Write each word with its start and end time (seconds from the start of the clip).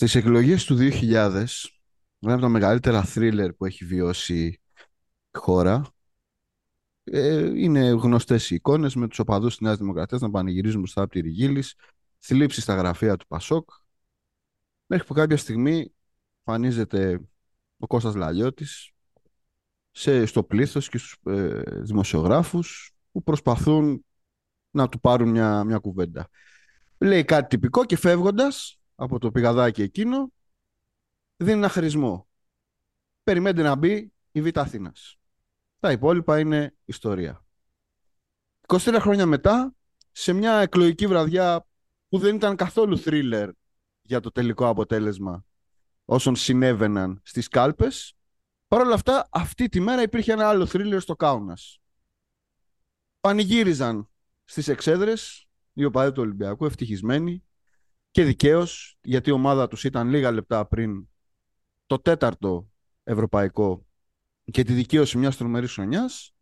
Στις 0.00 0.14
εκλογές 0.14 0.64
του 0.64 0.76
2000, 0.76 1.70
ένα 2.20 2.32
από 2.32 2.40
τα 2.40 2.48
μεγαλύτερα 2.48 3.02
θρίλερ 3.02 3.52
που 3.52 3.64
έχει 3.64 3.84
βιώσει 3.84 4.46
η 4.46 4.60
χώρα, 5.38 5.86
ε, 7.04 7.60
είναι 7.60 7.88
γνωστές 7.88 8.50
οι 8.50 8.54
εικόνες 8.54 8.94
με 8.94 9.08
τους 9.08 9.18
οπαδούς 9.18 9.50
της 9.50 9.60
Νέας 9.60 9.78
Δημοκρατίας 9.78 10.20
να 10.20 10.30
πανηγυρίζουν 10.30 10.80
μπροστά 10.80 11.02
από 11.02 11.10
τη 11.10 11.20
Ριγίλης, 11.20 11.74
θλίψη 12.18 12.60
στα 12.60 12.74
γραφεία 12.74 13.16
του 13.16 13.26
Πασόκ, 13.26 13.70
μέχρι 14.86 15.06
που 15.06 15.14
κάποια 15.14 15.36
στιγμή 15.36 15.94
εμφανίζεται 16.44 17.20
ο 17.78 17.86
Κώστας 17.86 18.14
Λαλιώτης 18.14 18.90
σε, 19.90 20.26
στο 20.26 20.42
πλήθος 20.42 20.88
και 20.88 20.98
στους 20.98 21.16
ε, 21.24 21.62
δημοσιογράφους 21.66 22.92
που 23.12 23.22
προσπαθούν 23.22 24.04
να 24.70 24.88
του 24.88 25.00
πάρουν 25.00 25.28
μια, 25.28 25.64
μια 25.64 25.78
κουβέντα. 25.78 26.28
Λέει 26.98 27.24
κάτι 27.24 27.48
τυπικό 27.48 27.84
και 27.84 27.96
φεύγοντας 27.96 28.79
από 29.00 29.18
το 29.18 29.30
πηγαδάκι 29.30 29.82
εκείνο 29.82 30.32
δίνει 31.36 31.58
ένα 31.58 31.68
χρησμό. 31.68 32.28
Περιμένετε 33.22 33.62
να 33.62 33.74
μπει 33.74 34.12
η 34.30 34.42
Β' 34.42 34.58
Αθήνας. 34.58 35.16
Τα 35.78 35.92
υπόλοιπα 35.92 36.38
είναι 36.38 36.74
ιστορία. 36.84 37.44
23 38.66 38.96
χρόνια 39.00 39.26
μετά, 39.26 39.74
σε 40.12 40.32
μια 40.32 40.52
εκλογική 40.52 41.06
βραδιά 41.06 41.66
που 42.08 42.18
δεν 42.18 42.34
ήταν 42.34 42.56
καθόλου 42.56 42.98
θρίλερ 42.98 43.50
για 44.02 44.20
το 44.20 44.30
τελικό 44.30 44.68
αποτέλεσμα 44.68 45.44
όσων 46.04 46.36
συνέβαιναν 46.36 47.20
στις 47.24 47.48
κάλπες, 47.48 48.14
Παρ' 48.68 48.80
όλα 48.80 48.94
αυτά, 48.94 49.28
αυτή 49.30 49.68
τη 49.68 49.80
μέρα 49.80 50.02
υπήρχε 50.02 50.32
ένα 50.32 50.48
άλλο 50.48 50.66
θρίλερ 50.66 51.00
στο 51.00 51.16
Κάουνας. 51.16 51.80
Πανηγύριζαν 53.20 54.10
στις 54.44 54.68
εξέδρες 54.68 55.48
οι 55.72 55.84
οπαδοί 55.84 56.12
του 56.12 56.22
Ολυμπιακού, 56.22 56.64
ευτυχισμένοι 56.64 57.44
και 58.10 58.24
δικαίως, 58.24 58.98
γιατί 59.02 59.28
η 59.28 59.32
ομάδα 59.32 59.68
τους 59.68 59.84
ήταν 59.84 60.08
λίγα 60.08 60.30
λεπτά 60.30 60.66
πριν 60.66 61.08
το 61.86 61.98
τέταρτο 61.98 62.70
ευρωπαϊκό 63.02 63.86
και 64.44 64.62
τη 64.62 64.72
δικαίωση 64.72 65.18
μιας 65.18 65.36
τρομερής 65.36 65.72
χρονιάς. 65.72 66.34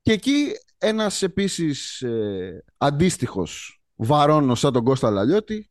Και 0.00 0.12
εκεί 0.12 0.52
ένας 0.78 1.22
επίσης 1.22 2.02
ε, 2.02 2.64
αντίστοιχος 2.76 3.82
βαρόνος 3.94 4.58
σαν 4.58 4.72
τον 4.72 4.84
Κώστα 4.84 5.10
Λαλιώτη 5.10 5.70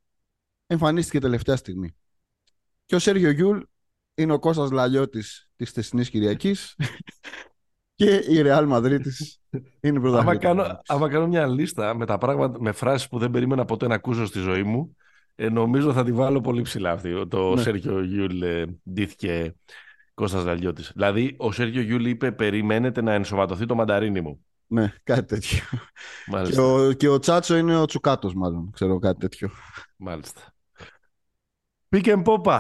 εμφανίστηκε 0.68 1.20
τελευταία 1.20 1.56
στιγμή. 1.56 1.96
Και 2.86 2.96
ο 2.96 3.00
Σέργιο 3.00 3.30
Γιούλ 3.30 3.62
είναι 4.16 4.34
ο 4.34 4.40
Κώστας 4.40 4.72
Λαλιώτης 4.72 5.50
της 5.56 5.72
Θεσσινής 5.72 6.10
Κυριακής 6.10 6.76
και 8.04 8.24
η 8.28 8.42
Ρεάλ 8.42 8.66
Μαδρίτης 8.66 9.42
είναι 9.82 10.00
πρωταθλήτρια. 10.00 10.50
Άμα 10.50 10.64
κάνω, 10.64 10.82
άμα 10.88 11.10
κάνω 11.10 11.28
μια 11.28 11.48
λίστα 11.48 11.96
με 11.96 12.06
τα 12.06 12.18
πράγματα, 12.18 12.62
με 12.62 12.72
φράσεις 12.72 13.08
που 13.08 13.18
δεν 13.18 13.32
περίμενα 13.32 13.66
ποτέ 13.66 13.88
να 13.88 13.96
ακούσω 13.96 14.26
στη 14.26 14.40
ζωή 14.40 14.64
μου, 14.64 14.98
ε, 15.36 15.50
νομίζω 15.50 15.94
θα 15.94 16.04
τη 16.04 16.12
βάλω 16.12 16.42
πολύ 16.42 16.62
ψηλά 16.62 16.92
αυτή. 16.92 17.28
Το 17.28 17.54
ναι. 17.54 17.62
Σέργιο 17.62 18.04
Γιούλ 18.04 18.42
ε, 18.42 18.66
ντύθηκε 18.92 19.56
Κώστας 20.14 20.44
Λαλιώτης. 20.44 20.92
Δηλαδή, 20.94 21.36
ο 21.38 21.52
Σέργιο 21.52 21.82
Γιούλ 21.82 22.06
είπε 22.06 22.32
περιμένετε 22.32 23.02
να 23.02 23.14
ενσωματωθεί 23.14 23.66
το 23.66 23.76
μανταρίνι 23.76 24.22
μου. 24.22 24.46
Ναι, 24.68 24.94
κάτι 25.04 25.26
τέτοιο. 25.26 25.60
Και 26.52 26.60
ο, 26.60 26.92
και 26.92 27.08
ο 27.08 27.20
Τσάτσο 27.20 27.58
είναι 27.58 27.78
ο 27.78 27.86
Τσουκάτος 27.86 28.34
μάλλον, 28.34 28.70
ξέρω 28.74 29.00
κάτι 29.00 29.20
τέτοιο. 29.20 29.50
Μάλιστα. 29.98 30.42
Pick 31.96 32.06
and 32.06 32.24
Popa, 32.24 32.60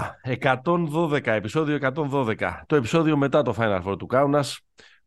112, 0.63 1.27
επεισόδιο 1.27 1.77
112. 1.95 2.35
Το 2.65 2.75
επεισόδιο 2.75 3.17
μετά 3.17 3.41
το 3.41 3.55
Final 3.57 3.83
Four 3.83 3.97
του 3.99 4.05
Κάουνας, 4.05 4.59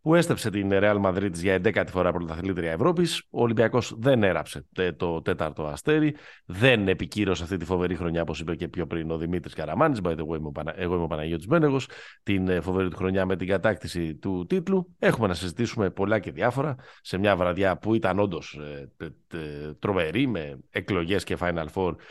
που 0.07 0.15
έστρεψε 0.15 0.51
την 0.51 0.69
Real 0.73 1.01
Madrid 1.03 1.33
για 1.33 1.61
11η 1.65 1.87
φορά 1.91 2.13
πρωταθλήτρια 2.13 2.71
Ευρώπης. 2.71 3.23
Ο 3.31 3.43
Ολυμπιακός 3.43 3.95
δεν 3.99 4.23
έραψε 4.23 4.67
το 4.97 5.23
τέταρτο 5.23 5.67
αστέρι, 5.67 6.17
δεν 6.45 6.89
επικύρωσε 6.89 7.43
αυτή 7.43 7.57
τη 7.57 7.65
φοβερή 7.65 7.97
χρονιά, 7.97 8.23
όπως 8.23 8.41
είπε 8.41 8.55
και 8.55 8.69
πιο 8.69 8.87
πριν 8.87 9.11
ο 9.11 9.19
Δημήτρης 9.19 9.55
Καραμάνης. 9.55 10.01
By 10.03 10.09
the 10.09 10.13
way, 10.13 10.41
εγώ 10.75 10.95
είμαι 10.95 11.03
ο 11.03 11.07
Παναγιώτης 11.07 11.47
Μπένεγος. 11.47 11.89
Την 12.23 12.49
ε, 12.49 12.61
φοβερή 12.61 12.89
του 12.89 12.97
χρονιά 12.97 13.27
με 13.27 13.37
την 13.37 13.47
κατάκτηση 13.47 14.15
του 14.15 14.47
τίτλου. 14.49 14.95
Έχουμε 14.99 15.27
να 15.27 15.35
συζητήσουμε 15.35 15.91
πολλά 15.91 16.19
και 16.19 16.31
διάφορα 16.31 16.77
σε 17.01 17.19
μια 17.19 17.37
βραδιά 17.37 17.79
που 17.79 17.95
ήταν 17.95 18.19
όντως 18.19 18.61
ε, 18.99 19.73
τρομερή 19.79 20.27
με 20.27 20.59
εκλογές 20.71 21.25
και 21.25 21.37
Final 21.41 21.67
Four 21.75 21.93
ε, 21.93 22.03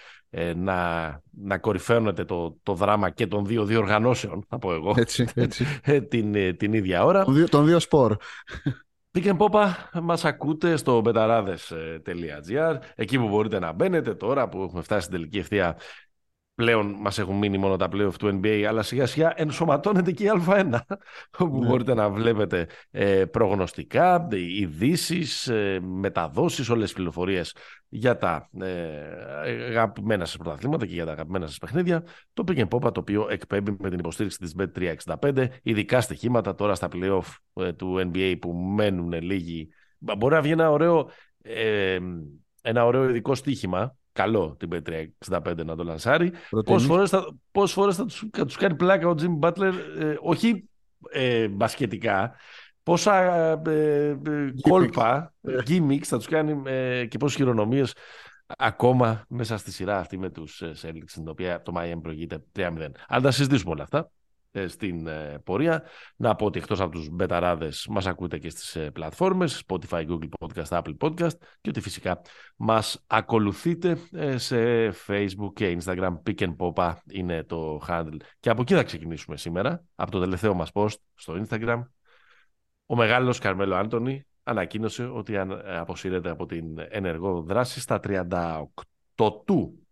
να, 0.56 1.22
να 1.32 1.58
κορυφαίνεται 1.58 2.26
το, 2.26 2.58
το 2.64 2.74
δράμα 2.74 3.10
και 3.10 3.28
των 3.28 3.46
δύο 3.46 3.66
διοργανώσεων, 3.66 4.46
θα 4.50 4.60
πω 4.60 4.74
εγώ, 4.74 4.94
έτσι, 4.98 5.28
έτσι. 5.36 5.66
Ε, 5.84 6.02
την, 6.02 6.36
ε, 6.36 6.54
την 6.54 6.74
ίδια 6.74 7.04
ώρα. 7.04 7.24
Των 7.24 7.34
δύο, 7.34 7.50
τον 7.50 7.66
δύο 7.66 7.80
σπορ. 7.80 8.16
Pick 9.18 9.34
Πόπα 9.38 9.90
μας 10.02 10.26
ακούτε 10.26 10.78
στο 10.78 11.02
betarades.gr 11.06 12.78
εκεί 12.96 13.18
που 13.18 13.28
μπορείτε 13.28 13.60
να 13.60 13.72
μπαίνετε 13.72 14.14
τώρα 14.14 14.50
που 14.50 14.62
έχουμε 14.62 14.82
φτάσει 14.82 15.02
στην 15.02 15.16
τελική 15.16 15.38
ευθεία 15.38 15.78
πλέον 16.56 16.96
μας 17.00 17.20
έχουν 17.20 17.38
μείνει 17.38 17.58
μόνο 17.58 17.76
τα 17.76 17.90
playoff 17.92 18.14
του 18.20 18.40
NBA, 18.42 18.64
αλλά 18.68 18.84
σιγά 18.84 19.06
σιγά 19.06 19.34
ενσωματώνεται 19.36 20.12
και 20.12 20.24
η 20.24 20.32
Α1, 20.48 20.80
όπου 21.40 21.60
ναι. 21.60 21.68
μπορείτε 21.68 21.94
να 21.94 22.10
βλέπετε 22.10 22.68
ε, 22.92 23.26
προγνωστικά, 23.26 24.28
ειδήσεις, 24.32 25.48
ε, 25.48 25.80
μεταδόσεις, 25.82 26.70
όλες 26.70 26.84
τις 26.84 26.94
πληροφορίες 26.94 27.56
για 27.90 28.18
τα 28.18 28.50
ε, 28.62 28.70
αγαπημένα 29.70 30.26
σας 30.26 30.38
πρωταθλήματα 30.38 30.86
και 30.86 30.94
για 30.94 31.06
τα 31.06 31.12
αγαπημένα 31.12 31.48
σας 31.48 31.58
παιχνίδια. 31.58 32.04
Το 32.34 32.44
Pick 32.48 32.58
and 32.58 32.68
Pop, 32.68 32.94
το 32.94 33.00
οποίο 33.00 33.28
εκπέμπει 33.30 33.76
με 33.80 33.90
την 33.90 34.00
υποστήριξη 34.00 34.38
της 34.38 34.56
Bet365, 34.60 35.48
ειδικά 35.64 36.02
στοιχήματα 36.02 36.56
τώρα 36.56 36.76
στα 36.76 36.90
playoff 36.92 37.36
ε, 37.54 37.74
του 37.74 38.12
NBA 38.12 38.36
που 38.42 38.54
μένουν 38.54 39.14
λίγοι. 39.22 39.70
Μπορεί 39.98 40.34
να 40.34 40.42
βγει 40.42 40.52
ένα 40.52 40.72
ωραίο, 40.72 41.10
ε, 41.42 42.00
ένα 42.62 42.86
ωραίο 42.86 43.10
ειδικό 43.10 43.36
στοίχημα 43.36 43.96
καλό 44.16 44.56
την 44.60 44.70
P365 44.72 45.66
να 45.66 45.76
το 45.76 45.84
λανσάρει. 45.84 46.32
Πόσες 46.66 46.88
φορές 46.88 47.10
θα, 47.10 47.36
πόσες 47.52 47.76
φορές 47.76 47.96
θα, 47.96 48.06
τους, 48.06 48.24
θα 48.32 48.46
τους 48.46 48.56
κάνει 48.56 48.76
πλάκα 48.76 49.08
ο 49.08 49.16
Jimmy 49.18 49.40
Butler, 49.40 49.74
ε, 50.00 50.16
όχι 50.20 50.70
ε, 51.12 51.48
μπασκετικά, 51.48 52.36
πόσα 52.84 53.16
ε, 53.68 54.20
ε 54.26 54.54
κόλπα, 54.62 55.34
gimmicks 55.68 56.04
θα 56.04 56.18
τους 56.18 56.28
κάνει 56.28 56.62
ε, 56.66 57.06
και 57.06 57.18
πόσες 57.18 57.38
χειρονομίες 57.38 57.94
ακόμα 58.58 59.26
μέσα 59.28 59.58
στη 59.58 59.72
σειρά 59.72 60.00
αυτή 60.00 60.18
με 60.18 60.30
τους 60.30 60.64
Celtics, 60.82 61.04
στην 61.06 61.28
οποία 61.28 61.62
το 61.62 61.74
Miami 61.78 62.02
προηγείται 62.02 62.44
3-0. 62.56 62.78
Αλλά 63.08 63.22
θα 63.22 63.32
συζητήσουμε 63.32 63.72
όλα 63.72 63.84
αυτά. 63.84 64.10
Ε, 64.58 64.68
στην 64.68 65.08
ε, 65.08 65.42
πορεία. 65.44 65.84
Να 66.16 66.36
πω 66.36 66.46
ότι 66.46 66.60
εκτός 66.60 66.80
από 66.80 66.92
τους 66.92 67.10
μπεταράδες 67.10 67.88
μας 67.90 68.06
ακούτε 68.06 68.38
και 68.38 68.50
στις 68.50 68.76
ε, 68.76 68.92
πλατφόρμες 68.92 69.64
Spotify, 69.68 70.08
Google 70.08 70.30
Podcast, 70.40 70.82
Apple 70.82 70.98
Podcast 71.00 71.38
και 71.62 71.70
ότι 71.70 71.82
φυσικά 71.82 72.22
μας 72.56 73.04
ακολουθείτε 73.08 73.98
σε 74.36 74.90
Facebook 74.90 75.54
και 75.54 75.78
Instagram. 75.80 76.14
Pick 76.26 76.40
and 76.40 76.56
Popa 76.58 76.94
είναι 77.12 77.44
το 77.44 77.82
handle. 77.88 78.18
Και 78.40 78.50
από 78.50 78.62
εκεί 78.62 78.74
θα 78.74 78.84
ξεκινήσουμε 78.84 79.38
σήμερα, 79.38 79.84
από 79.96 80.12
το 80.12 80.20
τελευταίο 80.20 80.54
μας 80.54 80.70
post 80.74 80.96
στο 81.14 81.44
Instagram. 81.44 81.82
Ο 82.86 82.96
μεγάλος 82.96 83.40
Καρμέλο 83.40 83.76
Άντωνη 83.76 84.26
ανακοίνωσε 84.44 85.06
ότι 85.06 85.38
αποσύρεται 85.66 86.30
από 86.30 86.46
την 86.46 86.66
ενεργό 86.90 87.42
δράση 87.42 87.80
στα 87.80 88.00
38 88.04 88.64
του. 89.46 89.88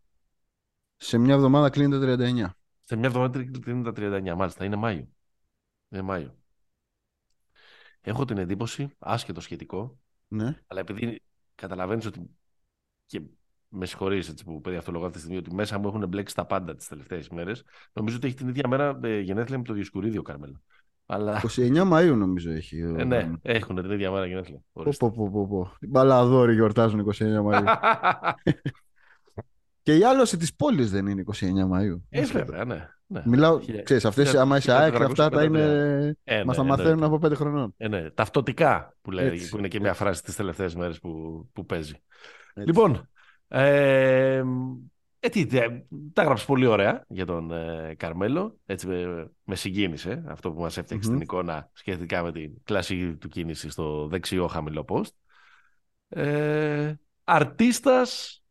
Σε 0.96 1.18
μια 1.18 1.34
εβδομάδα 1.34 1.70
κλείνεται 1.70 2.16
39. 2.40 2.63
Σε 2.84 2.96
μια 2.96 3.08
εβδομάδα 3.08 3.40
είναι 3.68 3.92
τα 3.92 3.92
39, 3.96 4.36
μάλιστα. 4.36 4.66
Είναι 4.66 4.76
Μάιο. 4.76 5.08
Είναι 5.90 6.02
Μάιο. 6.02 6.38
Έχω 8.02 8.26
την 8.26 8.38
εντύπωση, 8.38 8.90
άσχετο 9.00 9.42
σχετικό, 9.42 10.00
ναι. 10.28 10.60
αλλά 10.68 10.80
επειδή 10.80 11.22
καταλαβαίνεις 11.56 12.06
ότι. 12.06 12.30
και 13.06 13.22
με 13.68 13.86
συγχωρείς 13.86 14.30
έτσι 14.30 14.44
που 14.44 14.62
παιδί 14.62 14.76
αυτό 14.76 14.92
αυτή 15.00 15.12
τη 15.12 15.20
στιγμή, 15.20 15.38
ότι 15.38 15.54
μέσα 15.54 15.80
μου 15.80 15.88
έχουν 15.88 16.08
μπλέξει 16.08 16.36
τα 16.36 16.46
πάντα 16.46 16.76
τις 16.76 16.88
τελευταίες 16.88 17.30
μέρες. 17.30 17.64
Νομίζω 17.94 18.18
ότι 18.18 18.28
έχει 18.28 18.36
την 18.36 18.48
ίδια 18.48 18.68
μέρα 18.68 19.00
ε, 19.04 19.20
γενέθλια 19.20 19.58
με 19.58 19.64
το 19.64 19.74
Διοσκουρίδιο 19.74 20.22
Κάρμελο. 20.22 20.62
Αλλά... 21.06 21.42
29 21.56 21.92
Μαΐου 21.92 22.16
νομίζω 22.18 22.52
έχει. 22.52 22.78
Ε, 22.80 23.04
ναι, 23.04 23.32
έχουν 23.42 23.76
την 23.76 23.92
ίδια 23.92 24.12
μέρα 24.12 24.26
γενέθλια. 24.26 24.62
Πω, 24.74 24.84
πω, 24.98 25.12
πω, 25.12 25.30
πω, 25.32 25.48
πω. 25.48 25.72
Μπαλαδόροι 25.82 26.54
γιορτάζουν 26.54 27.06
29 27.14 27.24
Μαΐου. 27.46 27.76
Και 29.84 29.98
η 29.98 30.04
άλωση 30.04 30.38
της 30.38 30.56
πόλης 30.56 30.92
δεν 30.92 31.08
είναι 31.08 31.24
29 31.34 31.68
Μαου. 31.68 32.06
Ε, 32.10 32.26
βέβαια, 32.26 32.66
ναι. 32.66 32.88
ναι. 33.08 33.22
Μιλάω, 33.26 33.60
ξέρεις, 33.84 34.06
αυτές, 34.06 34.36
άμα 34.36 34.58
είσαι 34.58 34.72
ΑΕΚ, 34.72 35.02
αυτά 35.02 35.30
τα 35.30 35.44
είναι... 35.44 35.62
Ε, 36.24 36.36
ναι, 36.38 36.44
μας 36.44 36.56
τα 36.56 36.64
μαθαίνουν 36.64 37.04
από 37.04 37.18
πέντε 37.18 37.36
χρονών. 37.36 37.74
Ε, 37.78 37.88
ναι. 37.88 38.10
Ταυτοτικά, 38.10 38.96
που, 39.02 39.12
λέει, 39.12 39.48
που 39.50 39.58
είναι 39.58 39.68
και 39.68 39.80
μια 39.80 39.94
φράση 39.94 40.24
τις 40.24 40.36
τελευταίες 40.36 40.76
μέρες 40.76 41.00
που, 41.00 41.10
που 41.54 41.66
παίζει. 41.66 41.94
Λοιπόν, 42.54 43.10
ε, 43.48 44.44
ε, 45.26 45.30
τι, 45.30 45.46
τα 46.14 46.22
έγραψες 46.22 46.46
πολύ 46.46 46.66
ωραία 46.66 47.06
για 47.08 47.26
τον 47.26 47.52
ε, 47.52 47.96
Καρμέλο. 47.98 48.60
Έτσι 48.66 48.88
με, 48.88 49.32
με 49.44 49.56
συγκίνησε 49.56 50.24
αυτό 50.28 50.52
που 50.52 50.62
μας 50.62 50.78
έφτιαξε 50.78 51.10
mm-hmm. 51.10 51.14
την 51.14 51.22
εικόνα 51.22 51.70
σχετικά 51.74 52.24
με 52.24 52.32
την 52.32 52.54
κλασική 52.64 53.16
του 53.16 53.28
κίνηση 53.28 53.70
στο 53.70 54.08
δεξιό 54.08 54.48
χαμηλό 54.48 54.86
post. 54.88 55.12
Ε, 56.08 56.94
αρτίστας 57.24 58.43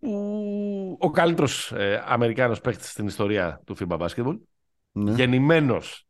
που 0.00 0.96
ο 1.00 1.10
καλύτερος 1.10 1.72
ε, 1.72 2.04
Αμερικάνος 2.06 2.60
παίκτης 2.60 2.90
στην 2.90 3.06
ιστορία 3.06 3.60
του 3.64 3.76
FIBA 3.78 3.98
Basketball, 3.98 4.38
ναι. 4.92 5.12
γεννημένος 5.12 6.06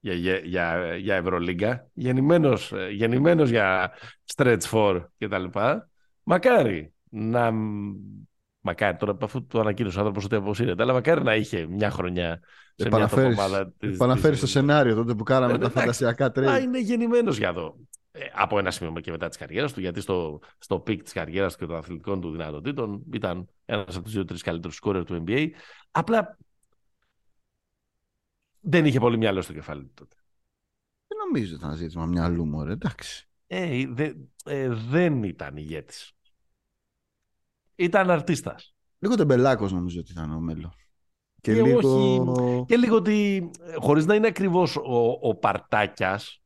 για, 0.00 0.14
για, 0.44 0.96
για, 0.96 1.14
Ευρωλίγκα, 1.14 1.88
γεννημένος, 1.92 2.72
ε, 2.72 2.88
γεννημένος 2.90 3.50
για 3.50 3.92
Stretch 4.34 4.60
4 4.70 5.04
κτλ. 5.18 5.44
Μακάρι 6.22 6.92
να 7.08 7.52
Μακάρι 8.60 8.96
τώρα, 8.96 9.16
αφού 9.22 9.46
το 9.46 9.60
ανακοίνωσε 9.60 9.96
ο 9.96 10.00
άνθρωπος 10.00 10.24
ότι 10.24 10.34
αποσύρεται, 10.34 10.82
αλλά 10.82 10.92
μακάρι 10.92 11.22
να 11.22 11.34
είχε 11.34 11.66
μια 11.66 11.90
χρονιά 11.90 12.40
σε 12.74 12.88
μια 12.88 13.08
ομάδα. 13.12 13.72
Επαναφέρεις 13.78 14.40
το 14.40 14.46
σενάριο 14.46 14.94
τότε 14.94 15.14
που 15.14 15.22
κάναμε 15.22 15.52
ε, 15.52 15.58
τα 15.58 15.70
φαντασιακά 15.70 16.30
trades. 16.30 16.62
είναι 16.62 16.80
γεννημένος 16.80 17.38
για 17.38 17.48
εδώ. 17.48 17.76
Ε, 18.12 18.26
από 18.32 18.58
ένα 18.58 18.70
σημείο 18.70 19.00
και 19.00 19.10
μετά 19.10 19.28
της 19.28 19.36
καριέρας 19.36 19.72
του, 19.72 19.80
γιατί 19.80 20.00
στο, 20.00 20.40
στο 20.58 20.80
peak 20.80 21.02
της 21.02 21.12
καριέρας 21.12 21.56
και 21.56 21.66
των 21.66 21.76
αθλητικών 21.76 22.20
του 22.20 22.30
δυνατοτήτων 22.30 23.04
ήταν 23.12 23.48
ένας 23.64 23.94
από 23.94 24.04
τους 24.04 24.12
δύο-τρεις 24.12 24.38
καλύτερους 24.38 24.76
σκόρερ 24.76 25.04
του 25.04 25.24
NBA. 25.26 25.48
Απλά 25.90 26.38
δεν 28.60 28.84
είχε 28.84 28.98
πολύ 28.98 29.16
μυαλό 29.16 29.42
στο 29.42 29.52
κεφάλι 29.52 29.82
του 29.82 29.92
τότε. 29.94 30.16
Δεν 31.06 31.18
νομίζω 31.26 31.54
ότι 31.54 31.64
ήταν 31.64 31.76
ζήτημα 31.76 32.06
μυαλού 32.06 32.46
μου, 32.46 32.62
εντάξει. 32.62 33.28
Ε, 33.46 33.86
δε, 33.86 34.12
ε, 34.44 34.68
δεν 34.68 35.22
ήταν 35.22 35.56
ηγέτης. 35.56 36.12
Ήταν 37.74 38.10
αρτίστας. 38.10 38.74
Λίγο 38.98 39.14
τεμπελάκος 39.14 39.72
νομίζω 39.72 40.00
ότι 40.00 40.12
ήταν 40.12 40.32
ο 40.32 40.40
Μέλο. 40.40 40.74
Και, 41.40 41.54
και 41.54 41.62
λίγο... 41.62 42.64
και 42.68 42.76
λίγο 42.76 42.96
ότι, 42.96 43.50
χωρίς 43.76 44.06
να 44.06 44.14
είναι 44.14 44.26
ακριβώς 44.26 44.76
ο, 44.76 45.18
ο 45.20 45.34
Παρτάκιας, 45.34 46.42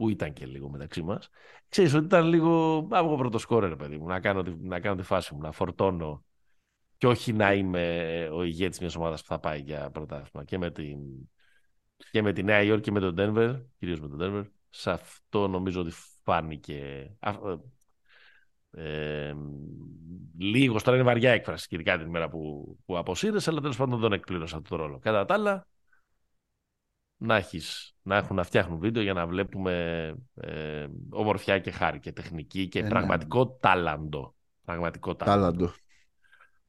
που 0.00 0.08
ήταν 0.08 0.32
και 0.32 0.46
λίγο 0.46 0.68
μεταξύ 0.68 1.02
μας, 1.02 1.28
ξέρεις 1.68 1.94
ότι 1.94 2.04
ήταν 2.04 2.26
λίγο, 2.26 2.76
από 2.90 3.16
πρώτο 3.16 3.38
σκόρερ, 3.38 3.76
παιδί 3.76 3.98
μου, 3.98 4.06
να 4.06 4.20
κάνω, 4.20 4.42
να 4.60 4.80
κάνω 4.80 4.96
τη 4.96 5.02
φάση 5.02 5.34
μου, 5.34 5.40
να 5.40 5.52
φορτώνω 5.52 6.24
και 6.96 7.06
όχι 7.06 7.32
να 7.32 7.52
είμαι 7.52 8.28
ο 8.32 8.42
ηγέτης 8.42 8.78
μιας 8.80 8.96
ομάδας 8.96 9.20
που 9.20 9.28
θα 9.28 9.38
πάει 9.38 9.60
για 9.60 9.90
πρωτάθλημα. 9.90 10.44
Και 10.44 10.58
με 10.58 10.70
την, 10.70 10.98
και 12.10 12.22
με 12.22 12.32
τη 12.32 12.42
Νέα 12.42 12.62
Υόρκη 12.62 12.82
και 12.82 12.90
με 12.90 13.00
τον 13.00 13.14
Denver, 13.18 13.62
κυρίως 13.78 14.00
με 14.00 14.08
τον 14.08 14.18
Denver, 14.20 14.50
σε 14.70 14.90
αυτό 14.90 15.48
νομίζω 15.48 15.80
ότι 15.80 15.90
φάνηκε 16.22 17.10
ε, 18.70 19.32
λίγο 20.38 20.80
τώρα 20.80 20.96
είναι 20.96 21.06
βαριά 21.06 21.32
έκφραση, 21.32 21.66
ειδικά 21.70 21.98
την 21.98 22.06
ημέρα 22.06 22.28
που, 22.28 22.76
που 22.86 22.98
αποσύρεσαι, 22.98 23.50
αλλά 23.50 23.60
τέλος 23.60 23.76
πάντων 23.76 24.00
δεν 24.00 24.12
εκπλήρωσα 24.12 24.56
αυτό 24.56 24.76
το 24.76 24.82
ρόλο. 24.82 24.98
Κατά 24.98 25.24
τα 25.24 25.34
άλλα, 25.34 25.66
να, 27.20 27.36
έχεις, 27.36 27.94
να 28.02 28.16
έχουν 28.16 28.36
να 28.36 28.42
φτιάχνουν 28.42 28.78
βίντεο 28.78 29.02
για 29.02 29.12
να 29.12 29.26
βλέπουμε 29.26 30.06
ε, 30.34 30.86
ομορφιά 31.10 31.58
και 31.58 31.70
χάρη 31.70 31.98
και 31.98 32.12
τεχνική 32.12 32.68
και 32.68 32.78
ε, 32.78 32.82
ναι. 32.82 32.88
πραγματικό 32.88 33.44
ναι. 33.44 33.50
τάλαντο. 33.60 34.34
Πραγματικό 34.64 35.16
τάλαντο. 35.16 35.72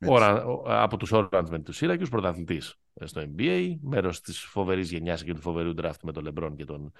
Ωρα, 0.06 0.44
από 0.66 0.98
τους 0.98 1.12
Orange 1.14 1.48
με 1.50 1.60
τους 1.60 1.80
Syracuse, 1.82 2.10
πρωταθλητής 2.10 2.76
στο 3.04 3.22
NBA, 3.38 3.76
μέρος 3.82 4.22
της 4.22 4.40
φοβερής 4.40 4.92
γενιάς 4.92 5.24
και 5.24 5.34
του 5.34 5.42
φοβερού 5.42 5.74
draft 5.82 6.00
με 6.04 6.12
τον 6.12 6.28
LeBron 6.28 6.54
και 6.56 6.66
τον 6.66 6.92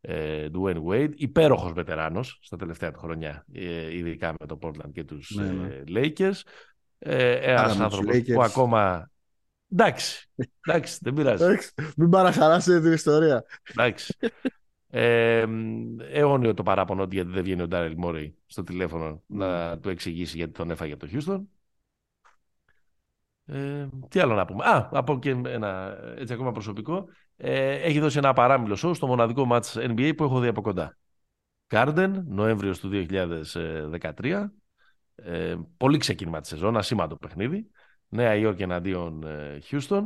ε, 0.00 0.46
Dwayne 0.54 0.82
Wade, 0.88 1.12
υπέροχος 1.14 1.72
βετεράνος 1.72 2.38
στα 2.42 2.56
τελευταία 2.56 2.90
του 2.90 2.98
χρόνια, 2.98 3.44
ε, 3.52 3.96
ειδικά 3.96 4.34
με 4.40 4.46
το 4.46 4.58
Portland 4.62 4.92
και 4.92 5.04
τους 5.04 5.30
ναι, 5.34 5.50
ναι. 5.50 5.66
Ε, 5.66 5.82
Lakers. 5.88 6.40
Ε, 6.98 7.32
ένας 7.32 7.78
άνθρωπος 7.78 8.20
που 8.22 8.42
ακόμα... 8.42 9.10
Εντάξει, 9.72 10.28
εντάξει, 10.66 10.98
δεν 11.00 11.12
πειράζει. 11.12 11.44
Μην 11.96 12.10
παραχαράσετε 12.10 12.80
την 12.80 12.92
ιστορία. 12.92 13.44
Εντάξει. 13.70 14.14
Ε, 14.90 15.44
αιώνιο 16.10 16.54
το 16.54 16.62
παράπονο 16.62 17.02
ότι 17.02 17.14
γιατί 17.14 17.30
δεν 17.30 17.42
βγαίνει 17.42 17.62
ο 17.62 17.68
Ντάρελ 17.68 17.94
Μόρι 17.96 18.36
στο 18.46 18.62
τηλέφωνο 18.62 19.22
να 19.26 19.78
του 19.78 19.88
εξηγήσει 19.88 20.36
γιατί 20.36 20.52
τον 20.52 20.70
έφαγε 20.70 20.92
από 20.92 21.06
το 21.06 21.12
Houston. 21.12 21.40
Ε, 23.44 23.88
τι 24.08 24.20
άλλο 24.20 24.34
να 24.34 24.44
πούμε. 24.44 24.64
Α, 24.64 24.88
από 24.92 25.18
και 25.18 25.30
ένα 25.30 25.98
έτσι 26.16 26.32
ακόμα 26.32 26.52
προσωπικό. 26.52 27.08
Ε, 27.36 27.72
έχει 27.72 28.00
δώσει 28.00 28.18
ένα 28.18 28.32
παράμιλο 28.32 28.78
show 28.82 28.94
στο 28.94 29.06
μοναδικό 29.06 29.46
match 29.50 29.72
NBA 29.72 30.12
που 30.16 30.24
έχω 30.24 30.40
δει 30.40 30.48
από 30.48 30.60
κοντά. 30.60 30.98
Garden, 31.70 32.12
Νοέμβριος 32.26 32.78
του 32.78 32.88
2013. 32.88 34.52
Ε, 35.14 35.56
πολύ 35.76 35.98
ξεκίνημα 35.98 36.40
της 36.40 36.48
σεζόν, 36.48 36.76
ασήμαντο 36.76 37.16
παιχνίδι. 37.16 37.70
Νέα 38.08 38.34
Υόρκη 38.34 38.62
εναντίον 38.62 39.22
ε, 39.22 39.58
Houston. 39.70 40.02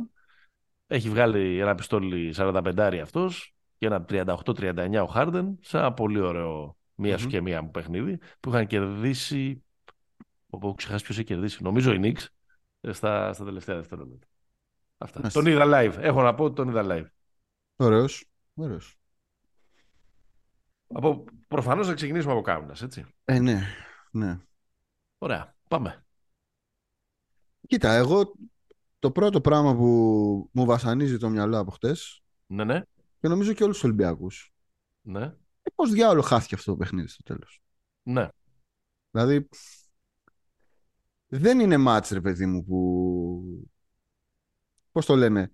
Έχει 0.87 1.09
βγάλει 1.09 1.59
ένα 1.59 1.75
πιστόλι 1.75 2.33
45 2.37 2.99
αυτός 3.01 3.55
και 3.77 3.85
ένα 3.85 4.05
38-39 4.09 5.07
ο 5.07 5.11
Harden 5.15 5.53
σε 5.59 5.77
ένα 5.77 5.93
πολύ 5.93 6.19
ωραίο 6.19 6.77
μία 6.95 7.17
σου 7.17 7.27
και 7.27 7.41
μία 7.41 7.61
μου 7.61 7.71
παιχνίδι 7.71 8.19
που 8.39 8.49
είχαν 8.49 8.67
κερδίσει. 8.67 9.63
Όπου 10.49 10.73
ξεχάσεις 10.73 11.03
ποιος 11.03 11.17
έχει 11.17 11.27
κερδίσει. 11.27 11.63
Νομίζω 11.63 11.93
η 11.93 11.99
Knicks 12.03 12.25
στα, 12.91 13.33
στα 13.33 13.45
τελευταία 13.45 13.75
δευτερόλεπτα. 13.75 14.27
Αυτά. 14.97 15.29
Τον 15.29 15.45
είδα 15.45 15.63
live. 15.65 15.97
Έχω 15.97 16.21
να 16.21 16.35
πω 16.35 16.43
ότι 16.43 16.55
τον 16.55 16.69
είδα 16.69 16.83
live. 16.85 17.05
Ωραίος. 17.75 18.25
Ωραίος. 18.53 18.97
Από, 20.87 21.23
προφανώς 21.47 21.87
θα 21.87 21.93
ξεκινήσουμε 21.93 22.33
από 22.33 22.41
Κάμνας, 22.41 22.81
έτσι. 22.81 23.05
Ε, 23.25 23.39
ναι. 23.39 23.61
ναι. 24.11 24.39
Ωραία. 25.17 25.55
Πάμε. 25.67 26.02
Κοίτα, 27.67 27.93
εγώ 27.93 28.33
το 28.99 29.11
πρώτο 29.11 29.41
πράγμα 29.41 29.75
που 29.75 29.87
μου 30.51 30.65
βασανίζει 30.65 31.17
το 31.17 31.29
μυαλό 31.29 31.57
από 31.57 31.71
χτες 31.71 32.23
ναι, 32.45 32.63
ναι. 32.63 32.81
και 33.19 33.27
νομίζω 33.27 33.53
και 33.53 33.63
όλους 33.63 33.75
τους 33.75 33.85
Ολυμπιακούς 33.85 34.53
ναι. 35.01 35.23
Ε, 35.61 35.71
πώς 35.75 35.91
διάολο 35.91 36.21
χάθηκε 36.21 36.55
αυτό 36.55 36.71
το 36.71 36.77
παιχνίδι 36.77 37.07
στο 37.07 37.23
τέλος. 37.23 37.61
Ναι. 38.03 38.27
Δηλαδή, 39.11 39.49
δεν 41.27 41.59
είναι 41.59 41.77
ματς 41.77 42.09
ρε 42.09 42.21
παιδί 42.21 42.45
μου 42.45 42.63
που 42.63 43.69
πώς 44.91 45.05
το 45.05 45.15
λένε 45.15 45.51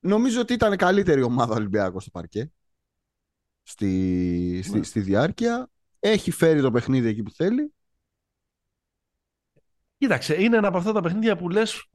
νομίζω 0.00 0.40
ότι 0.40 0.52
ήταν 0.52 0.76
καλύτερη 0.76 1.22
ομάδα 1.22 1.54
Ολυμπιακός 1.54 2.02
στο 2.02 2.10
παρκέ 2.10 2.52
στη, 3.62 4.60
στη, 4.64 4.78
ναι. 4.78 4.84
στη 4.84 5.00
διάρκεια 5.00 5.70
έχει 5.98 6.30
φέρει 6.30 6.60
το 6.60 6.70
παιχνίδι 6.70 7.08
εκεί 7.08 7.22
που 7.22 7.30
θέλει 7.30 7.74
Κοίταξε, 9.98 10.42
είναι 10.42 10.56
ένα 10.56 10.68
από 10.68 10.76
αυτά 10.76 10.92
τα 10.92 11.00
παιχνίδια 11.00 11.36
που 11.36 11.48
λες 11.48 11.88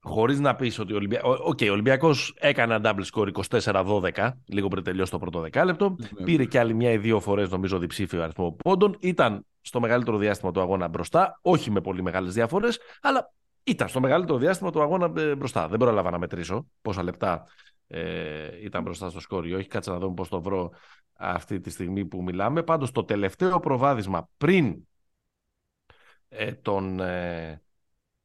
Χωρίς 0.00 0.40
να 0.40 0.56
πεις 0.56 0.78
ότι 0.78 0.92
ο 0.92 0.96
Ολυμπιακός. 0.96 1.30
OK, 1.30 1.58
okay, 1.58 1.68
ο 1.68 1.72
Ολυμπιακός 1.72 2.34
έκανε 2.38 2.74
ένα 2.74 2.94
double 2.94 3.04
score 3.12 3.30
24-12, 4.12 4.30
λίγο 4.46 4.68
πριν 4.68 4.84
τελειώσει 4.84 5.10
το 5.10 5.18
πρώτο 5.18 5.40
δεκάλεπτο. 5.40 5.96
Ναι, 5.98 6.24
Πήρε 6.24 6.44
και 6.44 6.58
άλλη 6.58 6.74
μια 6.74 6.90
ή 6.90 6.98
δύο 6.98 7.20
φορές, 7.20 7.50
νομίζω, 7.50 7.78
διψήφιο 7.78 8.22
αριθμό 8.22 8.56
πόντων. 8.64 8.96
Ήταν 9.00 9.46
στο 9.60 9.80
μεγαλύτερο 9.80 10.16
διάστημα 10.16 10.50
του 10.50 10.60
αγώνα 10.60 10.88
μπροστά, 10.88 11.38
όχι 11.42 11.70
με 11.70 11.80
πολύ 11.80 12.02
μεγάλες 12.02 12.34
διαφορές, 12.34 12.78
αλλά 13.00 13.32
ήταν 13.64 13.88
στο 13.88 14.00
μεγαλύτερο 14.00 14.38
διάστημα 14.38 14.70
του 14.70 14.82
αγώνα 14.82 15.12
ε, 15.16 15.34
μπροστά. 15.34 15.68
Δεν 15.68 15.78
πρόλαβα 15.78 16.10
να 16.10 16.18
μετρήσω 16.18 16.66
πόσα 16.82 17.02
λεπτά 17.02 17.44
ε, 17.86 18.64
ήταν 18.64 18.82
μπροστά 18.82 19.10
στο 19.10 19.20
σκορ. 19.20 19.56
Όχι, 19.56 19.68
κάτσε 19.68 19.90
να 19.90 19.98
δούμε 19.98 20.14
πώς 20.14 20.28
το 20.28 20.42
βρω 20.42 20.70
αυτή 21.12 21.60
τη 21.60 21.70
στιγμή 21.70 22.04
που 22.04 22.22
μιλάμε. 22.22 22.62
Πάντως 22.62 22.90
το 22.90 23.04
τελευταίο 23.04 23.60
προβάδισμα 23.60 24.28
πριν 24.36 24.66
ε, 24.66 24.78
τον. 26.62 27.00
Ε, 27.00 27.62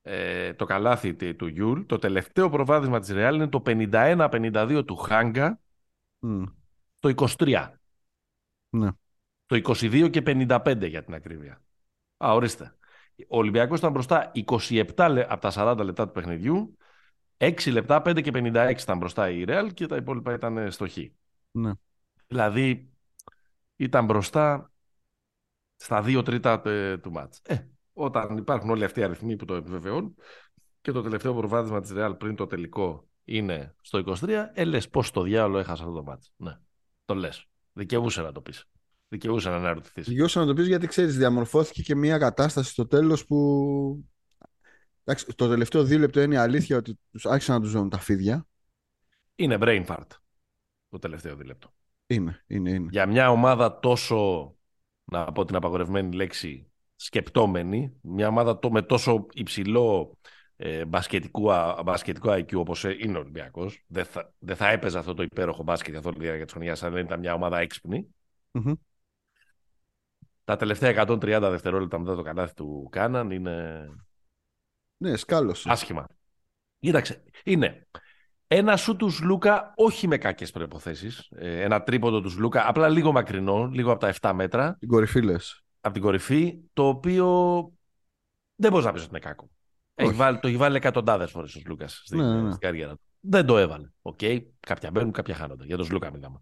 ε, 0.05 0.53
το 0.53 0.65
καλάθι 0.65 1.35
του 1.35 1.47
Γιούλ. 1.47 1.81
Το 1.81 1.97
τελευταίο 1.97 2.49
προβάδισμα 2.49 2.99
της 2.99 3.09
Ρεάλ 3.09 3.35
είναι 3.35 3.47
το 3.47 3.61
51-52 3.65 4.83
του 4.85 4.95
Χάνγκα 4.95 5.59
το 6.99 7.27
23. 7.37 7.69
Ναι. 8.69 8.89
Το 9.45 9.55
22 9.55 10.09
και 10.09 10.21
55 10.25 10.87
για 10.89 11.03
την 11.03 11.13
ακρίβεια. 11.13 11.63
Α, 12.25 12.33
ορίστε. 12.33 12.75
Ο 13.27 13.37
Ολυμπιακός 13.37 13.79
ήταν 13.79 13.91
μπροστά 13.91 14.31
27 14.45 14.83
από 15.27 15.41
τα 15.41 15.51
40 15.55 15.83
λεπτά 15.83 16.05
του 16.05 16.11
παιχνιδιού, 16.11 16.77
6 17.37 17.71
λεπτά, 17.71 18.01
5 18.05 18.21
και 18.21 18.31
56 18.33 18.81
ήταν 18.81 18.97
μπροστά 18.97 19.29
η 19.29 19.43
Ρεάλ 19.43 19.73
και 19.73 19.85
τα 19.85 19.95
υπόλοιπα 19.95 20.33
ήταν 20.33 20.71
στο 20.71 20.87
Χ. 20.87 20.97
Ναι. 21.51 21.71
Δηλαδή 22.27 22.89
ήταν 23.75 24.05
μπροστά 24.05 24.71
στα 25.75 26.03
2 26.05 26.21
τρίτα 26.25 26.61
του 26.99 27.11
μάτς. 27.11 27.41
Ε, 27.43 27.67
όταν 27.93 28.37
υπάρχουν 28.37 28.69
όλοι 28.69 28.83
αυτοί 28.83 28.99
οι 28.99 29.03
αριθμοί 29.03 29.35
που 29.35 29.45
το 29.45 29.53
επιβεβαιώνουν 29.53 30.15
και 30.81 30.91
το 30.91 31.01
τελευταίο 31.01 31.33
προβάδισμα 31.33 31.81
της 31.81 31.91
Real 31.95 32.15
πριν 32.17 32.35
το 32.35 32.47
τελικό 32.47 33.07
είναι 33.23 33.75
στο 33.81 34.03
23, 34.05 34.49
ε, 34.53 34.63
λες 34.63 34.89
πώς 34.89 35.11
το 35.11 35.21
διάολο 35.21 35.57
έχασα 35.57 35.83
αυτό 35.83 35.95
το 35.95 36.03
μάτι. 36.03 36.27
Ναι, 36.35 36.59
το 37.05 37.15
λες. 37.15 37.47
Δικαιούσε 37.73 38.21
να 38.21 38.31
το 38.31 38.41
πεις. 38.41 38.65
Δικαιούσε 39.07 39.49
να 39.49 39.55
αναρωτηθείς. 39.55 40.07
Δικαιούσε 40.07 40.39
να 40.39 40.45
το 40.45 40.53
πεις 40.53 40.67
γιατί 40.67 40.87
ξέρεις, 40.87 41.17
διαμορφώθηκε 41.17 41.81
και 41.81 41.95
μια 41.95 42.17
κατάσταση 42.17 42.69
στο 42.69 42.87
τέλος 42.87 43.25
που... 43.25 44.05
Εντάξει, 45.03 45.35
το 45.35 45.49
τελευταίο 45.49 45.83
δίλεπτο 45.83 46.21
είναι 46.21 46.33
η 46.33 46.37
αλήθεια 46.37 46.77
ότι 46.77 46.99
τους 47.11 47.25
άρχισαν 47.25 47.55
να 47.55 47.61
τους 47.61 47.69
ζώνουν 47.69 47.89
τα 47.89 47.97
φίδια. 47.97 48.47
Είναι 49.35 49.57
brain 49.61 49.85
fart 49.85 50.07
το 50.89 50.99
τελευταίο 50.99 51.35
δίλεπτο. 51.35 51.73
Είναι, 52.07 52.43
είναι, 52.47 52.69
είναι. 52.69 52.87
Για 52.91 53.05
μια 53.05 53.29
ομάδα 53.29 53.79
τόσο, 53.79 54.53
να 55.03 55.31
πω 55.31 55.45
την 55.45 55.55
απαγορευμένη 55.55 56.15
λέξη, 56.15 56.72
σκεπτόμενοι, 57.03 57.93
μια 58.01 58.27
ομάδα 58.27 58.59
το, 58.59 58.71
με 58.71 58.81
τόσο 58.81 59.25
υψηλό 59.33 60.17
ε, 60.55 60.85
μπασκετικό, 60.85 61.75
μπασκετικό 61.85 62.31
IQ 62.31 62.53
όπως 62.55 62.85
ε, 62.85 62.95
είναι 62.99 63.17
ο 63.17 63.19
Ολυμπιακός, 63.19 63.83
δεν 63.87 64.05
θα, 64.05 64.33
δεν 64.39 64.55
θα 64.55 64.69
έπαιζε 64.69 64.97
αυτό 64.97 65.13
το 65.13 65.23
υπέροχο 65.23 65.63
μπάσκετ 65.63 65.93
καθ' 65.93 66.05
όλη 66.05 66.15
τη 66.15 66.21
διάρκεια 66.21 66.45
της 66.45 66.53
χρονιάς 66.53 66.83
αν 66.83 66.93
δεν 66.93 67.05
ήταν 67.05 67.19
μια 67.19 67.33
ομάδα 67.33 67.67
Τα 70.43 70.55
τελευταία 70.55 71.05
130 71.07 71.19
δευτερόλεπτα 71.49 71.99
μετά 71.99 72.15
το 72.15 72.21
καλάθι 72.21 72.53
του 72.53 72.87
Κάναν 72.91 73.31
είναι... 73.31 73.87
Ναι, 74.97 75.15
σκάλωσε. 75.15 75.69
Άσχημα. 75.71 76.07
Κοίταξε, 76.79 77.23
είναι 77.43 77.87
ένα 78.47 78.77
σουτ 78.77 78.95
του 78.95 79.21
Σλούκα, 79.21 79.73
όχι 79.75 80.07
με 80.07 80.17
κακές 80.17 80.51
προϋποθέσεις. 80.51 81.09
Ε, 81.29 81.61
ένα 81.61 81.83
τρίποντο 81.83 82.21
του 82.21 82.37
Σλούκα, 82.37 82.67
απλά 82.67 82.89
λίγο 82.89 83.11
μακρινό, 83.11 83.65
λίγο 83.65 83.91
από 83.91 83.99
τα 83.99 84.13
7 84.21 84.31
μέτρα. 84.33 84.75
Την 84.79 84.87
κορυφή 84.87 85.21
λες 85.21 85.62
από 85.83 85.93
την 85.93 86.01
κορυφή, 86.01 86.59
το 86.73 86.87
οποίο 86.87 87.27
δεν 88.55 88.71
μπορείς 88.71 88.85
να 88.85 88.91
πεις 88.91 89.01
ότι 89.01 89.09
είναι 89.09 89.19
κακό. 89.19 89.49
Έχει 89.95 90.09
Όχι. 90.09 90.17
βάλει, 90.17 90.39
το 90.39 90.47
έχει 90.47 90.57
βάλει 90.57 90.75
εκατοντάδες 90.75 91.31
φορές 91.31 91.55
ο 91.55 91.61
Σλούκας 91.65 91.87
στην, 91.87 92.17
Ναι, 92.17 92.33
ναι, 92.33 92.41
ναι. 92.41 92.47
στην 92.49 92.61
καριέρα 92.61 92.91
του. 92.91 93.01
Δεν 93.19 93.45
το 93.45 93.57
έβαλε. 93.57 93.89
Οκ. 94.01 94.19
Κάποια 94.59 94.91
μπαίνουν, 94.91 95.11
κάποια 95.11 95.35
χάνονται. 95.35 95.65
Για 95.65 95.77
τον 95.77 95.85
Σλούκα 95.85 96.11
μιλάμε. 96.11 96.41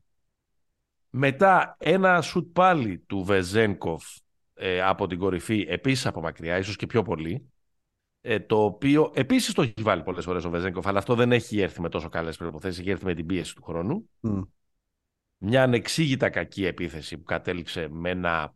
Μετά 1.09 1.75
ένα 1.79 2.21
σουτ 2.21 2.53
πάλι 2.53 2.97
του 2.97 3.23
Βεζένκοφ 3.23 4.17
ε, 4.53 4.81
από 4.81 5.07
την 5.07 5.19
κορυφή, 5.19 5.65
επίσης 5.69 6.05
από 6.05 6.21
μακριά, 6.21 6.57
ίσως 6.57 6.75
και 6.75 6.85
πιο 6.85 7.01
πολύ. 7.03 7.49
Ε, 8.21 8.39
το 8.39 8.63
οποίο 8.63 9.11
επίσης 9.15 9.53
το 9.53 9.61
έχει 9.61 9.73
βάλει 9.81 10.03
πολλές 10.03 10.23
φορές 10.23 10.43
ο 10.43 10.49
Βεζένκοφ, 10.49 10.87
αλλά 10.87 10.97
αυτό 10.97 11.15
δεν 11.15 11.31
έχει 11.31 11.59
έρθει 11.59 11.81
με 11.81 11.89
τόσο 11.89 12.09
καλές 12.09 12.37
προποθέσει. 12.37 12.79
Έχει 12.81 12.89
έρθει 12.89 13.05
με 13.05 13.13
την 13.13 13.25
πίεση 13.25 13.55
του 13.55 13.63
χρόνου. 13.63 14.09
Μμ. 14.19 14.41
Μια 15.37 15.63
ανεξήγητα 15.63 16.29
κακή 16.29 16.65
επίθεση 16.65 17.17
που 17.17 17.23
κατέληξε 17.23 17.87
με 17.91 18.09
ένα 18.09 18.55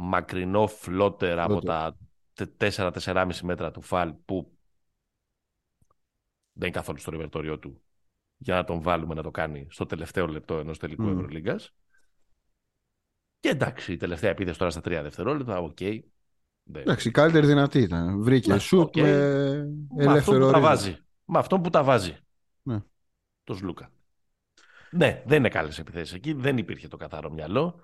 μακρινό 0.00 0.66
φλότερ 0.66 1.38
από 1.38 1.60
Φλότερ. 1.60 1.70
τα 1.70 1.96
4-4,5 2.58 3.30
μέτρα 3.42 3.70
του 3.70 3.82
φαλ 3.82 4.12
που 4.24 4.52
δεν 6.52 6.66
είναι 6.68 6.76
καθόλου 6.76 6.98
στο 6.98 7.10
ρεπερτόριό 7.10 7.58
του 7.58 7.82
για 8.36 8.54
να 8.54 8.64
τον 8.64 8.80
βάλουμε 8.82 9.14
να 9.14 9.22
το 9.22 9.30
κάνει 9.30 9.66
στο 9.70 9.86
τελευταίο 9.86 10.26
λεπτό 10.26 10.58
ενός 10.58 10.78
τελικού 10.78 11.02
Μμ. 11.02 11.18
Ευρωλίγκας. 11.18 11.74
Και 13.40 13.48
εντάξει, 13.48 13.92
η 13.92 13.96
τελευταία 13.96 14.30
επίθεση 14.30 14.58
τώρα 14.58 14.70
στα 14.70 14.80
τρία 14.80 15.02
δευτερόλεπτα, 15.02 15.58
οκ. 15.58 15.78
Δεν- 15.78 16.02
Εντάξει, 16.82 17.08
η 17.08 17.10
καλύτερη 17.10 17.46
δυνατή 17.46 17.78
ήταν. 17.80 18.22
Βρήκε 18.22 18.52
Ναι, 18.52 18.58
σουτ 18.58 18.80
οκ. 18.86 18.96
με 18.96 19.02
με 19.96 20.04
αυτό 20.06 20.10
ελεύθερο 20.10 20.38
που 20.38 20.44
τα 20.44 20.58
ρυθμό. 20.58 20.60
βάζει. 20.60 20.98
Με 21.24 21.38
αυτό 21.38 21.60
που 21.60 21.70
τα 21.70 21.82
βάζει. 21.84 22.16
Ναι. 22.62 22.78
Του 23.44 23.54
Σλούκα. 23.54 23.90
Ναι, 24.90 25.22
δεν 25.26 25.38
είναι 25.38 25.48
καλές 25.48 25.78
επιθέσεις 25.78 26.14
εκεί. 26.14 26.32
Δεν 26.32 26.58
υπήρχε 26.58 26.88
το 26.88 26.96
καθαρό 26.96 27.30
μυαλό. 27.30 27.80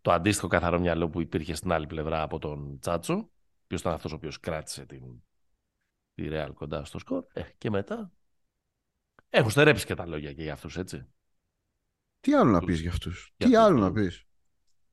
Το 0.00 0.12
αντίστοιχο 0.12 0.48
καθαρό 0.48 0.80
μυαλό 0.80 1.08
που 1.08 1.20
υπήρχε 1.20 1.54
στην 1.54 1.72
άλλη 1.72 1.86
πλευρά 1.86 2.22
από 2.22 2.38
τον 2.38 2.78
Τσάτσο, 2.80 3.30
ποιος 3.66 3.80
ήταν 3.80 3.92
αυτός 3.92 4.12
ο 4.12 4.14
οποίος 4.14 4.40
κράτησε 4.40 4.86
την, 4.86 5.02
τη 6.14 6.28
Real 6.30 6.50
κοντά 6.54 6.84
στο 6.84 6.98
σκορ. 6.98 7.24
Ε, 7.32 7.42
και 7.58 7.70
μετά. 7.70 8.12
Έχουν 9.30 9.50
στερέψει 9.50 9.86
και 9.86 9.94
τα 9.94 10.06
λόγια 10.06 10.32
και 10.32 10.42
για 10.42 10.52
αυτούς, 10.52 10.76
έτσι. 10.76 11.06
Τι 12.20 12.34
άλλο 12.34 12.50
να 12.50 12.58
Τους- 12.58 12.66
πεις 12.68 12.80
για 12.80 12.90
αυτούς; 12.90 13.32
για 13.36 13.46
Τι 13.48 13.56
αυτούς 13.56 13.70
άλλο 13.70 13.78
να 13.80 13.92
τους- 13.92 14.02
πεις; 14.02 14.24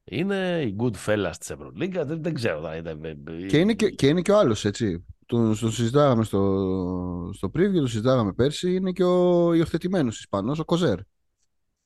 Είναι 0.03 0.61
οι 0.61 0.75
good 0.79 0.95
fellas 1.05 1.33
της 1.39 1.49
Ευρωλίγκα. 1.49 2.05
Δεν, 2.05 2.23
δεν 2.23 2.33
ξέρω. 2.33 2.61
θα 2.61 2.75
είναι- 2.75 3.45
Και 3.47 3.59
είναι 3.59 3.73
και, 3.73 3.89
και 3.89 4.07
είναι 4.07 4.21
και 4.21 4.31
ο 4.31 4.37
άλλος, 4.37 4.65
έτσι. 4.65 5.05
Τον, 5.25 5.59
τον 5.59 5.71
συζητάγαμε 5.71 6.23
στο, 6.23 7.31
στο 7.33 7.47
preview, 7.47 7.73
τον 7.73 7.87
συζητάγαμε 7.87 8.33
πέρσι. 8.33 8.73
Είναι 8.75 8.91
και 8.91 9.03
ο 9.03 9.53
υιοθετημένος 9.53 10.19
Ισπανός, 10.19 10.59
ο 10.59 10.65
Κοζέρ. 10.65 10.99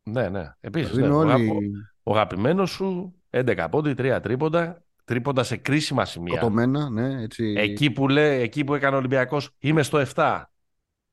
Ναι, 0.04 0.30
ναι. 0.30 0.56
Επίσης, 0.60 0.90
Δηλαδή 0.92 1.02
ναι, 1.10 1.16
είναι 1.16 1.16
ο, 1.16 1.20
όλοι 1.20 1.32
αγα- 1.32 1.91
ο 2.04 2.14
αγαπημένος 2.14 2.70
σου 2.70 3.16
11 3.30 3.68
πόντι, 3.72 3.94
3 3.98 4.20
τρίποντα. 4.22 4.84
Τρίποντα 5.04 5.44
σε 5.44 5.58
κρίσιμα 5.58 6.06
σημεία. 6.06 6.40
κοτωμένα, 6.40 6.90
ναι, 6.90 7.22
έτσι. 7.22 7.54
Εκεί 7.58 7.92
που, 7.92 8.08
λέει, 8.08 8.42
εκεί 8.42 8.64
που 8.64 8.74
έκανε 8.74 8.96
ο 8.96 8.98
Ολυμπιακός, 8.98 9.50
είμαι 9.60 9.84
στο 9.84 10.04
7. 10.16 10.44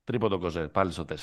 Τρίποντο 0.04 0.38
κοζέ, 0.38 0.68
πάλι 0.68 0.92
στο 0.92 1.04
4. 1.04 1.14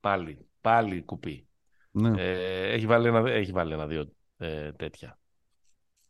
Πάλι, 0.00 0.48
πάλι 0.60 1.02
κουπί. 1.02 1.48
Ναι. 1.90 2.22
Ε, 2.22 2.72
έχει 2.72 2.86
βάλει 2.86 3.08
ένα, 3.08 3.30
έχει 3.30 3.52
βάλει 3.52 3.72
ένα-δύο 3.72 4.12
ε, 4.36 4.72
τέτοια. 4.72 5.18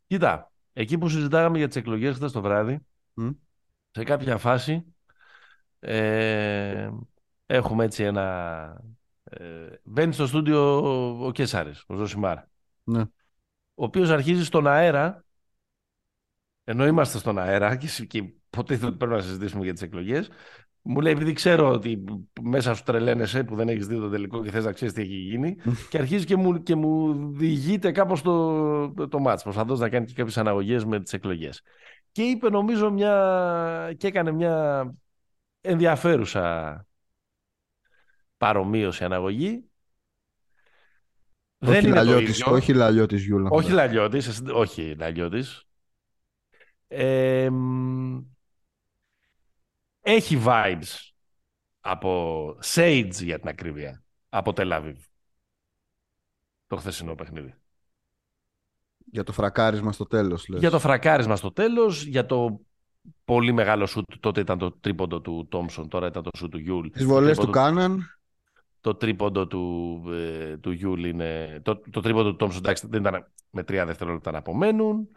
Κοίτα, 0.07 0.51
εκεί 0.73 0.97
που 0.97 1.09
συζητάγαμε 1.09 1.57
για 1.57 1.67
τις 1.67 1.75
εκλογές 1.75 2.15
χθες 2.15 2.31
το 2.31 2.41
βράδυ, 2.41 2.79
Μμ. 3.13 3.29
σε 3.91 4.03
κάποια 4.03 4.37
φάση 4.37 4.85
ε, 5.79 6.89
έχουμε 7.45 7.83
έτσι 7.83 8.03
ένα. 8.03 8.81
Ε, 9.23 9.67
μπαίνει 9.83 10.13
στο 10.13 10.27
στούντιο 10.27 10.81
ο, 10.83 11.25
ο 11.25 11.31
Κέσσαρης, 11.31 11.83
ο 11.87 11.95
Ζωσιμάρ, 11.95 12.37
ναι. 12.91 13.01
ο 13.73 13.83
οποίος 13.83 14.09
αρχίζει 14.09 14.45
στον 14.45 14.67
αέρα, 14.67 15.25
ενώ 16.63 16.85
είμαστε 16.85 17.17
στον 17.17 17.39
αέρα 17.39 17.75
και, 17.75 17.87
συ- 17.87 18.07
και 18.07 18.17
υποτίθεται 18.17 18.85
ότι 18.85 18.97
πρέπει 18.97 19.13
να 19.13 19.21
συζητήσουμε 19.21 19.63
για 19.63 19.73
τις 19.73 19.81
εκλογές, 19.81 20.29
μου 20.81 21.01
λέει 21.01 21.13
επειδή 21.13 21.33
ξέρω 21.33 21.71
ότι 21.71 22.03
μέσα 22.41 22.73
σου 22.73 22.83
τρελαίνεσαι 22.83 23.43
που 23.43 23.55
δεν 23.55 23.69
έχεις 23.69 23.87
δει 23.87 23.95
το 23.95 24.09
τελικό 24.09 24.43
και 24.43 24.51
θες 24.51 24.65
να 24.65 24.71
ξέρεις 24.71 24.93
τι 24.93 25.01
έχει 25.01 25.15
γίνει 25.15 25.55
και 25.89 25.97
αρχίζει 25.97 26.25
και 26.25 26.35
μου, 26.35 26.63
και 26.63 26.75
μου 26.75 27.13
διηγείται 27.33 27.91
κάπως 27.91 28.21
το, 28.21 28.91
το, 28.91 29.07
το 29.07 29.19
μάτς, 29.19 29.43
προσπαθώντας 29.43 29.79
να 29.79 29.89
κάνει 29.89 30.05
και 30.05 30.13
κάποιες 30.13 30.37
αναγωγές 30.37 30.85
με 30.85 31.01
τις 31.01 31.13
εκλογές. 31.13 31.61
Και 32.11 32.21
είπε 32.21 32.49
νομίζω 32.49 32.91
μια... 32.91 33.93
και 33.97 34.07
έκανε 34.07 34.31
μια 34.31 34.85
ενδιαφέρουσα 35.61 36.85
παρομοίωση 38.37 39.03
αναγωγή. 39.03 39.70
Όχι, 41.69 41.77
είναι 41.79 41.87
το 41.89 41.95
λαλιώτης, 41.95 42.39
ίδιο. 42.39 42.53
όχι 42.53 42.73
λαλιώτης 42.73 43.25
Γιούλα. 43.25 43.49
Όχι 43.51 43.71
Λαλιώτης, 43.71 44.27
εσύ- 44.27 44.49
όχι 44.49 44.95
Λαλιώτης. 44.95 45.63
Ε, 46.87 47.49
μ, 47.49 48.19
έχει 50.01 50.41
vibes 50.45 51.09
από 51.79 52.49
Sage 52.63 53.09
για 53.11 53.39
την 53.39 53.47
ακρίβεια, 53.49 54.03
από 54.29 54.53
Τελαβίβ. 54.53 54.97
Το 56.67 56.75
χθεσινό 56.75 57.15
παιχνίδι. 57.15 57.53
Για 59.05 59.23
το 59.23 59.31
φρακάρισμα 59.31 59.91
στο 59.91 60.05
τέλος, 60.05 60.47
λες. 60.47 60.59
Για 60.59 60.69
το 60.69 60.79
φρακάρισμα 60.79 61.35
στο 61.35 61.51
τέλος, 61.51 62.03
για 62.03 62.25
το 62.25 62.61
πολύ 63.25 63.51
μεγάλο 63.51 63.85
σουτ, 63.85 64.11
τότε 64.19 64.39
ήταν 64.39 64.57
το 64.57 64.71
τρίποντο 64.71 65.21
του 65.21 65.47
Τόμσον, 65.49 65.87
τώρα 65.89 66.07
ήταν 66.07 66.23
το 66.23 66.29
σουτ 66.37 66.51
του 66.51 66.57
Γιούλ. 66.57 66.87
Τις 66.89 67.05
βολές 67.05 67.37
Το 67.37 67.45
του 67.45 67.51
τρίποντο- 67.51 67.73
Κάναν. 67.75 68.20
Το 68.81 68.95
τρίποντο 68.95 69.47
του, 69.47 70.03
ε, 70.11 70.57
του 70.57 70.71
Γιούλ 70.71 71.03
είναι. 71.05 71.59
Το, 71.63 71.77
το 71.89 72.01
τρίποντο 72.01 72.29
του 72.29 72.35
Τόμσον 72.35 72.59
εντάξει, 72.63 72.87
δεν 72.89 72.99
ήταν 73.01 73.31
με 73.49 73.63
τρία 73.63 73.85
δευτερόλεπτα 73.85 74.31
να 74.31 74.37
απομένουν. 74.37 75.09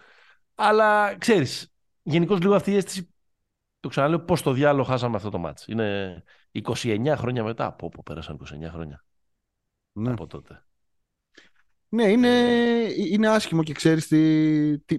Αλλά 0.54 1.16
ξέρεις, 1.18 1.72
γενικώς 2.02 2.40
λίγο 2.40 2.54
αυτή 2.54 2.70
η 2.70 2.76
αίσθηση. 2.76 3.08
Το 3.80 3.88
ξαναλέω, 3.88 4.20
πώς 4.20 4.42
το 4.42 4.52
διάλογο 4.52 4.84
χάσαμε 4.88 5.16
αυτό 5.16 5.30
το 5.30 5.38
μάτς. 5.38 5.66
Είναι 5.66 6.22
29 6.52 7.14
χρόνια 7.16 7.44
μετά. 7.44 7.66
Από 7.66 7.86
όπου 7.86 8.02
πέρασαν 8.02 8.36
29 8.36 8.70
χρόνια 8.70 9.04
Ναι. 9.92 10.10
από 10.10 10.26
τότε. 10.26 10.64
Ναι, 11.88 12.04
είναι, 12.08 12.28
Ε. 12.28 12.92
είναι 13.12 13.28
άσχημο 13.28 13.62
και 13.62 13.72
ξέρεις 13.72 14.06
τι, 14.06 14.78
τι, 14.78 14.98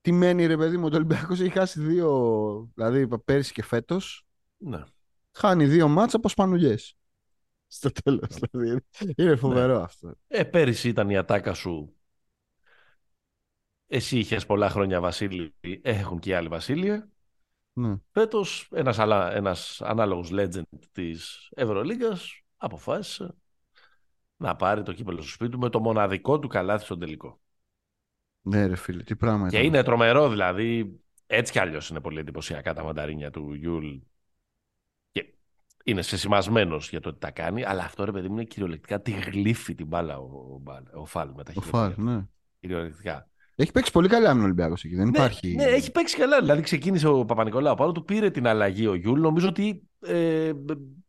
τι 0.00 0.12
μένει 0.12 0.46
ρε 0.46 0.56
παιδί 0.56 0.76
μου. 0.76 0.88
Το 0.90 0.96
Ολυμπιακός 0.96 1.40
έχει 1.40 1.50
χάσει 1.50 1.80
δύο, 1.80 2.70
δηλαδή 2.74 3.18
πέρυσι 3.18 3.52
και 3.52 3.62
φέτος, 3.62 4.26
Ναι. 4.56 4.82
χάνει 5.32 5.66
δύο 5.66 5.88
μάτς 5.88 6.14
από 6.14 6.28
σπανουλιές. 6.28 6.96
Στο 7.74 7.90
τέλος, 7.90 8.26
δηλαδή. 8.50 8.80
Είναι 9.16 9.36
φοβερό 9.36 9.82
αυτό. 9.82 10.14
Ε, 10.26 10.44
πέρυσι 10.44 10.88
ήταν 10.88 11.10
η 11.10 11.16
ατάκα 11.16 11.54
σου. 11.54 11.94
Εσύ 13.86 14.18
είχες 14.18 14.46
πολλά 14.46 14.70
χρόνια 14.70 15.00
Βασίλη, 15.00 15.54
έχουν 15.82 16.18
και 16.18 16.30
οι 16.30 16.32
άλλοι 16.32 16.48
Βασίλεια. 16.48 17.08
Ναι. 17.72 17.96
Φέτος 18.10 18.68
ένας, 18.74 18.98
άλλα- 18.98 19.32
ένας 19.34 19.80
ανάλογος 19.82 20.30
legend 20.32 20.62
της 20.92 21.48
Ευρωλίγκας 21.54 22.42
αποφάσισε 22.56 23.34
να 24.36 24.56
πάρει 24.56 24.82
το 24.82 24.92
κύπελο 24.92 25.20
στο 25.20 25.30
σπίτι 25.30 25.50
του 25.50 25.58
με 25.58 25.68
το 25.68 25.80
μοναδικό 25.80 26.38
του 26.38 26.48
καλάθι 26.48 26.84
στον 26.84 26.98
τελικό. 26.98 27.40
ναι 28.40 28.66
ρε 28.66 28.76
φίλε, 28.76 29.02
τι 29.02 29.16
πράγμα 29.16 29.48
Και 29.48 29.56
ήταν. 29.56 29.68
είναι 29.68 29.82
τρομερό 29.82 30.28
δηλαδή, 30.28 31.00
έτσι 31.26 31.52
κι 31.52 31.58
αλλιώς 31.58 31.88
είναι 31.88 32.00
πολύ 32.00 32.18
εντυπωσιακά 32.18 32.74
τα 32.74 32.84
μανταρίνια 32.84 33.30
του 33.30 33.54
Γιούλ 33.54 33.86
και 33.88 34.02
είναι 35.86 36.02
σεσημασμένος 36.02 36.88
για 36.90 37.00
το 37.00 37.08
ότι 37.08 37.18
τα 37.18 37.30
κάνει, 37.30 37.64
αλλά 37.64 37.82
αυτό 37.84 38.04
ρε 38.04 38.12
παιδί 38.12 38.28
μου 38.28 38.34
είναι 38.34 38.44
κυριολεκτικά 38.44 39.00
τη 39.00 39.10
γλύφει 39.10 39.74
την 39.74 39.86
μπάλα 39.86 40.18
ο, 40.18 40.24
ο, 40.54 40.58
Μπάλ- 40.62 40.94
ο 40.94 41.04
Φαλ 41.04 41.28
με 41.36 41.42
τα 41.44 41.52
Ο 41.56 41.60
χέρια. 41.62 41.68
Φαλ, 41.78 41.94
ναι. 41.96 42.24
Κυριολεκτικά. 42.60 43.28
Έχει 43.56 43.72
παίξει 43.72 43.92
πολύ 43.92 44.08
καλά 44.08 44.26
άμυνα 44.28 44.42
ο 44.42 44.46
Ολυμπιακός 44.46 44.84
εκεί, 44.84 44.94
δεν 44.94 45.04
Ναι, 45.04 45.10
υπάρχει. 45.10 45.54
Ναι, 45.54 45.64
έχει 45.64 45.90
παίξει 45.90 46.16
καλά. 46.16 46.40
Δηλαδή 46.40 46.62
ξεκίνησε 46.62 47.08
ο 47.08 47.24
Παπανικολάου 47.24 47.74
πάνω 47.74 47.92
του, 47.92 48.04
πήρε 48.04 48.30
την 48.30 48.46
αλλαγή 48.46 48.86
ο 48.86 48.94
Γιούλ. 48.94 49.20
Νομίζω 49.20 49.48
ότι 49.48 49.88
ε, 50.00 50.52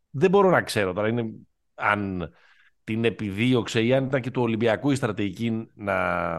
δεν 0.10 0.30
μπορώ 0.30 0.50
να 0.50 0.62
ξέρω 0.62 0.94
τώρα 0.94 1.08
είναι, 1.08 1.32
αν 1.76 2.30
την 2.84 3.06
επιδίωξε 3.06 3.84
ή 3.84 3.94
αν 3.94 4.06
ήταν 4.06 4.22
και 4.22 4.32
του 4.32 4.42
Ολυμπιακού 4.42 4.92
η 4.92 4.96
στρατηγική 4.96 5.68
να, 5.74 6.34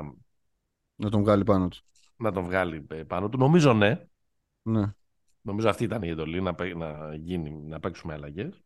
Να 0.95 1.11
τον 1.11 1.21
βγάλει 1.21 1.45
πάνω 1.45 1.69
του. 1.69 1.79
να 2.17 2.33
τον 2.33 2.45
βγάλει 2.45 2.87
ε, 2.91 2.95
πάνω 2.95 3.29
του. 3.29 3.39
Νομίζω 3.39 3.73
ναι. 3.73 4.01
Ναι. 4.63 4.83
Νομίζω 5.47 5.69
αυτή 5.69 5.85
ήταν 5.85 6.03
η 6.03 6.09
εντολή 6.09 6.41
να, 6.41 6.55
παί- 6.55 6.75
να, 6.75 7.15
γίνει, 7.15 7.51
να 7.51 7.81
παίξουμε 7.81 8.13
αλλαγές. 8.13 8.63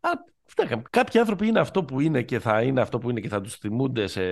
Αλλά 0.00 0.24
φτάκα, 0.44 0.82
κάποιοι 0.90 1.20
άνθρωποι 1.20 1.46
είναι 1.46 1.60
αυτό 1.60 1.84
που 1.84 2.00
είναι 2.00 2.22
και 2.22 2.38
θα 2.38 2.62
είναι 2.62 2.80
αυτό 2.80 2.98
που 2.98 3.10
είναι 3.10 3.20
και 3.20 3.28
θα 3.28 3.40
τους 3.40 3.56
θυμούνται 3.56 4.06
σε 4.06 4.22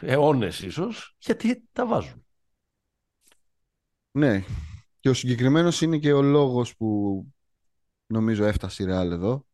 αιώνες 0.00 0.60
ίσως, 0.60 1.16
γιατί 1.18 1.62
τα 1.72 1.86
βάζουν. 1.86 2.24
ναι. 4.12 4.44
Και 5.00 5.08
ο 5.08 5.14
συγκεκριμένος 5.14 5.80
είναι 5.80 5.98
και 5.98 6.12
ο 6.12 6.22
λόγος 6.22 6.76
που 6.76 7.26
νομίζω 8.06 8.44
έφτασε 8.44 8.82
η 8.82 8.86
Real 8.88 9.10
εδώ. 9.10 9.46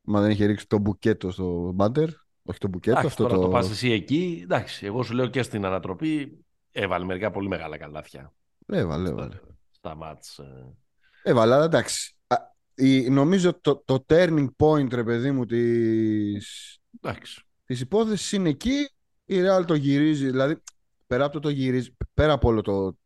Μα 0.00 0.20
δεν 0.20 0.30
είχε 0.30 0.44
ρίξει 0.46 0.66
το 0.66 0.78
μπουκέτο 0.78 1.30
στο 1.30 1.72
μπάντερ. 1.74 2.08
Όχι 2.42 2.58
το 2.58 2.68
μπουκέτο, 2.68 2.98
Εντάξει, 2.98 3.06
αυτό 3.06 3.22
τώρα 3.22 3.36
το... 3.36 3.42
το 3.42 3.48
πας 3.48 3.70
εσύ 3.70 3.90
εκεί, 3.90 4.40
εντάξει, 4.42 4.86
εγώ 4.86 5.02
σου 5.02 5.14
λέω 5.14 5.26
και 5.26 5.42
στην 5.42 5.64
ανατροπή 5.64 6.44
έβαλε 6.82 7.04
μερικά 7.04 7.30
πολύ 7.30 7.48
μεγάλα 7.48 7.76
καλάθια 7.76 8.32
Έβαλε, 8.66 9.08
έβαλε. 9.08 9.34
στα, 9.34 9.56
στα 9.70 9.94
μάτς. 9.94 10.38
ε. 10.38 10.74
Έβαλε, 11.22 11.54
αλλά 11.54 11.64
εντάξει. 11.64 12.14
Α, 12.26 12.36
η- 12.74 13.08
νομίζω 13.10 13.60
το, 13.60 13.82
το 13.84 14.04
turning 14.08 14.46
point, 14.56 14.92
ρε 14.92 15.04
παιδί 15.04 15.30
μου, 15.30 15.46
της, 15.46 16.78
Εντάξει. 17.00 17.42
της 17.64 17.80
υπόθεσης 17.80 18.32
είναι 18.32 18.48
εκεί. 18.48 18.88
Η 19.24 19.36
Real 19.40 19.64
το 19.66 19.74
γυρίζει, 19.74 20.26
δηλαδή 20.26 20.62
πέρα 21.06 21.24
από 21.24 21.32
το, 21.32 21.40
το 21.40 21.48
γυρίζει, 21.48 21.96
πέρα 22.14 22.32
από 22.32 22.48
όλο 22.48 22.60
το, 22.60 22.98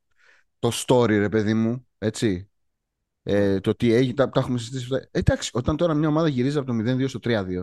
το 0.58 0.70
story, 0.86 1.06
ρε 1.08 1.28
παιδί 1.28 1.54
μου, 1.54 1.86
έτσι. 1.98 2.46
Ε, 3.22 3.60
το 3.60 3.74
τι 3.74 3.92
έγινε, 3.92 4.14
τα, 4.14 4.28
τα 4.28 4.40
έχουμε 4.40 4.58
συζητήσει. 4.58 4.94
αυτά. 4.94 5.08
Εντάξει, 5.10 5.50
όταν 5.52 5.76
τώρα 5.76 5.94
μια 5.94 6.08
ομάδα 6.08 6.28
γυρίζει 6.28 6.58
από 6.58 6.66
το 6.66 6.72
0-2 6.78 7.08
στο 7.08 7.18
3-2, 7.22 7.44
Μμ. 7.46 7.62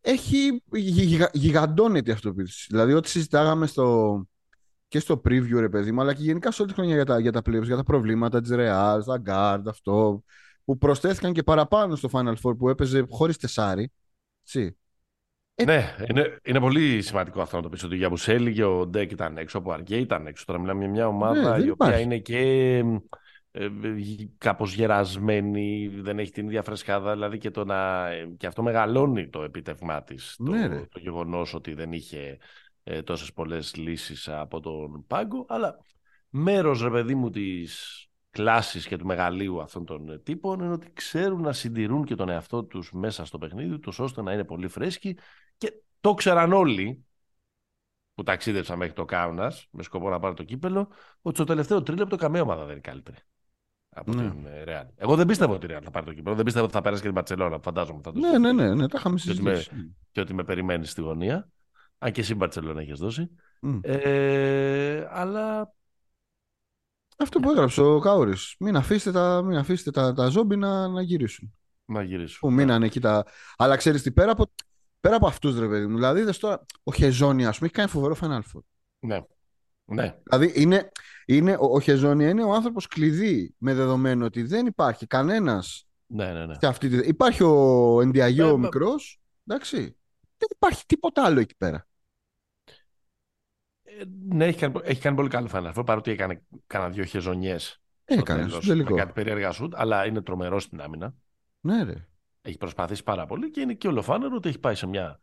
Έχει 0.00 0.62
γι- 0.72 1.02
γιγα- 1.04 1.30
γιγαντώνεται 1.32 2.10
η 2.10 2.14
αυτοποίηση. 2.14 2.66
Δηλαδή, 2.70 2.92
ό,τι 2.92 3.08
συζητάγαμε 3.08 3.66
στο, 3.66 4.20
και 4.88 4.98
στο 4.98 5.20
preview, 5.24 5.58
ρε 5.58 5.68
παιδί 5.68 5.92
μου, 5.92 6.00
αλλά 6.00 6.14
και 6.14 6.22
γενικά 6.22 6.50
σε 6.50 6.62
όλη 6.62 6.70
τη 6.70 6.76
χρονιά 6.76 6.94
για 6.94 7.04
τα, 7.04 7.18
για 7.18 7.32
τα 7.32 7.40
playoffs, 7.40 7.62
για 7.62 7.76
τα 7.76 7.82
προβλήματα 7.82 8.40
της 8.40 8.50
Real, 8.54 8.98
τα 9.06 9.22
guard, 9.26 9.62
αυτό, 9.68 10.22
που 10.64 10.78
προσθέθηκαν 10.78 11.32
και 11.32 11.42
παραπάνω 11.42 11.96
στο 11.96 12.08
Final 12.12 12.34
Four 12.42 12.56
που 12.58 12.68
έπαιζε 12.68 13.04
χωρίς 13.08 13.36
τεσάρι. 13.36 13.92
Έτσι. 14.42 14.76
Ε, 15.54 15.64
Ναι, 15.64 15.96
είναι, 16.08 16.38
είναι 16.44 16.60
πολύ 16.60 17.02
σημαντικό 17.02 17.40
αυτό 17.40 17.56
να 17.56 17.62
το 17.62 17.68
πεις 17.68 17.82
ότι 17.84 17.96
για 17.96 18.08
Μπουσέλη 18.08 18.52
και 18.52 18.64
ο 18.64 18.86
Ντέκ 18.86 19.10
ήταν 19.10 19.36
έξω, 19.36 19.58
από 19.58 19.72
Αργέ 19.72 19.96
ήταν 19.96 20.26
έξω. 20.26 20.44
Τώρα 20.46 20.58
μιλάμε 20.58 20.80
για 20.80 20.90
μια 20.90 21.06
ομάδα 21.06 21.40
Ναι, 21.40 21.56
δεν 21.56 21.66
η 21.66 21.70
οποία 21.70 21.86
υπάρχει. 21.86 22.02
είναι 22.02 22.18
και 22.18 22.82
ε, 23.56 23.64
ε, 23.64 23.70
κάπως 24.38 24.74
γερασμένη, 24.74 25.88
δεν 25.88 26.18
έχει 26.18 26.30
την 26.30 26.46
ίδια 26.46 26.62
φρεσκάδα, 26.62 27.12
δηλαδή 27.12 27.38
και, 27.38 27.50
το 27.50 27.64
να, 27.64 28.08
ε, 28.10 28.34
και 28.36 28.46
αυτό 28.46 28.62
μεγαλώνει 28.62 29.28
το 29.28 29.42
επίτευγμά 29.42 30.02
της, 30.02 30.36
το, 30.36 30.50
Ναι, 30.50 30.66
ρε. 30.66 30.86
το 30.90 30.98
γεγονός 30.98 31.54
ότι 31.54 31.74
δεν 31.74 31.92
είχε 31.92 32.38
ε, 32.84 33.02
τόσες 33.02 33.32
πολλές 33.32 33.76
λύσεις 33.76 34.28
από 34.28 34.60
τον 34.60 35.06
πάγκο, 35.06 35.46
αλλά 35.48 35.78
μέρος, 36.28 36.82
ρε 36.82 36.90
παιδί 36.90 37.14
μου, 37.14 37.30
της 37.30 38.04
κλάσης 38.30 38.86
και 38.86 38.96
του 38.96 39.06
μεγαλείου 39.06 39.60
αυτών 39.60 39.84
των 39.84 40.08
ε, 40.08 40.18
τύπων 40.18 40.60
είναι 40.60 40.72
ότι 40.72 40.92
ξέρουν 40.92 41.40
να 41.40 41.52
συντηρούν 41.52 42.04
και 42.04 42.14
τον 42.14 42.28
εαυτό 42.28 42.64
τους 42.64 42.92
μέσα 42.92 43.24
στο 43.24 43.38
παιχνίδι 43.38 43.78
τους 43.78 43.98
ώστε 43.98 44.22
να 44.22 44.32
είναι 44.32 44.44
πολύ 44.44 44.68
φρέσκοι 44.68 45.18
και 45.56 45.72
το 46.00 46.14
ξέραν 46.14 46.52
όλοι 46.52 47.04
που 48.14 48.22
ταξίδεψαν 48.22 48.78
μέχρι 48.78 48.94
το 48.94 49.04
Κάουνας 49.04 49.66
με 49.70 49.82
σκοπό 49.82 50.08
να 50.08 50.18
πάρει 50.18 50.34
το 50.34 50.42
κύπελο, 50.42 50.88
ότι 51.22 51.36
στο 51.36 51.44
τελευταίο 51.44 51.82
τρίλεπτο 51.82 52.16
καμία 52.16 52.42
ομάδα 52.42 52.62
δεν 52.62 52.72
είναι 52.72 52.80
καλύτερη 52.80 53.18
από 53.94 54.14
Ναι. 54.14 54.30
την 54.30 54.46
ε, 54.46 54.64
Real. 54.66 54.86
Εγώ 54.96 55.16
δεν 55.16 55.26
πίστευα 55.26 55.54
ότι 55.54 55.66
η 55.66 55.68
Real 55.72 55.80
θα 55.84 55.90
πάρει 55.90 56.06
το 56.06 56.12
κύπελο. 56.12 56.34
Δεν 56.34 56.44
πίστευα 56.44 56.64
ότι 56.64 56.74
θα 56.74 56.80
περάσει 56.80 57.00
και 57.00 57.06
την 57.06 57.16
Παρσελόνα, 57.16 57.58
φαντάζομαι. 57.58 58.00
Θα 58.02 58.12
το 58.12 58.18
Ναι, 58.18 58.38
ναι, 58.38 58.52
ναι, 58.52 58.74
ναι, 58.74 58.88
τα 58.88 58.96
είχαμε 58.98 59.16
Και 59.18 59.30
ότι 59.30 59.42
με- 59.42 59.54
συζητήσει. 59.54 59.94
Και 60.12 60.20
ότι 60.20 60.34
με 60.34 60.44
περιμένεις 60.44 60.90
στη 60.90 61.00
γωνία. 61.00 61.48
Αν 61.98 62.12
και 62.12 62.20
εσύ 62.20 62.34
Μπαρσελόνα 62.34 62.80
έχεις 62.80 62.98
δώσει. 62.98 63.30
Μμ. 63.60 63.78
Ε, 63.82 65.06
αλλά 65.10 65.74
Αυτό 67.18 67.40
που 67.40 67.50
έγραψε 67.50 67.80
ο 67.82 67.98
Κάουρης. 67.98 68.54
Μην 68.58 68.76
αφήσετε 68.76 69.18
τα, 69.18 69.42
μην 69.42 69.56
αφήσετε 69.58 69.90
τα, 69.90 70.12
τα 70.12 70.26
ζόμπι 70.28 70.56
να, 70.56 70.88
να 70.88 71.02
γυρίσουν. 71.02 71.54
να 71.84 72.02
γυρίσουμε. 72.02 72.50
Που 72.52 72.56
μείνανε 72.60 72.86
εκεί 72.86 73.00
τα. 73.00 73.24
Αλλά 73.56 73.76
ξέρεις 73.76 74.02
τι, 74.02 74.12
πέρα 74.12 74.30
από, 74.32 74.52
πέρα 75.00 75.16
από 75.16 75.26
αυτούς, 75.26 75.58
ρε 75.58 75.68
παιδί 75.68 75.86
μου. 75.86 75.94
Δηλαδή, 75.94 76.20
είδες 76.20 76.38
τώρα, 76.38 76.64
ο 76.82 76.92
Χεζόνια, 76.92 77.48
ας 77.48 77.56
πούμε, 77.58 77.66
έχει 77.68 77.78
κάνει 77.78 77.88
φοβερό 77.90 78.16
Final 78.20 78.40
Four. 78.52 78.60
Ναι. 78.98 79.20
Ναι. 79.84 80.18
Δηλαδή, 80.22 80.52
είναι, 80.62 80.90
είναι, 81.26 81.52
ο, 81.54 81.64
ο 81.74 81.80
Χεζόνια 81.80 82.28
είναι 82.28 82.44
ο 82.44 82.52
άνθρωπος 82.54 82.86
κλειδί 82.86 83.54
με 83.58 83.74
δεδομένο 83.74 84.24
ότι 84.24 84.42
δεν 84.42 84.66
υπάρχει 84.66 85.06
κανένας 85.06 85.86
Ναι, 86.06 86.32
ναι, 86.32 86.46
ναι. 86.46 86.54
σε 86.54 86.66
αυτή 86.66 86.88
τη. 86.88 87.08
Υπάρχει 87.08 87.42
ο 87.42 87.98
Ενδιαγιό 88.00 88.46
Ε, 88.46 88.50
ο 88.50 88.56
μα- 88.56 88.62
μικρός. 88.64 89.20
Εντάξει. 89.46 89.76
Δεν 90.36 90.48
υπάρχει 90.50 90.86
τίποτα 90.86 91.24
άλλο 91.24 91.40
εκεί 91.40 91.56
πέρα. 91.56 91.86
Ε, 93.82 94.02
ναι, 94.28 94.44
έχει 94.46 94.58
κάνει, 94.58 94.74
έχει 94.82 95.00
κάνει 95.00 95.16
πολύ 95.16 95.28
καλό 95.28 95.48
Final 95.52 95.72
Four, 95.74 95.82
παρότι 95.86 96.10
έκανε 96.10 96.42
κάνα 96.66 96.88
δύο 96.90 97.04
χεζονιές 97.04 97.82
στο 98.04 98.14
Έκανε 98.20 98.40
τέλος, 98.42 98.56
στο 98.64 98.66
τελικό. 98.72 98.94
με 98.94 99.00
κάτι 99.00 99.12
περίεργα 99.12 99.50
σουτ, 99.52 99.72
αλλά 99.76 100.06
είναι 100.06 100.22
τρομερό 100.22 100.60
στην 100.60 100.80
άμυνα. 100.80 101.14
Ναι, 101.60 101.82
ρε. 101.82 102.08
Έχει 102.42 102.56
προσπαθήσει 102.56 103.02
πάρα 103.02 103.26
πολύ 103.26 103.50
και 103.50 103.60
είναι 103.60 103.74
και 103.74 103.88
ολοφάνερο 103.88 104.36
ότι 104.36 104.48
έχει 104.48 104.58
πάει 104.58 104.74
σε 104.74 104.86
μια 104.86 105.20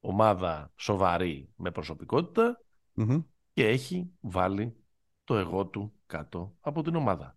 ομάδα 0.00 0.72
σοβαρή 0.76 1.48
με 1.56 1.70
προσωπικότητα 1.70 2.60
Μμμ. 2.92 3.22
Και 3.56 3.68
έχει 3.68 4.10
βάλει 4.20 4.76
το 5.24 5.36
εγώ 5.36 5.66
του 5.66 5.92
κάτω 6.06 6.56
από 6.60 6.82
την 6.82 6.94
ομάδα. 6.94 7.36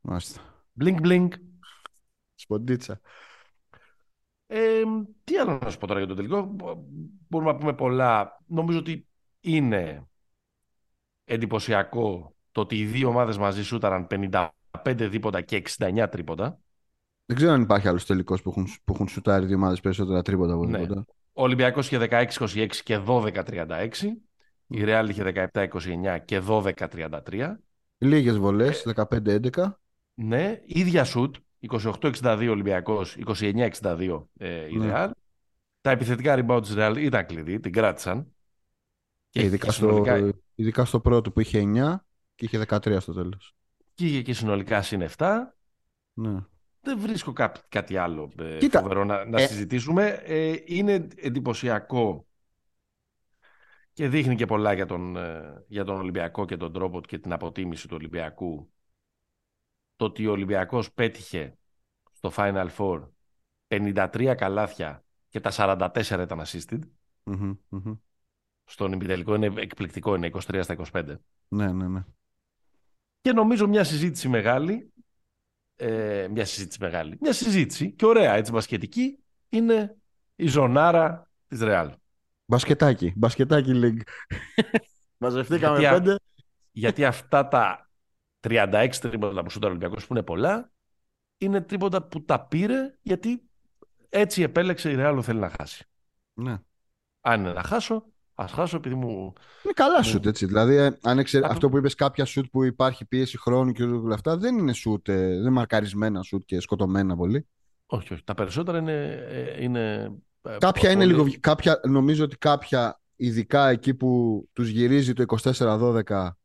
Μάλιστα. 0.00 0.40
Blink 0.80 1.00
blink. 1.00 1.28
Σποντίτσα. 2.34 3.00
Ε, 4.46 4.82
τι 5.24 5.36
άλλο 5.36 5.58
να 5.62 5.70
σου 5.70 5.78
πω 5.78 5.86
τώρα 5.86 5.98
για 5.98 6.08
το 6.08 6.14
τελικό; 6.14 6.42
Μπο- 6.42 6.84
Μπορούμε 7.28 7.52
να 7.52 7.58
πούμε 7.58 7.74
πολλά. 7.74 8.40
Νομίζω 8.46 8.78
ότι 8.78 9.06
είναι 9.40 10.08
εντυπωσιακό 11.24 12.34
το 12.52 12.60
ότι 12.60 12.78
οι 12.78 12.84
δύο 12.84 13.08
ομάδες 13.08 13.38
μαζί 13.38 13.64
σούταραν 13.64 14.06
55 14.10 14.48
δίποτα 15.10 15.40
και 15.40 15.56
69 15.76 16.08
τρίποτα. 16.10 16.58
Δεν 17.24 17.36
ξέρω 17.36 17.52
αν 17.52 17.62
υπάρχει 17.62 17.88
άλλος 17.88 18.06
τελικός 18.06 18.42
που 18.42 18.50
έχουν, 18.50 18.66
που 18.84 18.92
έχουν 18.92 19.08
σουτάρει 19.08 19.46
δύο 19.46 19.56
ομάδες 19.56 19.80
περισσότερα 19.80 20.22
τρίποτα 20.22 20.52
από 20.52 20.64
Ναι. 20.64 20.78
τίποτα. 20.78 21.04
Ο 21.32 21.42
Ολυμπιακός 21.42 21.86
είχε 21.86 21.98
16-26 21.98 22.82
και 22.82 22.98
12-36. 22.98 24.18
Η 24.68 24.82
Real 24.86 25.06
είχε 25.08 25.48
17-29 25.52 26.18
και 26.24 26.42
12-33. 26.48 27.54
Λίγες 27.98 28.38
βολές, 28.38 28.82
15-11. 28.86 29.78
Ναι, 30.14 30.60
ίδια 30.66 31.04
σουτ. 31.04 31.34
28-62 31.70 32.46
Ολυμπιακός, 32.50 33.16
29-62 33.26 34.28
ε, 34.38 34.66
η 34.68 34.76
Ναι. 34.76 34.92
Real. 34.94 35.10
Τα 35.80 35.90
επιθετικά 35.90 36.34
rebound 36.38 36.62
της 36.62 36.74
Real 36.76 36.94
ήταν 36.98 37.26
κλειδί, 37.26 37.60
την 37.60 37.72
κράτησαν. 37.72 38.32
Και 39.28 39.40
Ε, 39.40 39.44
ειδικά, 39.44 39.66
είχε 39.66 39.76
στο, 39.76 39.88
συνολικά, 39.88 40.34
ειδικά 40.54 40.84
στο 40.84 41.00
πρώτο 41.00 41.30
που 41.30 41.40
είχε 41.40 41.60
9 41.60 41.96
και 42.34 42.44
είχε 42.44 42.64
13 42.68 42.96
στο 43.00 43.12
τέλος. 43.12 43.54
και 43.94 44.06
είχε 44.06 44.22
και 44.22 44.32
συνολικά 44.32 44.82
συν 44.82 45.02
7. 45.16 45.54
Ναι. 46.12 46.38
Δεν 46.80 46.98
βρίσκω 47.00 47.32
κά- 47.32 47.64
κάτι 47.68 47.96
άλλο 47.96 48.32
ε, 48.38 48.56
Κοίτα, 48.58 48.80
φοβερό 48.80 49.04
να, 49.04 49.24
να 49.24 49.40
ε, 49.40 49.46
συζητήσουμε. 49.46 50.06
Ε, 50.24 50.54
είναι 50.64 51.06
εντυπωσιακό 51.16 52.26
και 53.98 54.08
δείχνει 54.08 54.34
και 54.34 54.46
πολλά 54.46 54.72
για 54.72 54.86
τον, 54.86 55.16
ε, 55.16 55.64
για 55.68 55.84
τον 55.84 55.96
Ολυμπιακό 55.96 56.44
και 56.44 56.56
τον 56.56 56.72
τρόπο 56.72 57.00
και 57.00 57.18
την 57.18 57.32
αποτίμηση 57.32 57.88
του 57.88 57.96
Ολυμπιακού. 57.98 58.72
Το 59.96 60.04
ότι 60.04 60.26
ο 60.26 60.30
Ολυμπιακός 60.30 60.92
πέτυχε 60.92 61.58
στο 62.12 62.32
Final 62.36 62.68
Four 62.76 63.08
53 63.68 64.34
καλάθια 64.36 65.04
και 65.28 65.40
τα 65.40 65.50
44 65.52 66.20
ήταν 66.22 66.42
assisted. 66.46 66.78
Μμμ, 67.22 67.54
μμμ. 67.68 67.94
Στον 68.64 68.92
ημιτελικό 68.92 69.34
είναι 69.34 69.52
εκπληκτικό, 69.56 70.14
είναι 70.14 70.30
23 70.32 70.60
στα 70.62 70.76
25. 70.92 71.14
ναι, 71.48 71.72
ναι, 71.72 71.88
ναι. 71.88 72.04
Και 73.20 73.32
νομίζω 73.32 73.66
μια 73.68 73.84
συζήτηση 73.84 74.28
μεγάλη, 74.28 74.92
ε, 75.76 76.28
μια 76.30 76.44
συζήτηση 76.44 76.78
μεγάλη, 76.80 77.18
μια 77.20 77.32
συζήτηση 77.32 77.92
και 77.92 78.06
ωραία 78.06 78.34
έτσι 78.34 78.52
μπασκετική 78.52 79.18
είναι 79.48 79.96
η 80.34 80.46
ζωνάρα 80.46 81.30
της 81.48 81.60
Ρεάλ. 81.60 81.92
Μπασκετάκι. 82.50 83.12
Μπασκετάκι 83.16 83.70
League. 83.74 84.00
Μαζευτήκαμε 85.18 85.78
Γιατί, 85.78 85.94
α- 85.94 85.98
πέντε. 86.02 86.16
γιατί 86.72 87.04
αυτά 87.04 87.48
τα 87.48 87.90
36 88.40 88.88
τρίποτα 89.00 89.42
που 89.42 89.50
σούταρε 89.50 89.72
ο 89.72 89.76
Ολυμπιακός 89.76 90.06
που 90.06 90.12
είναι 90.14 90.22
πολλά, 90.22 90.72
είναι 91.38 91.60
τρίποτα 91.60 92.02
που 92.02 92.24
τα 92.24 92.40
πήρε 92.46 92.98
γιατί 93.02 93.42
έτσι 94.08 94.42
επέλεξε 94.42 94.90
η 94.90 94.94
Ρεάλ 94.94 95.14
που 95.14 95.22
θέλει 95.22 95.38
να 95.38 95.50
χάσει. 95.58 95.84
Ναι. 96.34 96.56
Αν 97.20 97.40
είναι 97.40 97.52
να 97.52 97.62
χάσω, 97.62 98.04
ας 98.34 98.52
χάσω 98.52 98.76
επειδή 98.76 98.94
μου... 98.94 99.32
Είναι 99.64 99.72
καλά 99.74 99.96
Μου- 99.98 100.04
σουτ 100.04 100.26
έτσι. 100.26 100.46
Δηλαδή, 100.46 100.74
ε, 100.76 100.98
αν 101.02 101.18
εξε- 101.18 101.42
Άκου- 101.42 101.52
αυτό 101.52 101.68
που 101.68 101.76
είπες, 101.76 101.94
κάποια 101.94 102.24
σουτ 102.24 102.46
που 102.50 102.64
υπάρχει 102.64 103.04
πίεση 103.04 103.38
χρόνου 103.38 103.72
και 103.72 103.82
όλα 103.82 104.14
αυτά, 104.14 104.36
δεν 104.36 104.58
είναι 104.58 104.72
σουτ, 104.72 105.08
ε, 105.08 105.16
δεν 105.16 105.32
είναι 105.40 105.50
μαρκαρισμένα 105.50 106.22
σουτ 106.22 106.42
και 106.44 106.60
σκοτωμένα 106.60 107.16
πολύ. 107.16 107.46
Όχι, 107.86 108.12
όχι. 108.12 108.24
Τα 108.24 108.34
περισσότερα 108.34 108.78
είναι... 108.78 109.24
ε, 109.28 109.62
είναι 109.62 109.92
ε, 109.94 110.08
Κάποια 110.58 110.90
είναι 110.90 111.04
πολύ- 111.04 111.24
λίγο. 111.24 111.36
Κάποια, 111.40 111.80
νομίζω 111.88 112.24
ότι 112.24 112.36
κάποια, 112.36 113.00
ειδικά 113.16 113.68
εκεί 113.68 113.94
που 113.94 114.42
τους 114.52 114.68
γυρίζει 114.68 115.12
το 115.12 115.22
24-12 115.22 116.36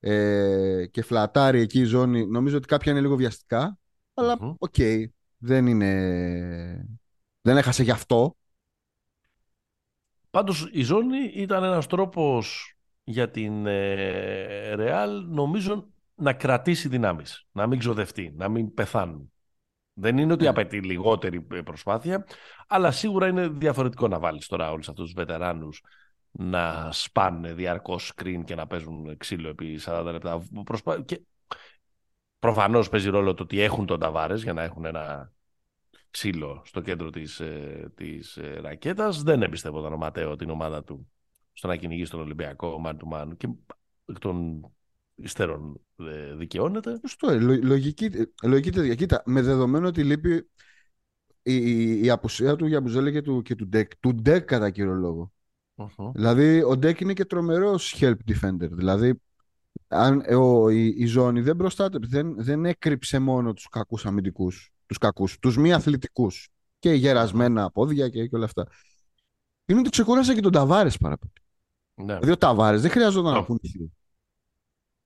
ε, 0.00 0.86
και 0.90 1.02
φλατάρει 1.02 1.60
εκεί 1.60 1.80
η 1.80 1.84
ζώνη, 1.84 2.26
νομίζω 2.26 2.56
ότι 2.56 2.66
κάποια 2.66 2.92
είναι 2.92 3.00
λίγο 3.00 3.16
βιαστικά. 3.16 3.78
Αλλά 4.14 4.36
Μμμ. 4.40 4.54
οκ, 4.58 4.74
δεν 5.38 5.66
είναι. 5.66 6.86
Δεν 7.40 7.56
έχασε 7.56 7.82
γι' 7.82 7.90
αυτό. 7.90 8.36
Πάντως 10.30 10.68
η 10.72 10.82
ζώνη 10.82 11.18
ήταν 11.34 11.64
ένας 11.64 11.86
τρόπος 11.86 12.76
για 13.04 13.30
την 13.30 13.66
ε, 13.66 14.74
Real 14.78 15.24
νομίζω 15.28 15.88
να 16.14 16.32
κρατήσει 16.32 16.88
δυνάμεις, 16.88 17.46
να 17.52 17.66
μην 17.66 17.78
ξοδευτεί, 17.78 18.34
να 18.36 18.48
μην 18.48 18.74
πεθάνουν. 18.74 19.32
Δεν 20.00 20.18
είναι 20.18 20.32
ότι 20.32 20.42
Ναι. 20.42 20.48
απαιτεί 20.48 20.80
λιγότερη 20.80 21.46
ε, 21.52 21.60
προσπάθεια, 21.60 22.26
αλλά 22.66 22.90
σίγουρα 22.90 23.26
είναι 23.26 23.48
διαφορετικό 23.48 24.08
να 24.08 24.18
βάλεις 24.18 24.46
τώρα 24.46 24.70
όλους 24.70 24.88
αυτούς 24.88 25.04
τους 25.04 25.14
βετεράνους 25.14 25.82
να 26.30 26.92
σπάνε 26.92 27.52
διαρκώς 27.52 28.12
screen 28.14 28.40
και 28.44 28.54
να 28.54 28.66
παίζουν 28.66 29.16
ξύλο 29.16 29.48
επί 29.48 29.78
40 29.84 30.08
λεπτά. 30.12 30.42
Προσπά... 30.64 31.02
Και... 31.02 31.20
Προφανώς 32.38 32.88
παίζει 32.88 33.08
ρόλο 33.08 33.34
το 33.34 33.42
ότι 33.42 33.60
έχουν 33.60 33.86
τον 33.86 34.00
Ταβάρες 34.00 34.42
για 34.42 34.52
να 34.52 34.62
έχουν 34.62 34.84
ένα 34.84 35.32
ξύλο 36.10 36.62
στο 36.64 36.80
κέντρο 36.80 37.10
της, 37.10 37.40
ε, 37.40 37.92
της 37.94 38.36
ε, 38.36 38.60
ρακέτας. 38.60 39.22
Δεν 39.22 39.42
εμπιστεύω 39.42 39.80
τον 39.80 39.94
Ματέο 39.94 40.36
την 40.36 40.50
ομάδα 40.50 40.84
του 40.84 41.10
στο 41.52 41.66
να 41.66 41.76
κυνηγήσει 41.76 42.10
τον 42.10 42.20
Ολυμπιακό 42.20 42.82
man 42.86 42.92
to 42.92 43.12
man 43.12 43.36
και 43.36 43.48
εκ 44.06 44.18
των 44.18 44.62
υστέρων 45.22 45.80
ε, 45.96 46.34
δικαιώνεται. 46.34 46.98
Σωστό, 47.00 47.30
ε, 47.30 47.38
λο- 47.38 47.62
λογική, 47.62 48.04
ε, 48.04 48.22
λογική 48.42 48.70
τέτοια. 48.70 48.94
Κοίτα, 48.94 49.22
με 49.26 49.42
δεδομένο 49.42 49.86
ότι 49.86 50.04
λείπει 50.04 50.50
η, 51.42 51.54
η, 51.54 52.04
η 52.04 52.10
απουσία 52.10 52.56
του 52.56 52.66
για 52.66 52.80
Μπουζέλη 52.80 53.12
και 53.12 53.22
του, 53.22 53.42
και 53.42 53.54
του 53.54 53.68
Ντεκ. 53.68 53.96
Του 53.96 54.14
Ντεκ 54.14 54.44
κατά 54.44 54.70
κύριο 54.70 54.92
λόγο. 54.94 55.32
Μμμ. 55.74 56.10
Δηλαδή, 56.14 56.62
ο 56.62 56.76
Ντεκ 56.76 57.00
είναι 57.00 57.12
και 57.12 57.24
τρομερός 57.24 57.96
help 57.98 58.16
defender. 58.26 58.68
Δηλαδή, 58.70 59.20
αν, 59.88 60.22
ε, 60.24 60.34
ο, 60.34 60.68
η, 60.70 60.86
η 60.86 61.06
ζώνη 61.06 61.40
δεν 61.40 61.56
προστάτευε, 61.56 62.06
δεν, 62.08 62.34
δεν 62.38 62.64
έκρυψε 62.64 63.18
μόνο 63.18 63.52
τους 63.52 63.68
κακούς 63.68 64.06
αμυντικούς, 64.06 64.72
τους 64.86 64.98
κακούς, 64.98 65.38
τους 65.38 65.56
μη 65.56 65.72
αθλητικούς 65.72 66.48
και 66.78 66.92
γερασμένα 66.92 67.70
πόδια 67.70 68.08
και, 68.08 68.26
και 68.26 68.36
όλα 68.36 68.44
αυτά. 68.44 68.66
Είναι 69.66 69.80
ότι 69.80 69.90
ξεκούρασε 69.90 70.34
και 70.34 70.40
τον 70.40 70.52
Ταβάρες 70.52 70.96
πάρα 70.96 71.16
πολύ. 71.16 71.32
Ναι. 71.94 72.14
Δηλαδή 72.14 72.30
ο 72.30 72.36
Ταβάρες 72.36 72.82
δεν 72.82 72.90
χρειαζόταν 72.90 73.32
να 73.32 73.46
Oh. 73.48 73.88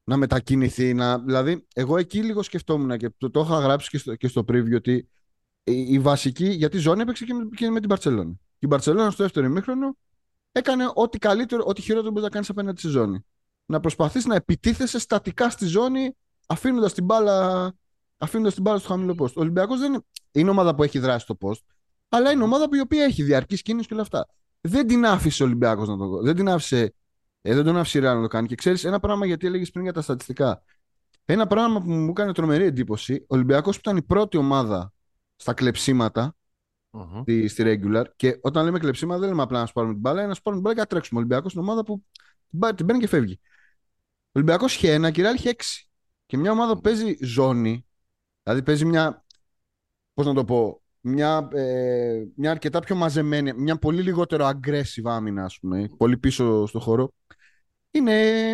Κουνηθεί. 0.05 0.11
Να 0.11 0.17
μετακινηθεί. 0.17 0.95
Να... 0.95 1.19
Δηλαδή, 1.19 1.67
εγώ 1.75 1.97
εκεί 1.97 2.23
λίγο 2.23 2.43
σκεφτόμουν 2.43 2.97
και 2.97 3.11
το, 3.19 3.31
το 3.31 3.41
είχα 3.41 3.59
γράψει 3.59 3.91
και 3.91 3.99
στο, 3.99 4.15
και 4.15 4.29
στο 4.29 4.45
preview 4.49 4.75
ότι 4.75 5.09
η, 5.65 5.93
η 5.93 5.99
βασική. 5.99 6.49
Γιατί 6.49 6.77
η 6.77 6.81
ζώνη 6.81 7.01
έπαιξε 7.01 7.25
και 7.25 7.35
με, 7.35 7.49
και 7.57 7.71
με 7.71 7.81
την 7.81 7.88
Παρσελόνη. 7.88 8.41
Η 8.59 8.69
Παρσελόνη 8.69 9.12
στο 9.12 9.23
δεύτερο 9.23 9.47
ημίχρονο 9.47 9.97
έκανε 10.53 10.91
ό,τι 10.95 11.19
καλύτερο, 11.19 11.65
ό,τι 11.67 11.83
χειρότερο 11.83 12.11
μπορεί 12.11 12.25
να 12.25 12.31
κάνεις 12.31 12.49
απέναντι 12.49 12.79
στη 12.79 12.88
ζώνη. 12.88 13.25
Να 13.67 13.81
προσπαθείς 13.81 14.25
να 14.25 14.35
επιτίθεσαι 14.35 14.99
στατικά 14.99 15.51
στη 15.51 15.67
ζώνη, 15.67 16.17
αφήνοντας 16.47 16.93
την 16.93 17.05
μπάλα, 17.05 17.73
αφήνοντας 18.17 18.55
την 18.55 18.62
μπάλα 18.62 18.79
στο 18.79 18.88
χαμηλό 18.88 19.15
post. 19.19 19.33
Ο 19.33 19.41
Ολυμπιακός 19.41 19.79
δεν 19.79 19.93
είναι, 19.93 20.03
είναι 20.33 20.51
ομάδα 20.51 20.75
που 20.75 20.83
έχει 20.83 20.99
δράσει 20.99 21.25
στο 21.25 21.37
post, 21.41 21.61
αλλά 22.09 22.31
είναι 22.31 22.43
ομάδα 22.43 22.69
που 22.69 22.75
η 22.75 22.81
οποία 22.81 23.05
έχει 23.05 23.23
διαρκή 23.23 23.62
κίνηση 23.62 23.88
και 23.88 23.95
όλα 23.95 24.03
αυτά. 24.03 24.29
Δεν 24.61 24.87
την 24.87 25.07
άφησε 25.07 25.43
ο 25.43 25.47
Ολυμπιακός 25.47 25.88
να 25.88 25.97
το 25.97 26.23
Δεν 26.23 26.37
την 26.37 26.49
άφησε. 26.49 26.95
Ε, 27.42 27.55
δεν 27.55 27.64
τον 27.64 27.76
άφησε 27.76 27.98
η 27.98 28.00
Real 28.00 28.14
να 28.14 28.20
το 28.20 28.26
κάνει. 28.26 28.46
Και 28.46 28.55
ξέρεις 28.55 28.85
ένα 28.85 29.00
πράγμα 29.00 29.26
γιατί 29.26 29.46
έλεγες 29.46 29.70
πριν 29.70 29.85
για 29.85 29.92
τα 29.92 30.02
στατιστικά. 30.02 30.62
Ένα 31.24 31.46
πράγμα 31.46 31.81
που 31.81 31.90
μου 31.90 32.11
έκανε 32.11 32.33
τρομερή 32.33 32.64
εντύπωση. 32.64 33.14
Ο 33.22 33.35
Ολυμπιακός 33.35 33.74
που 33.74 33.81
ήταν 33.85 33.96
η 33.96 34.02
πρώτη 34.02 34.37
ομάδα 34.37 34.92
στα 35.37 35.55
κλεψίματα 35.55 36.37
Μμμ. 36.90 37.20
στη, 37.22 37.48
στη 37.48 37.62
regular. 37.66 38.05
Και 38.16 38.38
όταν 38.40 38.64
λέμε 38.64 38.78
κλεψίματα, 38.78 39.20
δεν 39.20 39.28
λέμε 39.28 39.42
απλά 39.42 39.61
να 39.61 39.66
σπάρουμε 39.66 39.92
την 39.92 40.02
μπάλα, 40.02 40.18
είναι 40.18 40.28
να 40.28 40.35
σπάρουμε 40.35 40.62
την 40.62 40.70
μπάλα 40.70 40.74
και 40.74 40.81
να 40.81 40.87
τρέξουμε. 40.87 41.20
Ο 41.20 41.22
Ολυμπιακός 41.22 41.52
είναι 41.52 41.62
ομάδα 41.62 41.85
που 41.85 42.05
την, 42.50 42.59
πάρει- 42.59 42.76
την 42.76 42.87
παίρνει 42.87 43.00
και 43.00 43.09
φεύγει. 43.09 43.40
Ο 44.26 44.31
Ολυμπιακός 44.33 44.74
είχε 44.74 44.92
ένα 44.92 45.11
και 45.11 45.20
η 45.20 45.24
Real 45.26 45.35
είχε 45.37 45.48
έξι. 45.48 45.88
Και 46.26 46.37
μια 46.37 46.50
ομάδα 46.50 46.74
που 46.74 46.81
παίζει 46.81 47.16
ζώνη, 47.20 47.87
δηλαδή 48.42 48.62
παίζει 48.62 48.85
μια. 48.85 49.24
Πώς 50.14 50.26
να 50.26 50.35
το 50.35 50.44
πω, 50.44 50.82
μια, 51.05 51.49
ε, 51.53 52.25
μια 52.35 52.51
αρκετά 52.51 52.81
πιο 52.81 52.97
μαζεμένη, 52.97 53.53
μια 53.53 53.77
πολύ 53.77 54.03
λιγότερο 54.03 54.49
aggressive 54.49 55.05
άμυνα, 55.05 55.45
ας 55.45 55.59
πούμε, 55.59 55.88
πολύ 55.97 56.17
πίσω 56.19 56.67
στο 56.67 56.81
χώρο. 56.81 57.12
Είναι, 57.91 58.53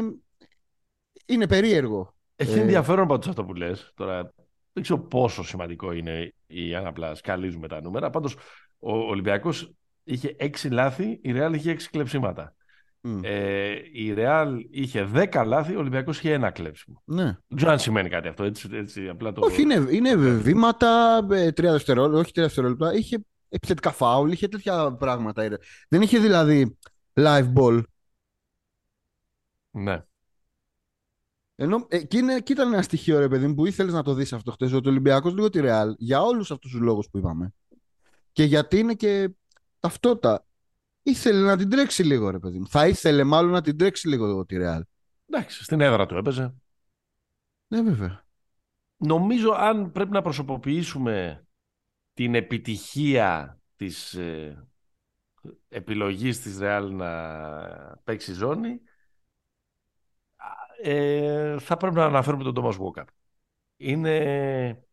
είναι 1.27 1.47
περίεργο. 1.47 2.15
Έχει 2.37 2.59
Ε, 2.59 2.61
ενδιαφέρον 2.61 3.07
πάντως 3.07 3.29
αυτό 3.29 3.45
που 3.45 3.55
λες. 3.55 3.93
Τώρα 3.95 4.33
δεν 4.73 4.83
ξέρω 4.83 5.01
πόσο 5.01 5.43
σημαντικό 5.43 5.93
είναι 5.93 6.35
ή 6.47 6.75
αν 6.75 6.87
απλά 6.87 7.15
σκαλίζουμε 7.15 7.69
τα 7.69 7.81
νούμερα. 7.81 8.11
Πάντως 8.11 8.35
ο 8.79 8.93
Ολυμπιακός 8.93 9.73
είχε 10.05 10.35
έξι 10.39 10.69
λάθη, 10.69 11.19
η 11.23 11.33
Ρεάλ 11.33 11.53
είχε 11.53 11.71
έξι 11.71 11.91
κλεψίματα. 11.91 12.55
Μμ. 13.01 13.21
Ε, 13.23 13.75
η 13.93 14.13
Ρεάλ 14.13 14.67
είχε 14.71 15.05
δέκα 15.05 15.45
λάθη, 15.45 15.75
ο 15.75 15.79
Ολυμπιακός 15.79 16.19
είχε 16.19 16.33
ένα 16.33 16.51
κλέψιμο. 16.51 17.03
ναι. 17.05 17.25
Δεν 17.25 17.57
ξέρω 17.57 17.71
αν 17.71 17.79
σημαίνει 17.79 18.09
κάτι 18.09 18.29
αυτό. 18.29 18.45
Έτσι, 18.45 18.69
έτσι, 18.73 19.09
απλά 19.09 19.33
το... 19.33 19.41
Όχι, 19.45 19.63
είναι, 19.63 19.87
είναι 19.91 20.15
βήματα, 20.17 21.21
ε, 21.31 21.53
τρία 21.53 21.73
δευτερόλεπτα, 21.73 22.19
όχι 22.19 22.33
τρία 22.33 22.45
δευτερόλεπτα. 22.45 22.95
Είχε 22.95 23.19
επιθετικά 23.49 23.91
φάουλ, 23.93 24.31
είχε 24.31 24.49
τέτοια 24.49 24.97
πράγματα. 24.97 25.45
είναι. 25.45 25.59
Δεν 25.89 26.03
είχε 26.03 26.19
δηλαδή 26.19 26.79
live 27.13 27.53
ball. 27.55 27.83
Ναι. 29.71 30.03
Ενώ 31.55 31.87
ε, 31.89 32.03
και, 32.03 32.19
είναι, 32.19 32.41
και 32.41 32.53
ήταν 32.53 32.73
ένα 32.73 32.83
στοιχείο, 32.83 33.19
ρε 33.19 33.29
παιδί 33.29 33.47
μου, 33.47 33.55
που 33.55 33.67
ήθελες 33.67 33.93
να 33.93 34.03
το 34.03 34.15
δεις 34.15 34.33
αυτό 34.33 34.51
χτες. 34.51 34.73
Ότι 34.73 34.89
ο 34.89 34.91
Ολυμπιακός 34.91 35.35
λίγο 35.35 35.51
τη 35.51 35.61
Real 35.63 35.87
για 35.97 36.23
όλους 36.23 36.51
αυτούς 36.51 36.71
τους 36.71 36.81
λόγους 36.81 37.09
που 37.11 37.19
είπαμε. 37.19 37.53
Και 38.33 38.45
γιατί 38.45 38.79
είναι 38.79 38.95
και 38.95 39.31
ταυτότητα. 39.81 40.47
Ήθελε 41.09 41.41
να 41.41 41.57
την 41.57 41.71
τρέξει 41.71 42.03
λίγο, 42.03 42.31
ρε 42.31 42.39
παιδί 42.39 42.59
μου. 42.59 42.69
Θα 42.69 42.87
ήθελε 42.87 43.25
μάλλον 43.25 43.51
να 43.51 43.61
την 43.61 43.77
τρέξει 43.77 44.09
λίγο 44.09 44.45
τη 44.47 44.57
Real. 44.59 44.81
Εντάξει, 45.31 45.65
στην 45.65 45.81
έδρα 45.81 46.07
του 46.07 46.17
έπαιζε. 46.17 46.55
Ναι, 47.69 47.83
βέβαια. 47.83 48.27
Νομίζω 48.97 49.51
αν 49.51 49.93
πρέπει 49.93 50.11
να 50.11 50.23
προσωποποιήσουμε 50.23 51.47
την 52.15 52.35
επιτυχία 52.35 53.61
της 53.77 54.15
ε, 54.15 54.69
επιλογής 55.69 56.41
της 56.41 56.59
Real 56.61 56.89
να 56.93 57.11
παίξει 58.05 58.33
ζώνη 58.33 58.81
ε, 60.83 61.59
θα 61.59 61.77
πρέπει 61.77 61.95
να 61.95 62.05
αναφέρουμε 62.05 62.45
τον 62.45 62.55
Thomas 62.57 62.79
Walker. 62.79 63.05
Είναι, 63.77 64.88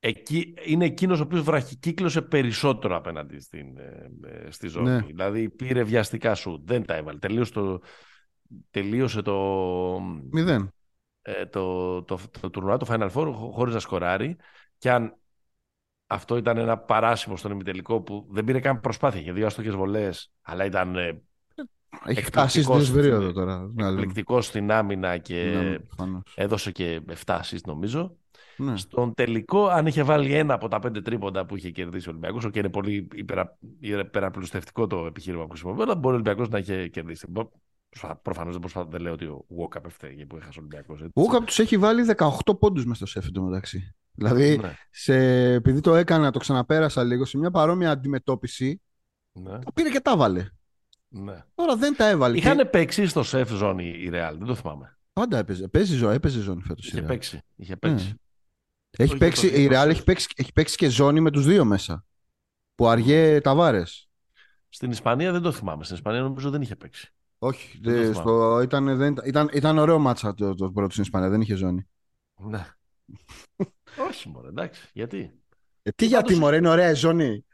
εκεί, 0.00 0.54
είναι 0.64 0.84
εκείνος 0.84 1.20
ο 1.20 1.22
οποίος 1.22 1.42
βραχικύκλωσε 1.42 2.22
περισσότερο 2.22 2.96
απέναντι 2.96 3.40
στην, 3.40 3.78
ε, 3.78 4.10
ε, 4.26 4.50
στη 4.50 4.68
ζώνη. 4.68 4.88
Ναι. 4.88 5.00
Δηλαδή 5.00 5.48
πήρε 5.50 5.82
βιαστικά 5.82 6.34
σου, 6.34 6.62
δεν 6.64 6.84
τα 6.84 6.94
έβαλε. 6.94 7.18
Τελείωσε 7.18 7.52
το, 7.52 7.80
τελείωσε 8.70 9.22
το, 9.22 9.34
Μηδέν. 10.30 10.72
ε, 11.22 11.46
το, 11.46 12.02
το, 12.02 12.18
το, 12.40 12.50
τουρνουά, 12.50 12.76
το 12.76 12.86
Final 12.88 13.10
Four, 13.10 13.32
χω- 13.34 13.52
χωρίς 13.52 13.74
να 13.74 13.80
σκοράρει. 13.80 14.36
Και 14.78 14.90
αν 14.90 15.16
αυτό 16.06 16.36
ήταν 16.36 16.56
ένα 16.56 16.78
παράσημο 16.78 17.36
στον 17.36 17.50
ημιτελικό 17.52 18.00
που 18.00 18.26
δεν 18.30 18.44
πήρε 18.44 18.60
καν 18.60 18.80
προσπάθεια, 18.80 19.20
είχε 19.20 19.32
δύο 19.32 19.46
αστοχές 19.46 19.74
βολές, 19.74 20.32
αλλά 20.42 20.64
ήταν 20.64 20.96
ε, 20.96 21.22
Έχει 22.06 22.22
φτάσει 22.22 22.62
στην 22.62 22.72
Εκπληκτικός 22.72 22.90
περίοδο 22.90 23.22
στην- 23.22 23.34
τώρα. 23.34 23.56
να 23.74 23.84
λέμε. 23.88 24.00
εκπληκτικός 24.00 24.46
στην 24.46 24.70
άμυνα 24.72 25.18
και 25.18 25.42
Ναι, 25.54 25.78
προφανώς. 25.78 26.32
έδωσε 26.36 26.72
και 26.72 27.00
7 27.24 27.40
assists 27.40 27.60
νομίζω. 27.66 28.16
Ναι. 28.56 28.76
Στον 28.76 29.14
τελικό, 29.14 29.66
αν 29.66 29.86
είχε 29.86 30.02
βάλει 30.02 30.32
ένα 30.34 30.54
από 30.54 30.68
τα 30.68 30.78
πέντε 30.78 31.00
τρίποντα 31.02 31.46
που 31.46 31.56
είχε 31.56 31.70
κερδίσει 31.70 32.08
ο 32.08 32.10
Ολυμπιακός, 32.10 32.50
και 32.50 32.58
είναι 32.58 32.68
πολύ 32.68 33.08
υπερα, 33.14 33.58
υπεραπλουστευτικό 33.80 34.86
το 34.86 35.06
επιχείρημα 35.06 35.42
που 35.42 35.48
χρησιμοποιώ, 35.50 35.82
αλλά 35.82 35.94
μπορεί 35.94 36.06
ο 36.06 36.18
Ολυμπιακός 36.18 36.48
να 36.48 36.58
είχε 36.58 36.88
κερδίσει. 36.88 37.26
Προφανώς 38.22 38.52
δεν, 38.52 38.60
προσπαθώ, 38.60 38.88
δεν 38.90 39.00
λέω 39.00 39.12
ότι 39.12 39.24
ο 39.24 39.44
Walkup 39.58 39.84
έφταιγε 39.84 40.26
που 40.26 40.36
έχασε 40.36 40.58
ο 40.58 40.62
Ολυμπιακός. 40.62 41.00
έτσι. 41.00 41.12
Ο 41.14 41.22
Ούκαπ 41.22 41.44
τους 41.44 41.58
έχει 41.58 41.76
βάλει 41.78 42.04
18 42.16 42.58
πόντους 42.58 42.84
μέσα 42.84 43.06
στο 43.06 43.20
σεφ 43.20 43.30
μεταξύ. 43.40 43.94
Δηλαδή, 44.12 44.58
Ναι, 44.62 44.72
σε, 44.90 45.14
επειδή 45.52 45.80
το 45.80 45.94
έκανα, 45.94 46.30
το 46.30 46.38
ξαναπέρασα 46.38 47.04
λίγο, 47.04 47.24
σε 47.24 47.38
μια 47.38 47.50
παρόμοια 47.50 47.90
αντιμετώπιση, 47.90 48.80
ναι, 49.32 49.58
τα 49.58 49.72
πήρε 49.74 49.88
και 49.88 50.00
τα 50.00 50.10
έβαλε. 50.10 50.48
ναι. 51.08 51.44
Τώρα 51.54 51.76
δεν 51.76 51.96
τα 51.96 52.08
έβαλε. 52.08 52.34
Και 52.34 52.40
Είχαν 52.40 52.70
παίξει 52.70 53.06
στο 53.06 53.22
σεφ 53.22 53.50
ζώνη 53.50 53.88
η 53.88 54.10
Real, 54.12 54.34
δεν 54.38 54.46
το 54.46 54.54
θυμάμαι. 54.54 54.98
Πάντα 55.12 55.38
έπαιζε. 55.38 55.68
Παίζει 55.68 55.96
ζώνη, 55.96 56.14
έπαιζε 56.14 56.40
ζώνη 56.40 56.62
φέτος. 56.62 56.86
Είχε 56.86 57.02
παίξει. 57.02 57.40
Είχε 57.56 57.76
παίξει. 57.76 58.14
Έχει 58.98 59.10
Όχι, 59.10 59.16
παίξει, 59.18 59.50
το- 59.50 59.56
η 59.60 59.68
το- 59.68 59.74
Real 59.80 59.88
έχει 59.88 60.04
παίξει, 60.04 60.28
έχει 60.36 60.52
παίξει 60.52 60.76
και 60.76 60.88
ζώνη 60.88 61.20
με 61.20 61.30
τους 61.30 61.44
δύο 61.46 61.64
μέσα. 61.64 62.04
Που 62.74 62.86
αργέ 62.88 63.40
ταβάρες. 63.40 64.08
Στην 64.68 64.90
Ισπανία 64.90 65.32
δεν 65.32 65.42
το 65.42 65.52
θυμάμαι. 65.52 65.84
Στην 65.84 65.96
Ισπανία 65.96 66.20
νομίζω 66.20 66.50
δεν 66.50 66.62
είχε 66.62 66.76
παίξει. 66.76 67.10
Όχι, 67.38 67.78
Δεν 67.82 67.94
το 67.96 68.02
δε, 68.06 68.12
στο, 68.12 68.60
ήταν, 68.62 68.96
δεν, 68.96 69.14
ήταν, 69.24 69.48
ήταν 69.52 69.78
ωραίο 69.78 69.98
μάτσα 69.98 70.34
το, 70.34 70.54
το 70.54 70.70
πρώτο 70.70 70.90
στην 70.90 71.02
Ισπανία, 71.02 71.28
δεν 71.28 71.40
είχε 71.40 71.54
ζώνη. 71.54 71.86
Ναι. 72.40 72.66
Όχι 74.08 74.28
μόνο, 74.28 74.48
εντάξει. 74.48 74.90
Γιατί; 74.92 75.18
Ε, 75.82 75.90
τι 75.90 75.94
Και 75.96 76.04
γιατί, 76.04 76.24
πάντως- 76.24 76.38
μωρέ, 76.38 76.56
είναι 76.56 76.68
ωραία 76.68 76.90
η 76.90 76.94
ζώνη; 76.94 77.44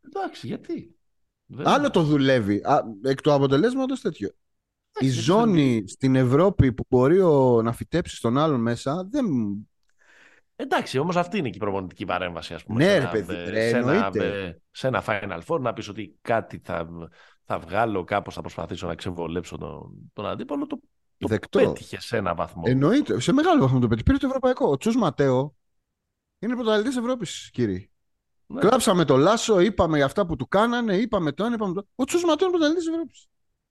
Εντάξει, 0.00 0.46
γιατί; 0.46 0.96
Δεν- 1.46 1.66
Άλλο 1.68 1.90
το 1.90 2.02
δουλεύει. 2.02 2.56
Α, 2.64 2.82
εκ 3.02 3.20
του 3.20 3.32
αποτελέσματος 3.32 4.00
τέτοιο. 4.00 4.28
Η 4.28 4.34
Εντάξει, 5.06 5.14
δεν 5.14 5.24
ζώνη 5.24 5.84
στην 5.86 6.14
Ευρώπη 6.16 6.72
που 6.72 6.84
μπορεί 6.88 7.20
ο, 7.20 7.62
να 7.62 7.72
φυτέψει 7.72 8.20
τον 8.20 8.38
άλλον 8.38 8.60
μέσα 8.60 9.08
δεν. 9.10 9.26
Εντάξει, 10.60 10.98
όμως 10.98 11.16
αυτή 11.16 11.38
είναι 11.38 11.48
και 11.48 11.56
η 11.56 11.60
προπονητική 11.60 12.04
παρέμβαση, 12.04 12.54
ας 12.54 12.64
πούμε. 12.64 12.84
Ναι, 12.84 12.90
σε 12.90 12.96
ρε 12.96 13.00
ένα, 13.00 13.10
παιδί, 13.10 13.34
ε, 13.34 13.50
ρε, 13.50 13.68
σε, 13.68 13.76
ένα, 13.76 13.92
εννοείται. 13.94 14.44
ε, 14.44 14.60
σε 14.70 14.86
ένα 14.86 15.02
Final 15.06 15.40
Four 15.46 15.60
να 15.60 15.72
πεις 15.72 15.88
ότι 15.88 16.18
κάτι 16.22 16.60
θα, 16.64 16.88
θα 17.44 17.58
βγάλω, 17.58 18.04
κάπως 18.04 18.34
θα 18.34 18.40
προσπαθήσω 18.40 18.86
να 18.86 18.94
ξεβολέψω 18.94 19.56
τον, 19.56 20.10
τον 20.12 20.26
αντίπαλο. 20.26 20.66
Το, 20.66 20.80
το 21.18 21.26
Δεκτό. 21.28 21.58
πέτυχε 21.58 22.00
σε 22.00 22.16
ένα 22.16 22.34
βαθμό. 22.34 22.62
Εννοείται. 22.66 23.20
Σε 23.20 23.32
μεγάλο 23.32 23.60
βαθμό 23.60 23.78
το 23.78 23.86
πέτυχε. 23.88 24.02
Πήρε 24.04 24.18
το 24.18 24.26
ευρωπαϊκό. 24.26 24.70
Ο 24.70 24.76
Τσου 24.76 24.98
Ματέο 24.98 25.54
είναι 26.38 26.54
πρωταθλητής 26.54 26.96
Ευρώπης, 26.96 27.50
κύριε. 27.52 27.88
Ναι. 28.46 28.60
Κλάψαμε 28.60 29.04
το 29.04 29.16
Λάσο, 29.16 29.60
είπαμε 29.60 29.96
για 29.96 30.06
αυτά 30.06 30.26
που 30.26 30.36
του 30.36 30.48
κάνανε, 30.48 30.96
είπαμε 30.96 31.32
το 31.32 31.44
ένα, 31.44 31.54
είπαμε 31.54 31.72
το 31.72 31.78
άλλο. 31.80 31.88
Ο 31.94 32.04
Τσου 32.04 32.26
Ματέο 32.26 32.48
είναι 32.48 32.56
πρωταθλητής 32.56 32.88
Ευρώπης. 32.88 33.26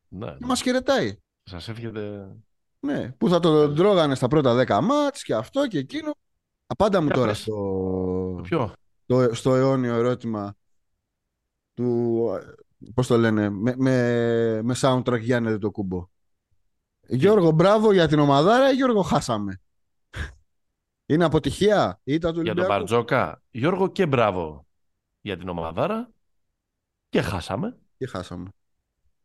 Ναι, 0.08 0.36
Και 0.40 0.46
μας 0.46 0.62
χαιρετάει. 0.62 1.18
Σας 1.44 1.70
εύχεται. 1.70 2.36
Ναι, 2.80 3.12
που 3.12 3.30
θα 3.30 3.40
το 3.40 3.74
τρώγανε 3.74 4.16
στα 4.16 4.28
πρώτα 4.28 4.54
δέκα 4.54 4.82
μάτς 4.82 5.24
και 5.24 5.34
αυτό 5.34 5.68
και 5.68 5.78
εκείνο. 5.78 6.12
Απάντα 6.68 7.02
μου 7.02 7.06
Για 7.06 7.16
τώρα 7.16 7.28
πες. 7.28 7.40
στο, 7.42 8.40
Ποιο; 8.44 8.74
στο, 9.04 9.34
στο 9.34 9.56
αιώνιο 9.56 9.94
ερώτημα 9.94 10.56
του, 11.74 12.30
πώς 12.94 13.08
το 13.08 13.18
λένε, 13.18 13.50
με, 13.50 13.74
με, 13.78 14.62
με 14.62 14.76
soundtrack 14.82 15.20
Γιάννη 15.20 15.58
το 15.58 15.72
κούμπο. 15.72 16.08
Γιώργο, 17.08 17.52
μπράβο 17.52 17.94
για 17.94 18.08
την 18.08 18.20
ομαδάρα, 18.20 18.72
Γιώργο, 18.72 19.02
χάσαμε. 19.02 19.62
Είναι 21.06 21.24
αποτυχία 21.24 22.00
η 22.04 22.14
ήττα 22.14 22.32
του 22.32 22.42
Για 22.42 22.54
τον 22.54 22.64
Ολυμπιακού. 22.64 22.80
Μπαρτζόκα. 22.80 23.42
Γιώργο 23.52 23.88
και 23.88 24.06
μπράβο 24.06 24.66
για 25.22 25.38
την 25.38 25.50
ομαδάρα. 25.50 26.10
Και 27.10 27.22
χάσαμε. 27.22 27.78
Και 27.98 28.08
χάσαμε. 28.08 28.50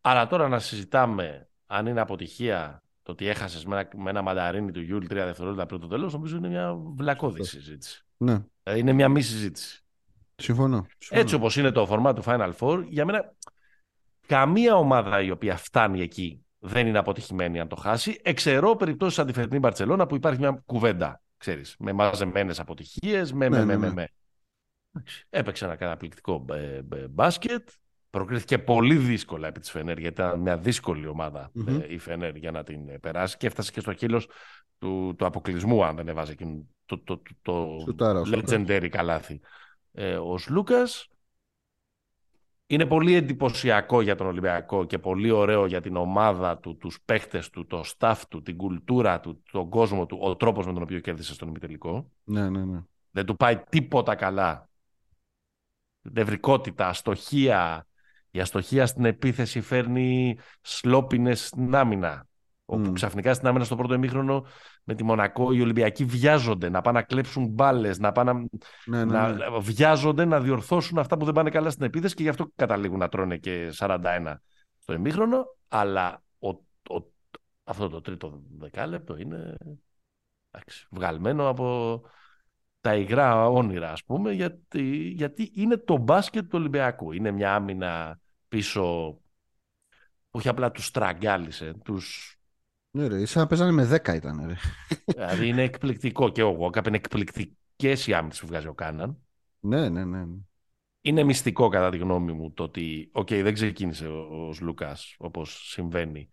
Αλλά 0.00 0.26
τώρα 0.26 0.48
να 0.48 0.58
συζητάμε 0.58 1.48
αν 1.66 1.86
είναι 1.86 2.00
αποτυχία 2.00 2.82
το 3.02 3.12
ότι 3.12 3.26
έχασες 3.26 3.64
με, 3.64 3.78
ένα- 3.80 4.02
με 4.02 4.10
ένα 4.10 4.22
μανταρίνι 4.22 4.72
του 4.72 4.80
Γιούλ 4.80 5.06
τρία 5.06 5.24
δευτερόλεπτα 5.24 5.66
πριν 5.66 5.80
το 5.80 5.86
τέλος, 5.86 6.12
νομίζω 6.12 6.36
είναι 6.36 6.48
μια 6.48 6.74
βλακώδη 6.74 7.36
Σωστό. 7.38 7.58
συζήτηση. 7.60 8.04
Ναι, 8.16 8.38
Δηλαδή 8.62 8.80
είναι 8.80 8.92
μια 8.92 9.08
μη 9.08 9.22
συζήτηση. 9.22 9.84
συμφωνώ. 10.36 10.86
συμφωνώ. 10.98 11.20
Έτσι 11.20 11.34
όπως 11.34 11.56
είναι 11.56 11.70
το 11.70 11.86
φορμά 11.86 12.12
του 12.12 12.22
Final 12.26 12.52
Four, 12.58 12.84
για 12.88 13.04
μένα 13.04 13.34
καμία 14.26 14.76
ομάδα 14.76 15.20
η 15.22 15.30
οποία 15.30 15.56
φτάνει 15.56 16.00
εκεί 16.00 16.44
δεν 16.58 16.86
είναι 16.86 16.98
αποτυχημένη 16.98 17.60
αν 17.60 17.68
το 17.68 17.76
χάσει. 17.76 18.20
Εξαιρώ 18.22 18.76
περιπτώσεις 18.76 19.14
σαν 19.14 19.26
τη 19.26 19.32
φετινή 19.32 19.58
Μπαρσελόνα 19.58 20.06
που 20.06 20.14
υπάρχει 20.14 20.38
μια 20.38 20.62
κουβέντα, 20.66 21.22
ξέρεις, 21.36 21.76
με 21.78 21.92
μαζεμένες 21.92 22.60
αποτυχίες, 22.60 23.32
με, 23.32 23.48
με, 23.48 23.64
με, 23.64 23.76
με, 23.76 23.92
με. 23.92 24.08
Έπαιξε 25.30 25.64
ένα 25.64 25.76
καταπληκτικό 25.76 26.44
ε, 26.50 26.76
ε, 26.92 27.08
μπάσκετ. 27.08 27.68
Προκρίθηκε 28.12 28.58
πολύ 28.58 28.96
δύσκολα 28.96 29.48
επί 29.48 29.60
της 29.60 29.70
Φενέρ, 29.70 29.98
γιατί 29.98 30.20
ήταν 30.20 30.40
μια 30.40 30.58
δύσκολη 30.58 31.06
ομάδα 31.06 31.50
mm-hmm. 31.54 31.84
η 31.88 31.98
Φενέρ 31.98 32.36
για 32.36 32.50
να 32.50 32.62
την 32.62 33.00
περάσει 33.00 33.36
και 33.36 33.46
έφτασε 33.46 33.72
και 33.72 33.80
στο 33.80 33.92
χείλος 33.92 34.28
του, 34.78 35.14
του 35.18 35.26
αποκλεισμού, 35.26 35.84
αν 35.84 35.96
δεν 35.96 36.08
έβαζε 36.08 36.32
εκείνο 36.32 36.66
το, 36.86 36.98
το, 36.98 37.22
το, 37.42 37.84
το 37.94 38.22
legendary 38.24 38.88
καλάθι. 38.90 39.40
Ε, 39.92 40.16
ο 40.16 40.38
Λούκας 40.48 41.08
είναι 42.66 42.86
πολύ 42.86 43.14
εντυπωσιακό 43.14 44.00
για 44.00 44.14
τον 44.14 44.26
Ολυμπιακό 44.26 44.84
και 44.84 44.98
πολύ 44.98 45.30
ωραίο 45.30 45.66
για 45.66 45.80
την 45.80 45.96
ομάδα 45.96 46.58
του, 46.58 46.76
τους 46.76 47.00
παίχτες 47.04 47.50
του, 47.50 47.66
το 47.66 47.84
staff 47.98 48.20
του, 48.28 48.42
την 48.42 48.56
κουλτούρα 48.56 49.20
του, 49.20 49.42
τον 49.52 49.68
κόσμο 49.68 50.06
του, 50.06 50.18
ο 50.20 50.36
τρόπος 50.36 50.66
με 50.66 50.72
τον 50.72 50.82
οποίο 50.82 51.00
κέρδισε 51.00 51.34
στον 51.34 51.48
ημιτελικό. 51.48 52.10
Ναι, 52.24 52.50
ναι, 52.50 52.64
ναι. 52.64 52.82
Δεν 53.10 53.26
του 53.26 53.36
πάει 53.36 53.58
τίποτα 53.68 54.14
καλά. 54.14 54.68
Νευρικότητα, 56.00 56.88
αστοχία. 56.88 57.86
Η 58.34 58.40
αστοχία 58.40 58.86
στην 58.86 59.04
επίθεση 59.04 59.60
φέρνει 59.60 60.38
σλόπινες 60.60 61.46
στην 61.46 61.74
άμυνα. 61.74 62.26
Όπου 62.64 62.92
ξαφνικά 62.92 63.34
στην 63.34 63.48
άμυνα 63.48 63.64
στο 63.64 63.76
πρώτο 63.76 63.94
ημίχρονο 63.94 64.46
με 64.84 64.94
τη 64.94 65.04
Μονακό 65.04 65.52
οι 65.52 65.60
Ολυμπιακοί 65.60 66.04
βιάζονται 66.04 66.68
να 66.68 66.80
πάνε 66.80 66.98
να 66.98 67.04
κλέψουν 67.04 67.46
μπάλες, 67.46 67.98
να 67.98 68.12
πάνε 68.12 68.32
ναι, 68.32 68.46
ναι, 68.86 69.04
να 69.04 69.32
ναι. 69.32 69.58
βιάζονται 69.58 70.24
να 70.24 70.40
διορθώσουν 70.40 70.98
αυτά 70.98 71.16
που 71.16 71.24
δεν 71.24 71.34
πάνε 71.34 71.50
καλά 71.50 71.70
στην 71.70 71.84
επίθεση 71.84 72.14
και 72.14 72.22
γι' 72.22 72.28
αυτό 72.28 72.52
καταλήγουν 72.56 72.98
να 72.98 73.08
τρώνε 73.08 73.36
και 73.36 73.72
41 73.78 74.34
στο 74.78 74.92
ημίχρονο. 74.92 75.44
Αλλά 75.68 76.22
ο, 76.38 76.48
ο, 76.94 77.12
αυτό 77.64 77.88
το 77.88 78.00
τρίτο 78.00 78.42
δεκάλεπτο 78.58 79.16
είναι 79.16 79.56
εντάξει, 80.50 80.86
βγαλμένο 80.90 81.48
από 81.48 82.00
τα 82.80 82.94
υγρά 82.94 83.48
όνειρα, 83.48 83.92
ας 83.92 84.04
πούμε, 84.04 84.32
γιατί, 84.32 84.82
γιατί 85.16 85.52
είναι 85.54 85.76
το 85.76 85.96
μπάσκετ 85.96 86.42
του 86.42 86.58
Ολυμπιακού. 86.58 87.12
Είναι 87.12 87.30
μια 87.30 87.54
άμυνα 87.54 88.20
πίσω 88.52 88.82
που 90.30 90.38
όχι 90.38 90.48
απλά 90.48 90.70
τους 90.70 90.86
στραγγάλισε, 90.86 91.74
τους 91.84 92.36
ναι, 92.90 93.06
ρε, 93.06 93.26
σαν 93.26 93.42
να 93.42 93.48
παίζανε 93.48 93.70
με 93.70 94.00
10 94.04 94.14
ήταν. 94.14 94.46
Ρε. 94.46 94.54
Δηλαδή 95.06 95.48
είναι 95.48 95.62
εκπληκτικό 95.62 96.28
και 96.28 96.42
ο 96.42 96.58
Walkup 96.60 96.86
είναι 96.86 96.96
εκπληκτικές 96.96 98.06
οι 98.06 98.14
άμυνες 98.14 98.34
που 98.40 98.46
βγάζει 98.46 98.66
ο 98.66 98.74
Κάναν. 98.74 99.18
Ναι, 99.60 99.88
ναι, 99.88 100.04
ναι. 100.04 100.24
Είναι 101.00 101.22
μυστικό 101.22 101.68
κατά 101.68 101.90
τη 101.90 101.96
γνώμη 101.96 102.32
μου 102.32 102.52
το 102.52 102.62
ότι, 102.62 103.10
OK, 103.12 103.26
okay, 103.30 103.40
δεν 103.42 103.54
ξεκίνησε 103.54 104.08
ο, 104.08 104.46
ο 104.46 104.54
Σλούκας 104.60 104.96
όπως 105.16 105.68
συμβαίνει. 105.70 106.30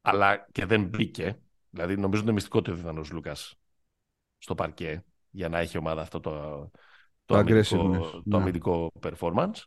Αλλά 0.00 0.46
και 0.52 0.66
δεν 0.66 0.84
μπήκε. 0.84 1.38
Δηλαδή 1.70 1.94
νομίζω 1.94 2.14
ότι 2.14 2.22
είναι 2.22 2.32
μυστικό 2.32 2.58
ότι 2.58 2.70
ήταν 2.70 2.98
ο 2.98 3.04
Σλούκας 3.10 3.36
στο 4.38 4.54
παρκέ 4.54 5.04
για 5.30 5.48
να 5.48 5.58
έχει 5.58 5.78
ομάδα 5.78 6.00
αυτό 6.00 6.20
το, 6.20 6.70
το, 7.24 7.36
αμυντικό, 7.36 8.22
το 8.28 8.36
αμυντικό 8.36 8.92
performance. 9.02 9.62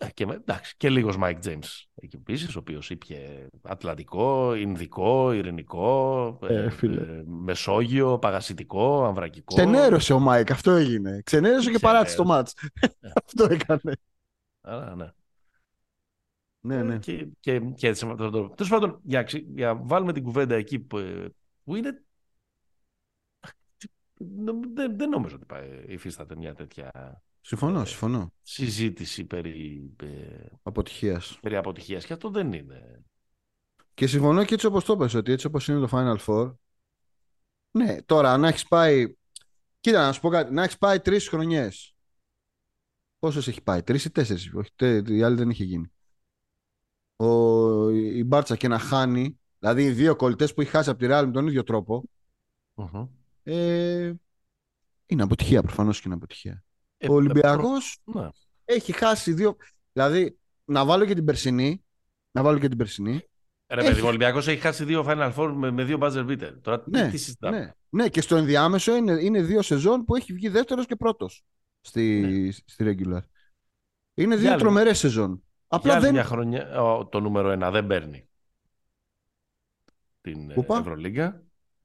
Ε, 0.00 0.10
και, 0.10 0.22
εντάξει, 0.22 0.74
και 0.76 0.90
λίγος 0.90 1.16
Mike 1.20 1.38
James 1.44 1.84
εκεί 1.94 2.16
επίσης, 2.16 2.56
ο 2.56 2.58
οποίος 2.58 2.90
είπε 2.90 3.48
Ατλαντικό, 3.62 4.54
Ινδικό, 4.54 5.32
Ειρηνικό, 5.32 6.38
ε, 6.42 6.64
ε, 6.82 7.22
Μεσόγειο, 7.26 8.18
Παγασιτικό, 8.18 9.04
Αμβρακικό. 9.04 9.54
Ξενέρωσε 9.54 10.12
ο 10.12 10.18
Μάικ, 10.18 10.50
αυτό 10.50 10.70
έγινε. 10.70 11.20
Ξενέρωσε 11.24 11.70
και 11.70 11.78
παράτησε 11.78 12.16
το 12.16 12.24
ματς. 12.24 12.54
Ε. 12.80 13.08
αυτό 13.24 13.44
έκανε. 13.50 13.92
Άρα, 14.60 14.94
ναι. 14.94 15.12
Ναι, 16.60 16.82
ναι. 16.82 16.98
Και, 16.98 17.28
και, 17.40 17.60
και 17.60 17.88
έτσι. 17.88 18.14
Τέλος 18.16 18.68
πάντων, 18.68 19.00
για, 19.02 19.26
για 19.54 19.74
βάλουμε 19.74 20.12
την 20.12 20.22
κουβέντα 20.22 20.54
εκεί 20.54 20.78
που, 20.78 20.98
που 21.64 21.76
είναι. 21.76 22.02
Δεν, 24.74 24.96
δεν 24.96 25.08
νομίζω 25.08 25.38
ότι 25.42 25.46
υφίσταται 25.86 26.36
μια 26.36 26.54
τέτοια 26.54 27.22
Συμφωνώ, 27.48 27.80
ε, 27.80 27.84
συμφωνώ. 27.84 28.32
Συζήτηση 28.42 29.24
περί 29.24 29.90
ε, 30.02 30.46
αποτυχίας. 30.62 31.38
Περί 31.42 31.56
αποτυχίας 31.56 32.06
και 32.06 32.12
αυτό 32.12 32.30
δεν 32.30 32.52
είναι. 32.52 33.04
Και 33.94 34.06
συμφωνώ 34.06 34.44
και 34.44 34.54
έτσι 34.54 34.66
όπως 34.66 34.84
το 34.84 34.92
είπες, 34.92 35.14
ότι 35.14 35.32
έτσι 35.32 35.46
όπως 35.46 35.68
είναι 35.68 35.86
το 35.86 35.88
Final 35.92 36.16
Four, 36.26 36.54
ναι, 37.70 38.02
τώρα 38.02 38.36
να 38.36 38.48
έχεις 38.48 38.66
πάει, 38.66 39.14
κοίτα 39.80 40.06
να 40.06 40.12
σου 40.12 40.20
πω 40.20 40.28
κάτι, 40.28 40.52
να 40.52 40.62
έχεις 40.62 40.78
πάει 40.78 41.00
τρεις 41.00 41.28
χρονιές. 41.28 41.94
Πόσες 43.18 43.48
έχει 43.48 43.62
πάει, 43.62 43.82
τρεις 43.82 44.04
ή 44.04 44.10
τέσσερις, 44.10 44.52
όχι, 44.54 44.70
η 45.16 45.22
άλλη 45.22 45.36
δεν 45.36 45.50
είχε 45.50 45.64
γίνει. 45.64 45.92
Ο, 47.16 47.90
η 47.90 48.24
Μπάρτσα 48.24 48.56
και 48.56 48.68
να 48.68 48.78
χάνει, 48.78 49.40
δηλαδή 49.58 49.84
οι 49.84 49.90
δύο 49.90 50.16
κολλητές 50.16 50.54
που 50.54 50.60
έχει 50.60 50.70
χάσει 50.70 50.90
από 50.90 50.98
τη 50.98 51.06
Real 51.08 51.22
με 51.24 51.30
τον 51.30 51.46
ίδιο 51.46 51.62
ε, 53.42 54.12
είναι 55.06 55.22
αποτυχία, 55.22 55.62
προφανώς 55.62 55.96
και 55.96 56.02
είναι 56.06 56.14
αποτυχία. 56.14 56.62
Ε, 56.98 57.10
ο 57.10 57.14
Ολυμπιακό 57.14 57.72
ναι. 58.04 58.28
έχει 58.64 58.92
χάσει 58.92 59.32
δύο. 59.32 59.56
Δηλαδή, 59.92 60.38
να 60.64 60.84
βάλω 60.84 61.04
και 61.04 61.14
την 61.14 61.24
περσινή. 61.24 61.84
Να 62.30 62.42
βάλω 62.42 62.58
και 62.58 62.68
την 62.68 62.78
περσινή. 62.78 63.22
Ρε 63.66 63.80
έχει... 63.80 63.90
παιδί, 63.90 64.00
ο 64.00 64.06
Ολυμπιακός 64.06 64.48
έχει 64.48 64.60
χάσει 64.60 64.84
δύο 64.84 65.04
Final 65.08 65.34
Four 65.34 65.52
με, 65.54 65.70
με 65.70 65.84
δύο 65.84 65.98
buzzer 66.00 66.26
beater. 66.26 66.52
Τώρα 66.60 66.82
ναι, 66.86 67.10
τι 67.10 67.16
συζητάμε; 67.16 67.58
Ναι, 67.58 67.72
ναι, 67.88 68.08
και 68.08 68.20
στο 68.20 68.36
ενδιάμεσο 68.36 68.96
είναι, 68.96 69.12
είναι 69.12 69.42
δύο 69.42 69.62
σεζόν 69.62 70.04
που 70.04 70.16
έχει 70.16 70.32
βγει 70.32 70.48
δεύτερος 70.48 70.86
και 70.86 70.96
πρώτος 70.96 71.44
στη, 71.80 72.20
ναι. 72.20 72.50
στη 72.50 72.84
regular. 73.04 73.22
Είναι 74.14 74.36
δύο 74.36 74.56
τρομερές 74.56 74.98
σεζόν. 74.98 75.42
Απλά 75.66 76.00
δεν... 76.00 76.12
μια 76.12 76.24
χρονιά 76.24 76.68
το 77.10 77.20
νούμερο 77.20 77.50
ένα 77.50 77.70
δεν 77.70 77.86
παίρνει 77.86 78.28
την 80.20 80.52
Ούπα. 80.56 80.78
Ευρωλίγκα. 80.78 81.42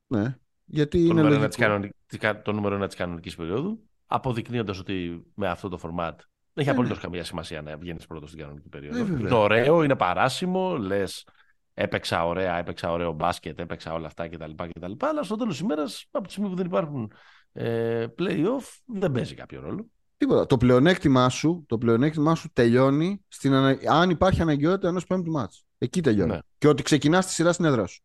Ναι. 0.08 0.38
Γιατί 0.66 0.98
το 0.98 1.04
είναι 1.04 1.22
νούμερο 1.22 1.50
λογικό. 1.68 2.42
το 2.44 2.52
νούμερο 2.52 2.76
ένα 2.76 2.88
της 2.88 2.96
κανονικής 2.96 3.36
περίοδου 3.36 3.90
αποδεικνύοντας 4.08 4.80
ότι 4.80 5.24
με 5.34 5.48
αυτό 5.48 5.70
το 5.70 5.80
format 5.82 6.16
δεν 6.54 6.64
έχει 6.64 6.70
ε, 6.70 6.72
απολύτως 6.72 6.98
ναι. 6.98 7.04
καμία 7.04 7.24
σημασία 7.24 7.62
να 7.62 7.78
βγαίνει 7.78 8.00
πρώτο 8.08 8.28
στην 8.28 8.40
κανονική 8.40 8.70
περίοδο. 8.70 8.98
Ε, 8.98 9.20
είναι 9.20 9.34
ωραίο, 9.34 9.84
είναι 9.84 9.96
παράσιμο, 9.96 10.78
λες. 10.78 11.28
Έπαιξα 11.74 12.26
ωραία, 12.26 12.58
έπαιξα 12.58 12.92
ωραίο 12.92 13.12
μπάσκετ, 13.12 13.60
έπαιξα 13.60 13.94
όλα 13.94 14.08
αυτά 14.08 14.28
κτλ. 14.28 14.52
κτλ 14.56 14.92
αλλά 15.00 15.24
στο 15.24 15.36
τέλος 15.36 15.54
της 15.54 15.62
ημέρας, 15.62 16.06
από 16.12 16.26
τη 16.26 16.32
στιγμή 16.32 16.50
που 16.50 16.56
δεν 16.56 16.66
υπάρχουν 16.66 17.12
ε, 17.54 18.06
playoff, 18.18 18.82
δεν 18.86 19.12
παίζει 19.12 19.36
κάποιο 19.36 19.62
ρόλο. 19.62 19.86
Τίποτα. 20.18 20.46
Το 20.46 20.58
πλεονέκτημά 20.58 21.30
σου, 21.30 21.64
το 21.68 21.78
πλεονέκτημά 21.78 22.36
σου 22.36 22.50
τελειώνει 22.54 23.22
στην 23.28 23.54
ανα... 23.54 23.78
αν 23.88 24.10
υπάρχει 24.10 24.42
αναγκαιότητα 24.42 24.88
ενός 24.88 25.06
πέμπτου 25.06 25.32
μάτς. 25.32 25.66
Εκεί 25.78 26.02
τελειώνει. 26.02 26.32
Ναι. 26.32 26.40
Και 26.58 26.68
ότι 26.68 26.84
ξεκινάς 26.84 27.26
τη 27.26 27.32
σειρά 27.32 27.54
στην 27.54 27.66
έδρα 27.66 27.88
σου. 27.88 28.04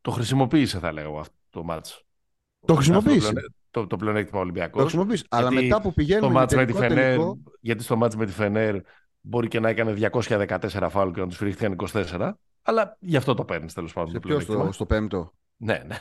Το 0.00 0.10
χρησιμοποίησε, 0.10 0.78
θα 0.78 0.92
λέγω, 0.92 1.18
αυτό 1.18 1.34
το 1.50 1.64
μάτς. 1.64 2.04
Το 2.66 2.74
χρησιμοποίησε 2.74 3.32
το, 3.76 3.86
το 3.86 3.96
πλεονέκτημα 3.96 4.40
Ολυμπιακός. 4.40 4.82
Το 4.82 4.88
χρησιμοποιείς. 4.88 5.24
Αλλά 5.28 5.50
μετά 5.50 5.80
που 5.80 5.92
πηγαίνουμε. 5.92 6.46
Το 6.46 6.56
με 6.56 6.64
τη 6.64 6.72
Φενέρ, 6.72 7.18
γιατί 7.60 7.82
στο 7.82 7.96
μάτς 7.96 8.16
με 8.16 8.26
τη 8.26 8.32
Φενέρ 8.32 8.76
μπορεί 9.20 9.48
και 9.48 9.60
να 9.60 9.68
έκανε 9.68 10.10
214 10.12 10.86
φάουλ 10.90 11.10
και 11.10 11.20
να 11.20 11.26
τους 11.26 11.36
φυρίχθηκαν 11.36 11.76
24. 11.92 12.32
Αλλά 12.62 12.96
γι' 13.00 13.16
αυτό 13.16 13.34
το 13.34 13.44
παίρνεις 13.44 13.72
τέλος 13.72 13.92
πάντων. 13.92 14.10
Σε 14.10 14.18
ποιο 14.18 14.40
στο, 14.40 14.68
στο 14.72 14.86
πέμπτο; 14.86 15.32
Ναι, 15.56 15.82
ναι. 15.86 15.96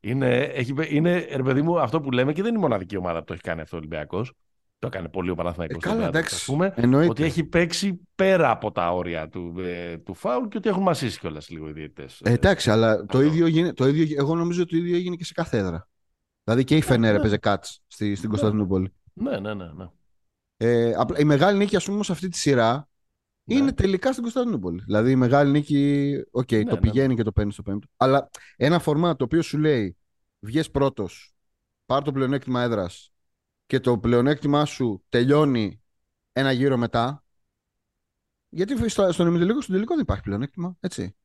Είναι, 0.00 0.36
έχει, 0.36 0.74
είναι, 0.88 1.26
ρε 1.34 1.42
παιδί 1.42 1.62
μου, 1.62 1.80
αυτό 1.80 2.00
που 2.00 2.10
λέμε 2.10 2.32
και 2.32 2.42
δεν 2.42 2.50
είναι 2.50 2.58
η 2.58 2.62
μοναδική 2.62 2.96
ομάδα 2.96 3.18
που 3.18 3.24
το 3.24 3.32
έχει 3.32 3.42
κάνει 3.42 3.60
αυτό 3.60 3.76
ο 3.76 3.78
Ολυμπιακός. 3.78 4.32
Το 4.78 4.86
έκανε 4.86 5.08
πολύ 5.08 5.30
ο 5.30 5.34
Παναθηναϊκός. 5.34 5.84
Ε, 5.84 5.88
καλά, 5.88 6.06
εντάξει. 6.06 6.44
Πούμε, 6.44 6.74
ότι 7.08 7.24
έχει 7.24 7.44
παίξει 7.44 8.00
πέρα 8.14 8.50
από 8.50 8.72
τα 8.72 8.92
όρια 8.92 9.28
του, 9.28 9.54
ε, 9.58 9.98
του 9.98 10.14
φάουλ 10.14 10.48
και 10.48 10.56
ότι 10.56 10.68
έχουν 10.68 10.82
μασίσει 10.82 11.18
κιόλας 11.18 11.48
λίγο 11.48 11.68
οι 11.68 11.72
διαιτητές. 11.72 12.20
Ε, 12.24 12.32
εντάξει, 12.32 12.70
αλλά 12.70 13.04
το 13.04 13.22
ίδιο, 13.22 13.72
το 13.74 13.88
ίδιο, 13.88 14.06
εγώ 14.18 14.34
νομίζω 14.34 14.62
ότι 14.62 14.70
το 14.70 14.76
ίδιο 14.76 14.96
έγινε 14.96 15.16
και 15.16 15.24
σε 15.24 15.32
κάθε 15.32 15.60
έδρα. 15.60 15.88
Δηλαδή 16.48 16.66
και 16.66 16.76
η 16.76 16.80
Φενέρ 16.80 17.12
ναι. 17.12 17.18
έπαιζε 17.18 17.36
κάτ 17.36 17.64
στη, 17.86 18.14
στην 18.14 18.28
Κωνσταντινούπολη. 18.28 18.92
Ναι, 19.12 19.38
ναι, 19.38 19.54
ναι. 19.54 19.72
ναι. 19.72 19.88
Ε, 20.56 20.94
η 21.18 21.24
μεγάλη 21.24 21.58
νίκη, 21.58 21.76
ας 21.76 21.84
πούμε, 21.84 22.04
σε 22.04 22.12
αυτή 22.12 22.28
τη 22.28 22.36
σειρά 22.36 22.88
ναι. 23.44 23.54
είναι 23.54 23.72
τελικά 23.72 24.10
στην 24.10 24.22
Κωνσταντινούπολη. 24.22 24.82
Δηλαδή 24.84 25.10
η 25.10 25.16
μεγάλη 25.16 25.50
νίκη, 25.50 26.12
OK, 26.30 26.48
okay, 26.48 26.56
ναι, 26.56 26.64
το 26.64 26.74
ναι, 26.74 26.80
πηγαίνει 26.80 27.14
και 27.14 27.22
το 27.22 27.32
παίρνει 27.32 27.52
στο 27.52 27.62
πέμπτο. 27.62 27.86
Αλλά 27.96 28.30
ένα 28.56 28.78
format 28.78 29.16
το 29.16 29.24
οποίο 29.24 29.42
σου 29.42 29.58
λέει 29.58 29.96
βγες 30.38 30.70
πρώτος, 30.70 31.34
πάρ 31.86 32.02
το 32.02 32.12
πλεονέκτημα 32.12 32.62
έδρας 32.62 33.12
και 33.66 33.80
το 33.80 33.98
πλεονέκτημά 33.98 34.64
σου 34.64 35.04
τελειώνει 35.08 35.82
ένα 36.32 36.52
γύρο 36.52 36.76
μετά. 36.76 37.24
Γιατί 38.48 38.88
στο, 38.88 39.12
στον 39.12 39.26
ημιτελικό, 39.26 39.60
στον 39.60 39.74
τελικό 39.74 39.94
δεν 39.94 40.02
υπάρχει 40.02 40.22
πλεονέκτημα, 40.22 40.76
έτσι. 40.80 41.16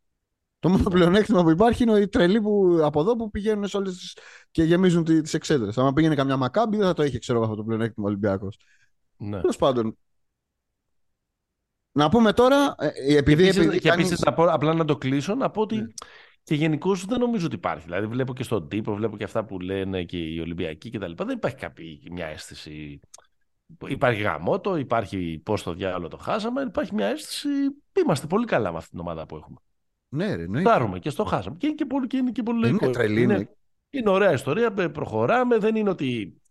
Το 0.63 0.69
μόνο 0.69 0.83
πλεονέκτημα 0.83 1.43
που 1.43 1.49
υπάρχει 1.49 1.83
είναι 1.83 1.99
οι 1.99 2.07
τρελοί 2.07 2.41
που, 2.41 2.79
από 2.83 2.99
εδώ 3.01 3.15
που 3.15 3.29
πηγαίνουν 3.29 3.67
σε 3.67 3.77
όλες 3.77 3.97
τις... 3.97 4.17
και 4.51 4.63
γεμίζουν 4.63 5.03
τις 5.03 5.33
εξέδρες. 5.33 5.77
Αν 5.77 5.93
πήγαινε 5.93 6.15
καμιά 6.15 6.37
μακάμπη, 6.37 6.77
δεν 6.77 6.85
θα 6.85 6.93
το 6.93 7.03
είχε 7.03 7.19
ξέρω 7.19 7.41
αυτό 7.41 7.55
το 7.55 7.63
πλεονέκτημα 7.63 8.05
ο 8.05 8.09
Ολυμπιακός. 8.09 8.57
Ναι. 9.17 9.39
Τέλος 9.39 9.57
πάντων. 9.57 9.97
Να 11.91 12.09
πούμε 12.09 12.33
τώρα, 12.33 12.75
ε, 12.77 12.87
ε, 12.87 13.17
επειδή. 13.17 13.79
Και 13.79 13.89
επίση, 13.89 14.15
απλά 14.25 14.73
να 14.73 14.85
το 14.85 14.97
κλείσω, 14.97 15.35
να 15.35 15.49
πω 15.49 15.61
ότι 15.61 15.75
ναι. 15.75 15.87
και 16.43 16.55
γενικώ 16.55 16.95
δεν 16.95 17.19
νομίζω 17.19 17.45
ότι 17.45 17.55
υπάρχει. 17.55 17.83
Δηλαδή, 17.83 18.07
βλέπω 18.07 18.33
και 18.33 18.43
στον 18.43 18.67
τύπο, 18.67 18.95
βλέπω 18.95 19.17
και 19.17 19.23
αυτά 19.23 19.45
που 19.45 19.59
λένε 19.59 20.03
και 20.03 20.17
οι 20.17 20.39
Ολυμπιακοί 20.39 20.89
κτλ. 20.89 21.11
Δεν 21.15 21.29
υπάρχει 21.29 21.57
κάποια 21.57 21.85
μια 22.11 22.25
αίσθηση 22.25 22.99
υπάρχει 23.87 24.21
γαμότο, 24.21 24.75
υπάρχει 24.75 25.41
πώς 25.45 25.63
το 25.63 25.73
διάλογο 25.73 26.07
το 26.07 26.17
χάσαμε, 26.17 26.61
υπάρχει 26.61 26.93
μια 26.93 27.07
αίσθηση. 27.07 27.47
Είμαστε 28.03 28.27
πολύ 28.27 28.45
καλά 28.45 28.71
με 28.71 28.77
αυτήν 28.77 28.91
την 28.91 28.99
ομάδα 28.99 29.25
που 29.25 29.35
έχουμε. 29.35 29.57
Ναι, 30.13 30.35
ρε, 30.35 30.47
ναι. 30.47 30.59
Φτάρουμε 30.59 30.99
και 30.99 31.09
στο 31.09 31.23
χάσαμε. 31.23 31.55
Και 31.59 31.67
είναι 31.67 31.75
και 31.75 31.85
πολύ, 31.85 32.07
και 32.07 32.17
είναι 32.17 32.31
και 32.31 32.43
πολύ 32.43 32.59
λογικό. 32.59 32.85
Είναι 32.85 32.93
τρελή, 32.93 33.21
είναι, 33.21 33.33
είναι. 33.33 33.49
είναι 33.89 34.09
ωραία 34.09 34.31
ιστορία, 34.31 34.73
προχωράμε. 34.73 35.57
Δεν 35.57 35.75
είναι 35.75 35.89
ότι 35.89 36.41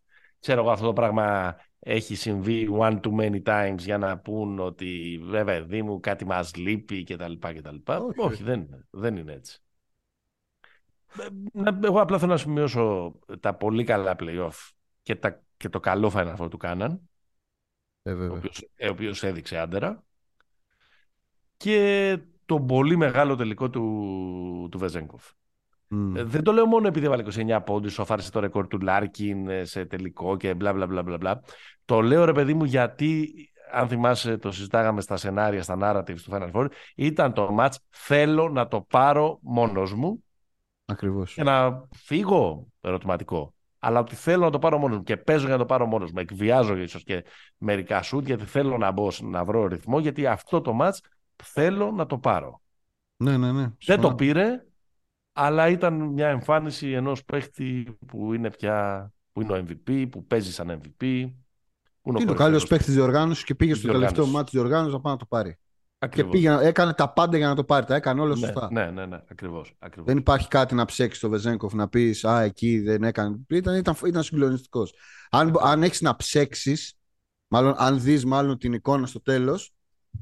ξέρω 0.41 0.61
εγώ 0.61 0.71
αυτό 0.71 0.87
το 0.87 0.93
πράγμα 0.93 1.57
έχει 1.79 2.15
συμβεί 2.15 2.69
one 2.79 3.01
too 3.01 3.21
many 3.21 3.43
times 3.43 3.79
για 3.79 3.99
να 3.99 4.19
πούν 4.19 4.59
ότι 4.59 5.21
βέβαια 5.25 5.63
δί 5.63 5.83
μου 5.83 6.01
κάτι 6.01 6.25
μας 6.25 6.55
λείπει 6.55 7.05
κτλ. 7.05 7.33
κτλ. 7.39 7.77
Όχι, 7.85 8.21
Όχι 8.21 8.43
δεν, 8.43 8.61
είναι, 8.61 8.87
δεν 8.91 9.17
είναι 9.17 9.33
έτσι. 9.33 9.63
Ε, 11.19 11.71
εγώ 11.85 12.01
απλά 12.01 12.19
θέλω 12.19 12.33
να 12.33 12.39
σημειώσω 12.39 13.15
τα 13.41 13.55
πολύ 13.55 13.85
καλά 13.85 14.17
playoff 14.19 14.71
και, 15.03 15.15
τα, 15.15 15.43
και 15.57 15.69
το 15.69 15.81
καλό 15.81 16.13
Final 16.15 16.37
Four 16.37 16.51
του 16.51 16.57
Κάναν. 16.57 17.01
Ε, 18.03 18.13
ο, 18.13 18.35
οποίος, 18.35 18.69
ο 18.81 18.89
οποίος 18.89 19.23
έδειξε 19.23 19.59
άντερα. 19.59 20.05
Και 21.57 22.19
το 22.47 22.61
πολύ 22.61 22.97
μεγάλο 22.97 23.37
τελικό 23.37 23.71
του, 23.71 24.69
του 24.71 24.79
Βεζένκοφ. 24.79 25.31
Μμ. 25.95 26.13
Δεν 26.13 26.43
το 26.43 26.53
λέω 26.53 26.67
μόνο 26.67 26.87
επειδή 26.87 27.07
έβαλε 27.07 27.25
29 27.35 27.59
πόντους, 27.65 27.93
ισοφάρισε 27.93 28.31
το 28.31 28.41
ρεκόρ 28.41 28.67
του 28.67 28.81
Λάρκιν 28.81 29.49
ε, 29.49 29.65
σε 29.65 29.85
τελικό 29.85 30.37
και 30.37 30.55
μπλα 30.55 30.73
μπλα 30.73 30.87
μπλα 30.87 31.17
μπλα. 31.17 31.43
Το 31.85 32.01
λέω 32.01 32.25
ρε 32.25 32.33
παιδί 32.33 32.55
μου 32.55 32.65
γιατί, 32.65 33.35
αν 33.73 33.89
θυμάσαι, 33.89 34.37
το 34.37 34.53
συζητάγαμε 34.53 35.01
στα 35.01 35.17
σενάρια, 35.17 35.63
στα 35.63 35.79
narratives 35.81 36.21
του 36.21 36.31
Final 36.31 36.51
Four, 36.53 36.67
ήταν 36.95 37.33
το 37.33 37.57
match 37.59 37.75
θέλω 37.89 38.49
να 38.49 38.69
το 38.69 38.81
πάρω 38.81 39.39
μόνος 39.43 39.95
μου. 39.95 40.25
Ακριβώς. 40.85 41.35
Και 41.35 41.43
να 41.43 41.87
φύγω, 41.97 42.67
ερωτηματικό. 42.81 43.55
Αλλά 43.79 44.01
ότι 44.01 44.15
θέλω 44.15 44.45
να 44.45 44.51
το 44.51 44.59
πάρω 44.59 44.79
μόνος 44.79 44.97
μου 44.97 45.03
και 45.03 45.17
παίζω 45.17 45.45
για 45.45 45.53
να 45.53 45.59
το 45.59 45.67
πάρω 45.67 45.87
μόνος 45.87 46.13
μου. 46.13 46.21
Εκβιάζω 46.21 46.77
ίσως 46.77 47.03
και 47.03 47.25
μερικά 47.57 48.03
σουτ 48.03 48.27
γιατί 48.27 48.45
θέλω 48.45 48.79
να 48.79 48.91
μπω 48.91 49.09
να 49.21 49.45
βρω 49.45 49.67
ρυθμό. 49.67 49.99
Γιατί 49.99 50.27
αυτό 50.27 50.61
το 50.61 50.79
match 50.81 50.97
θέλω 51.43 51.91
να 51.91 52.07
το 52.07 52.19
πάρω. 52.19 52.63
Ναι, 53.17 53.37
ναι, 53.37 53.53
ναι. 53.53 53.73
Δεν 53.87 54.01
το 54.01 54.15
πήρε, 54.15 54.65
αλλά 55.33 55.69
ήταν 55.69 55.95
μια 55.95 56.29
εμφάνιση 56.29 56.91
ενός 56.91 57.25
παίχτη 57.25 57.97
που 58.07 58.35
είναι 58.35 58.51
πια 58.51 59.11
που 59.33 59.43
είναι 59.43 59.53
ο 59.53 59.65
MVP, 59.69 60.07
που 60.11 60.27
παίζει 60.27 60.53
σαν 60.53 60.81
MVP. 60.83 61.31
Που 62.01 62.19
είναι, 62.19 62.31
ο 62.31 62.35
καλύτερος 62.35 62.67
παίχτης 62.67 62.95
διοργάνωσης 62.95 63.45
και 63.45 63.55
πήγε 63.55 63.75
στο 63.75 63.93
τελευταίο 63.93 64.27
μάτι 64.27 64.45
της 64.45 64.61
διοργάνωσης 64.61 64.93
να 64.93 65.01
πάει 65.01 65.13
να 65.13 65.19
το 65.19 65.27
πάρει. 65.27 65.59
Ακριβώς. 65.99 66.33
Και 66.33 66.37
πήγε, 66.37 66.59
έκανε 66.61 66.93
τα 66.93 67.13
πάντα 67.13 67.37
για 67.37 67.49
να 67.49 67.55
το 67.55 67.65
πάρει. 67.65 67.87
Τα 67.87 67.95
έκανε 67.95 68.21
όλα 68.21 68.35
ναι, 68.35 68.47
σωστά. 68.47 68.69
Ναι, 68.73 68.91
ναι, 68.91 69.07
ναι, 69.07 69.21
ακριβώς, 69.31 69.75
ακριβώς. 69.79 70.09
Δεν 70.09 70.17
υπάρχει 70.17 70.49
κάτι 70.49 70.75
να 70.75 70.85
ψέξεις 70.85 71.21
το 71.21 71.29
Βεζέγκοφ 71.29 71.73
να 71.73 71.89
πεις 71.89 72.25
Α, 72.25 72.41
εκεί 72.41 72.81
δεν 72.81 73.03
έκανε. 73.03 73.41
Ήταν, 73.49 73.77
ήταν, 73.77 73.97
ήταν 74.07 74.23
συγκλονιστικός. 74.23 74.95
Αν, 75.31 75.55
αν 75.61 75.83
έχεις 75.83 76.01
να 76.01 76.17
ψέξεις, 76.17 76.95
μάλλον 77.49 77.75
αν 77.77 78.01
δεις 78.01 78.25
μάλλον 78.25 78.59
την 78.59 78.73
εικόνα 78.73 79.07
στο 79.07 79.23
τέλος, 79.23 79.75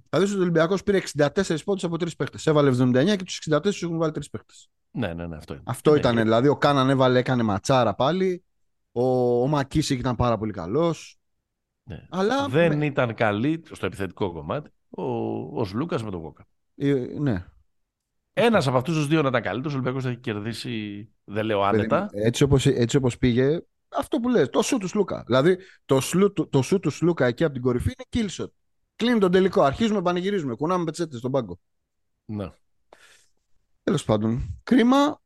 θα 0.08 0.18
δεις 0.18 0.28
ότι 0.28 0.38
ο 0.38 0.42
Ολυμπιακός 0.42 0.82
πήρε 0.82 1.00
64 1.16 1.56
πόντους 1.64 1.84
από 1.84 1.96
τρεις 1.96 2.16
παίχτες. 2.16 2.46
Έβαλε 2.46 2.70
79 2.70 3.16
και 3.16 3.24
τους 3.24 3.40
64 3.50 3.60
τους 3.62 3.82
έχουν 3.82 3.98
βάλει 3.98 4.12
τρεις 4.12 4.30
παίχτες. 4.30 4.68
Ναι, 4.90 5.12
ναι, 5.12 5.26
ναι, 5.26 5.36
αυτό 5.36 5.54
είναι. 5.54 5.62
Αυτό 5.66 5.94
ήταν. 5.94 6.16
Και... 6.16 6.22
Δηλαδή, 6.22 6.48
ο 6.48 6.56
Κάναν 6.56 6.90
έβαλε, 6.90 7.18
έκανε 7.18 7.42
ματσάρα 7.42 7.94
πάλι. 7.94 8.44
Ο, 8.92 9.42
ο 9.42 9.46
Μακίσικ 9.46 9.98
ήταν 9.98 10.16
πάρα 10.16 10.38
πολύ 10.38 10.52
καλός. 10.52 11.18
Ναι. 11.82 12.06
Αλλά... 12.10 12.48
Δεν 12.48 12.82
ήταν 12.82 13.14
καλή 13.14 13.62
στο 13.72 13.86
επιθετικό 13.86 14.32
κομμάτι 14.32 14.70
ο, 14.90 15.02
ο 15.60 15.66
Λούκας 15.74 16.02
με 16.02 16.10
τον 16.10 16.20
Βόκα. 16.20 16.46
Ε, 16.76 17.06
ναι. 17.18 17.44
Ένας 18.32 18.66
από 18.66 18.76
αυτούς 18.76 18.94
τους 18.94 19.06
δύο 19.06 19.22
να 19.22 19.28
ήταν 19.28 19.42
καλύτερος, 19.42 19.72
ο 19.72 19.76
Ολυμπιακός 19.76 20.04
έχει 20.04 20.16
κερδίσει, 20.16 21.08
δεν 21.24 21.44
λέω 21.44 21.62
άνετα. 21.62 22.08
Έτσι 22.12 22.42
όπως 22.42 22.66
έτσι 22.66 22.96
όπως 22.96 23.18
πήγε, 23.18 23.60
αυτό 23.88 24.18
που 24.18 24.28
λες, 24.28 24.48
το 24.48 24.62
σου 24.62 24.78
τους 24.78 24.90
Σλούκα. 24.90 25.22
Δηλαδή, 25.26 25.58
το, 25.84 26.00
σλου, 26.00 26.32
το, 26.32 26.46
το 26.46 26.62
σου 26.62 26.80
τους 26.80 26.96
Σλούκα 26.96 27.26
εκεί 27.26 27.44
από 27.44 27.52
την 27.52 27.62
κορυφή 27.62 27.92
είναι 27.92 28.28
kill 28.28 28.42
shot. 28.42 28.50
Κλείνει 29.00 29.18
τον 29.18 29.30
τελικό. 29.30 29.62
Αρχίζουμε, 29.62 30.02
πανηγυρίζουμε. 30.02 30.54
Κουνάμε 30.54 30.84
πετσέτες 30.84 31.18
στον 31.18 31.30
πάγκο. 31.30 31.58
Ναι. 32.24 32.50
Τέλος 33.82 34.04
πάντων. 34.04 34.60
Κρίμα. 34.62 35.20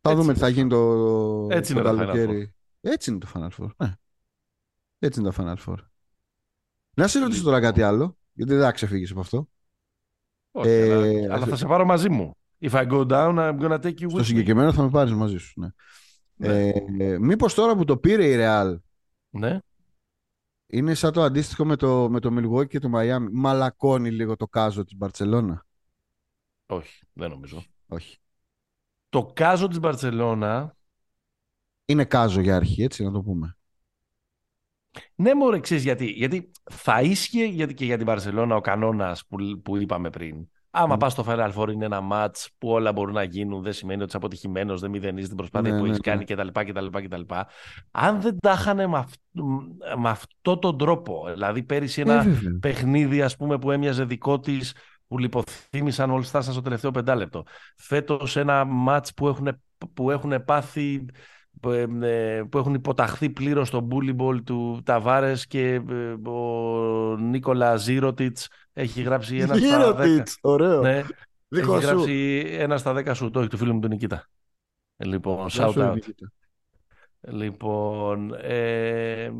Θα 0.00 0.14
δούμε 0.14 0.32
τι 0.32 0.38
θα 0.38 0.48
γίνει 0.48 0.68
το, 0.68 1.46
Έτσι 1.50 1.74
το 1.74 1.82
καλοκαίρι. 1.82 2.54
Έτσι 2.80 3.10
είναι 3.10 3.18
το 3.18 3.28
Final 3.34 3.48
Four. 3.58 3.68
Ναι. 3.76 3.94
Έτσι 4.98 5.20
είναι 5.20 5.30
το 5.30 5.36
Final 5.38 5.56
Four. 5.66 5.76
Να 6.96 7.08
σε 7.08 7.18
ρωτήσω 7.18 7.42
τώρα 7.42 7.60
κάτι 7.60 7.82
άλλο, 7.82 8.16
γιατί 8.32 8.52
δεν 8.54 8.62
θα 8.62 8.72
ξεφύγεις 8.72 9.10
από 9.10 9.20
αυτό. 9.20 9.48
Όχι, 10.50 10.68
ε, 10.68 10.92
αλλά, 10.92 11.34
αλλά 11.34 11.46
θα 11.46 11.56
σε 11.56 11.66
πάρω 11.66 11.84
μαζί 11.84 12.08
μου. 12.08 12.36
If 12.60 12.70
I 12.70 12.88
go 12.90 13.08
down, 13.08 13.34
I'm 13.38 13.60
gonna 13.60 13.80
take 13.80 13.98
you 13.98 14.06
with 14.06 14.10
Στο 14.10 14.24
συγκεκριμένο 14.24 14.72
θα 14.72 14.82
με 14.82 14.90
πάρεις 14.90 15.12
μαζί 15.12 15.38
σου. 15.38 15.60
Ναι. 15.60 15.68
Ναι. 16.34 16.68
Ε, 16.98 17.18
Μήπως 17.18 17.54
τώρα 17.54 17.76
που 17.76 17.84
το 17.84 17.96
πήρε 17.96 18.26
η 18.26 18.36
Real. 18.38 18.76
Ναι. 19.30 19.58
Είναι 20.70 20.94
σαν 20.94 21.12
το 21.12 21.22
αντίστοιχο 21.22 21.64
με 21.64 21.76
το, 21.76 22.08
με 22.10 22.20
το 22.20 22.36
Milwaukee 22.38 22.68
και 22.68 22.78
το 22.78 22.90
Miami. 22.94 23.28
Μαλακώνει 23.32 24.10
λίγο 24.10 24.36
το 24.36 24.48
κάζο 24.48 24.84
της 24.84 24.96
Μπαρτσελώνα. 24.96 25.66
Όχι, 26.66 27.02
δεν 27.12 27.30
νομίζω. 27.30 27.64
Όχι. 27.86 28.18
Το 29.08 29.30
κάζο 29.34 29.68
της 29.68 29.78
Μπαρτσελώνα... 29.78 30.76
Είναι 31.84 32.04
κάζο 32.04 32.40
για 32.40 32.56
αρχή, 32.56 32.82
έτσι 32.82 33.04
να 33.04 33.10
το 33.10 33.22
πούμε. 33.22 33.56
Ναι, 35.14 35.34
μωρέ, 35.34 35.60
ξέρεις 35.60 35.82
γιατί. 35.82 36.06
Γιατί 36.06 36.50
θα 36.70 37.02
ίσχυε 37.02 37.44
γιατί 37.44 37.74
και 37.74 37.84
για 37.84 37.96
την 37.96 38.06
Μπαρσελόνα 38.06 38.56
ο 38.56 38.60
κανόνας 38.60 39.26
που, 39.26 39.60
που 39.64 39.76
είπαμε 39.76 40.10
πριν. 40.10 40.50
Άμα 40.70 40.94
mm. 40.94 40.98
πας 40.98 41.12
στο 41.12 41.24
Final 41.28 41.52
Four 41.54 41.72
είναι 41.72 41.84
ένα 41.84 42.00
ματ 42.00 42.36
που 42.58 42.68
όλα 42.68 42.92
μπορούν 42.92 43.14
να 43.14 43.22
γίνουν, 43.22 43.62
δεν 43.62 43.72
σημαίνει 43.72 43.98
ότι 43.98 44.08
είσαι 44.08 44.16
αποτυχημένος, 44.16 44.80
δεν 44.80 44.90
μηδενίζεις 44.90 45.28
την 45.28 45.36
προσπάθεια 45.36 45.70
ναι, 45.70 45.78
που 45.78 45.84
ναι, 45.84 45.90
έχεις 45.90 46.00
ναι. 46.04 46.12
κάνει 46.12 46.24
κτλ, 46.24 46.60
κτλ, 46.70 46.86
κτλ. 47.04 47.34
Αν 47.90 48.20
δεν 48.20 48.36
τα 48.40 48.52
είχαν 48.52 48.76
με, 48.76 48.98
αυ... 48.98 49.12
με 49.98 50.08
αυτόν 50.08 50.60
τον 50.60 50.78
τρόπο, 50.78 51.26
δηλαδή 51.32 51.62
πέρυσι 51.62 52.00
ένα 52.00 52.14
ε, 52.14 52.38
παιχνίδι 52.60 53.22
ας 53.22 53.36
πούμε, 53.36 53.58
που 53.58 53.70
έμοιαζε 53.70 54.04
δικό 54.04 54.40
της, 54.40 54.74
που 55.06 55.18
λιποθύμησαν 55.18 56.10
όλοι 56.10 56.24
φτάσαν 56.24 56.52
στο 56.52 56.62
τελευταίο 56.62 56.90
πεντάλεπτο. 56.90 57.44
Φέτος 57.76 58.36
ένα 58.36 58.64
ματ 58.64 59.06
που 59.16 59.28
έχουν, 59.28 59.48
που 59.94 60.10
έχουν 60.10 60.44
πάθει 60.44 61.06
ε, 62.02 62.42
που 62.50 62.58
έχουν 62.58 62.74
υποταχθεί 62.74 63.30
πλήρως 63.30 63.68
στο 63.68 63.80
μπούλιμπολ 63.80 64.42
του 64.42 64.80
Ταβάρες 64.84 65.46
και 65.46 65.74
ε, 65.74 66.28
ο 66.30 67.16
Νίκολα 67.16 67.76
Ζήρωτιτς 67.76 68.48
έχει 68.72 69.02
γράψει 69.02 69.36
ένα 69.36 69.54
στα 69.54 69.94
δέκα. 69.94 70.24
ωραίο. 70.40 70.80
Ναι, 70.80 71.02
έχει 71.48 71.78
γράψει 71.80 72.44
ένα 72.48 72.76
στα 72.76 72.92
δέκα 72.92 73.14
σου, 73.14 73.30
το 73.30 73.40
έχει 73.40 73.48
του 73.48 73.56
φίλου 73.56 73.74
μου 73.74 73.80
του 73.80 73.88
Νικήτα. 73.88 74.28
Λοιπόν, 74.96 75.46
shout 75.50 75.74
out. 75.74 75.98
Λοιπόν, 77.28 78.34
ε, 78.34 79.30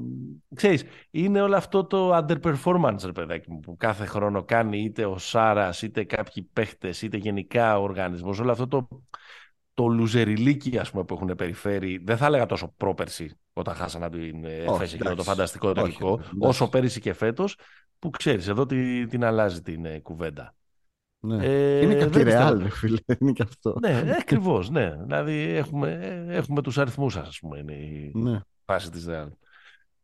ξέρεις, 0.54 0.84
είναι 1.10 1.42
όλο 1.42 1.56
αυτό 1.56 1.84
το 1.84 2.16
underperformance, 2.16 3.04
ρε 3.04 3.12
παιδάκι 3.12 3.50
μου, 3.50 3.60
που 3.60 3.76
κάθε 3.76 4.04
χρόνο 4.04 4.44
κάνει 4.44 4.82
είτε 4.82 5.06
ο 5.06 5.18
Σάρας, 5.18 5.82
είτε 5.82 6.04
κάποιοι 6.04 6.48
παίχτες, 6.52 7.02
είτε 7.02 7.16
γενικά 7.16 7.78
ο 7.78 7.82
οργανισμός, 7.82 8.38
όλο 8.38 8.50
αυτό 8.50 8.68
το, 8.68 8.88
το 9.74 9.86
λουζεριλίκι 9.86 10.78
ας 10.78 10.90
πούμε, 10.90 11.04
που 11.04 11.14
έχουν 11.14 11.34
περιφέρει, 11.36 12.02
δεν 12.04 12.16
θα 12.16 12.26
έλεγα 12.26 12.46
τόσο 12.46 12.74
πρόπερση 12.76 13.38
όταν 13.52 13.74
χάσανε 13.74 14.10
την 14.10 14.44
Εφέση 14.44 14.96
και 14.96 15.08
το 15.08 15.22
φανταστικό 15.22 15.72
τελικό, 15.72 16.20
όσο 16.38 16.68
πέρυσι 16.68 17.00
και 17.00 17.12
φέτος, 17.12 17.56
που 18.00 18.10
ξέρεις, 18.10 18.48
εδώ 18.48 18.66
την, 18.66 19.08
την 19.08 19.24
αλλάζει 19.24 19.62
την 19.62 19.84
ε, 19.84 19.98
κουβέντα. 19.98 20.54
Ναι. 21.20 21.46
Ε, 21.46 21.80
είναι 21.80 22.08
και 22.08 22.22
ρεάλ, 22.22 22.68
φίλε. 22.68 22.98
Είναι 23.20 23.32
και 23.32 23.42
αυτό. 23.42 23.76
Ναι, 23.80 24.16
ακριβώς. 24.20 24.70
Ναι. 24.70 24.96
Δηλαδή 25.02 25.34
έχουμε, 25.34 26.24
έχουμε 26.28 26.62
τους 26.62 26.78
αριθμούς 26.78 27.12
σας, 27.12 27.28
ας 27.28 27.38
πούμε. 27.38 27.58
Είναι 27.58 27.72
η 27.72 28.12
ναι. 28.14 28.40
φάση 28.64 28.90
της 28.90 29.06
ρεάλ. 29.06 29.28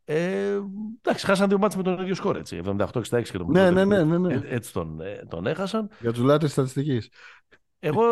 Ε, 0.04 0.58
εντάξει, 1.02 1.26
χάσαν 1.26 1.48
δύο 1.48 1.58
μάτς 1.58 1.76
με 1.76 1.82
τον 1.82 2.00
ίδιο 2.00 2.14
σκορ, 2.14 2.36
έτσι. 2.36 2.60
78-66 2.64 3.22
και 3.22 3.38
τον 3.38 3.50
ναι, 3.50 3.70
ναι, 3.70 3.84
ναι, 3.84 4.04
ναι, 4.04 4.18
ναι. 4.18 4.34
Ε, 4.34 4.40
έτσι 4.44 4.72
τον, 4.72 5.00
ε, 5.00 5.22
τον 5.28 5.46
έχασαν. 5.46 5.88
Για 6.00 6.12
τους 6.12 6.22
λάτρες 6.22 6.50
στατιστικής. 6.52 7.08
Εγώ 7.78 8.02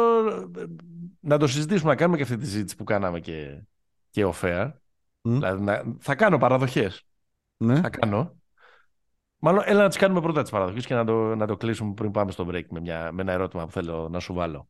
να 1.21 1.39
το 1.39 1.47
συζητήσουμε, 1.47 1.91
να 1.91 1.97
κάνουμε 1.97 2.17
και 2.17 2.23
αυτή 2.23 2.37
τη 2.37 2.45
συζήτηση 2.45 2.77
που 2.77 2.85
κάναμε 2.85 3.21
και, 3.21 3.63
και 4.11 4.25
ο 4.25 4.35
Fair. 4.43 4.73
Δηλαδή, 5.21 5.63
να, 5.63 5.83
θα 5.99 6.15
κάνω 6.15 6.39
παραδοχές. 6.39 7.03
Ναι. 7.57 7.81
Θα 7.81 7.91
κάνω. 7.91 8.37
Μάλλον 9.45 9.63
έλα 9.67 9.83
να 9.83 9.89
τις 9.89 9.97
κάνουμε 9.97 10.21
πρώτα 10.21 10.43
τις 10.43 10.51
παραδοχές 10.51 10.87
και 10.87 10.95
να 10.95 11.05
το, 11.05 11.35
να 11.35 11.47
το 11.47 11.57
κλείσουμε 11.57 11.95
πριν 11.95 12.11
πάμε 12.11 12.31
στο 12.31 12.47
break 12.49 12.65
με, 12.71 12.81
μια, 12.81 13.13
με 13.13 13.23
ένα 13.23 13.33
ερώτημα 13.33 13.65
που 13.65 13.71
θέλω 13.71 14.09
να 14.09 14.21
σου 14.21 14.35
βάλω. 14.35 14.69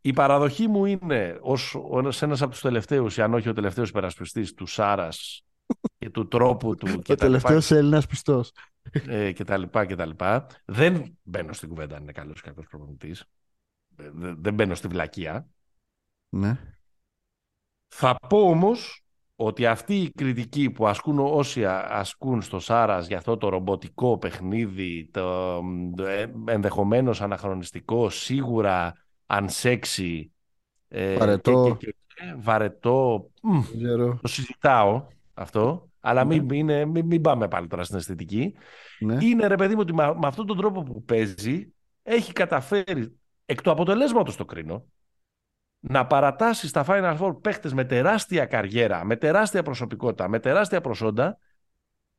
Η 0.00 0.12
παραδοχή 0.12 0.68
μου 0.68 0.84
είναι 0.84 1.38
ως, 1.40 1.76
ένας 2.20 2.42
από 2.42 2.50
τους 2.50 2.60
τελευταίους, 2.60 3.18
αν 3.18 3.34
όχι 3.34 3.48
ο 3.48 3.52
τελευταίος 3.52 3.88
υπερασπιστής 3.88 4.54
του 4.54 4.66
Σάρας 4.66 5.44
και 5.98 6.10
του 6.10 6.28
τρόπου 6.28 6.74
του. 6.74 7.02
ο 7.08 7.14
τελευταίος 7.14 7.70
Έλληνας 7.70 8.06
πιστός. 8.06 8.52
Ε, 9.06 9.32
και 9.32 9.44
τα 9.44 9.56
λοιπά 9.56 9.84
και 9.84 9.94
τα 9.94 10.06
λοιπά. 10.06 10.46
Δεν 10.64 11.18
μπαίνω 11.22 11.52
στην 11.52 11.68
κουβέντα 11.68 11.96
αν 11.96 12.02
είναι 12.02 12.12
καλός 12.12 12.38
ή 12.38 12.42
κακός 12.42 12.66
προπονητής. 12.66 13.24
Ε, 13.96 14.10
δεν 14.38 14.54
μπαίνω 14.54 14.74
στη 14.74 14.88
βλακεία. 14.88 15.48
Ναι. 16.28 16.58
Θα 17.88 18.16
πω 18.28 18.48
όμως 18.48 19.07
ότι 19.40 19.66
αυτή 19.66 19.94
η 20.00 20.10
κριτική 20.10 20.70
που 20.70 20.86
ασκούν 20.86 21.18
όσοι 21.18 21.64
ασκούν 21.66 22.42
στο 22.42 22.58
Σάρας 22.58 23.06
για 23.06 23.16
αυτό 23.16 23.36
το 23.36 23.48
ρομποτικό 23.48 24.18
παιχνίδι, 24.18 25.08
το 25.12 25.60
ε, 26.06 26.26
ενδεχομένως 26.46 27.20
αναχρονιστικό, 27.20 28.08
σίγουρα 28.10 28.94
unsexy, 29.26 30.24
ε, 30.88 31.16
βαρετό, 31.16 31.76
και, 31.78 31.86
και, 31.86 31.94
και, 32.06 32.34
βαρετό 32.38 33.30
το 34.20 34.28
συζητάω 34.28 35.06
αυτό, 35.34 35.90
αλλά 36.00 36.24
Ναι. 36.24 36.40
μην, 36.40 36.50
είναι, 36.50 36.84
μην, 36.84 37.06
μην 37.06 37.20
πάμε 37.20 37.48
πάλι 37.48 37.66
τώρα 37.66 37.84
στην 37.84 37.96
αισθητική. 37.96 38.54
Ναι. 38.98 39.24
Είναι 39.24 39.46
ρε 39.46 39.56
παιδί 39.56 39.74
μου 39.74 39.80
ότι 39.80 39.94
με, 39.94 40.14
με 40.14 40.26
αυτόν 40.26 40.46
τον 40.46 40.56
τρόπο 40.56 40.82
που 40.82 41.04
παίζει 41.04 41.72
έχει 42.02 42.32
καταφέρει 42.32 43.18
εκ 43.44 43.62
του 43.62 43.70
αποτελέσματος 43.70 44.36
το 44.36 44.44
κρίνω 44.44 44.84
να 45.80 46.06
παρατάσεις 46.06 46.68
στα 46.70 46.84
Final 46.88 47.18
Four 47.18 47.40
παίχτες 47.42 47.72
με 47.74 47.84
τεράστια 47.84 48.46
καριέρα, 48.46 49.04
με 49.04 49.16
τεράστια 49.16 49.62
προσωπικότητα, 49.62 50.28
με 50.28 50.38
τεράστια 50.38 50.80
προσόντα 50.80 51.38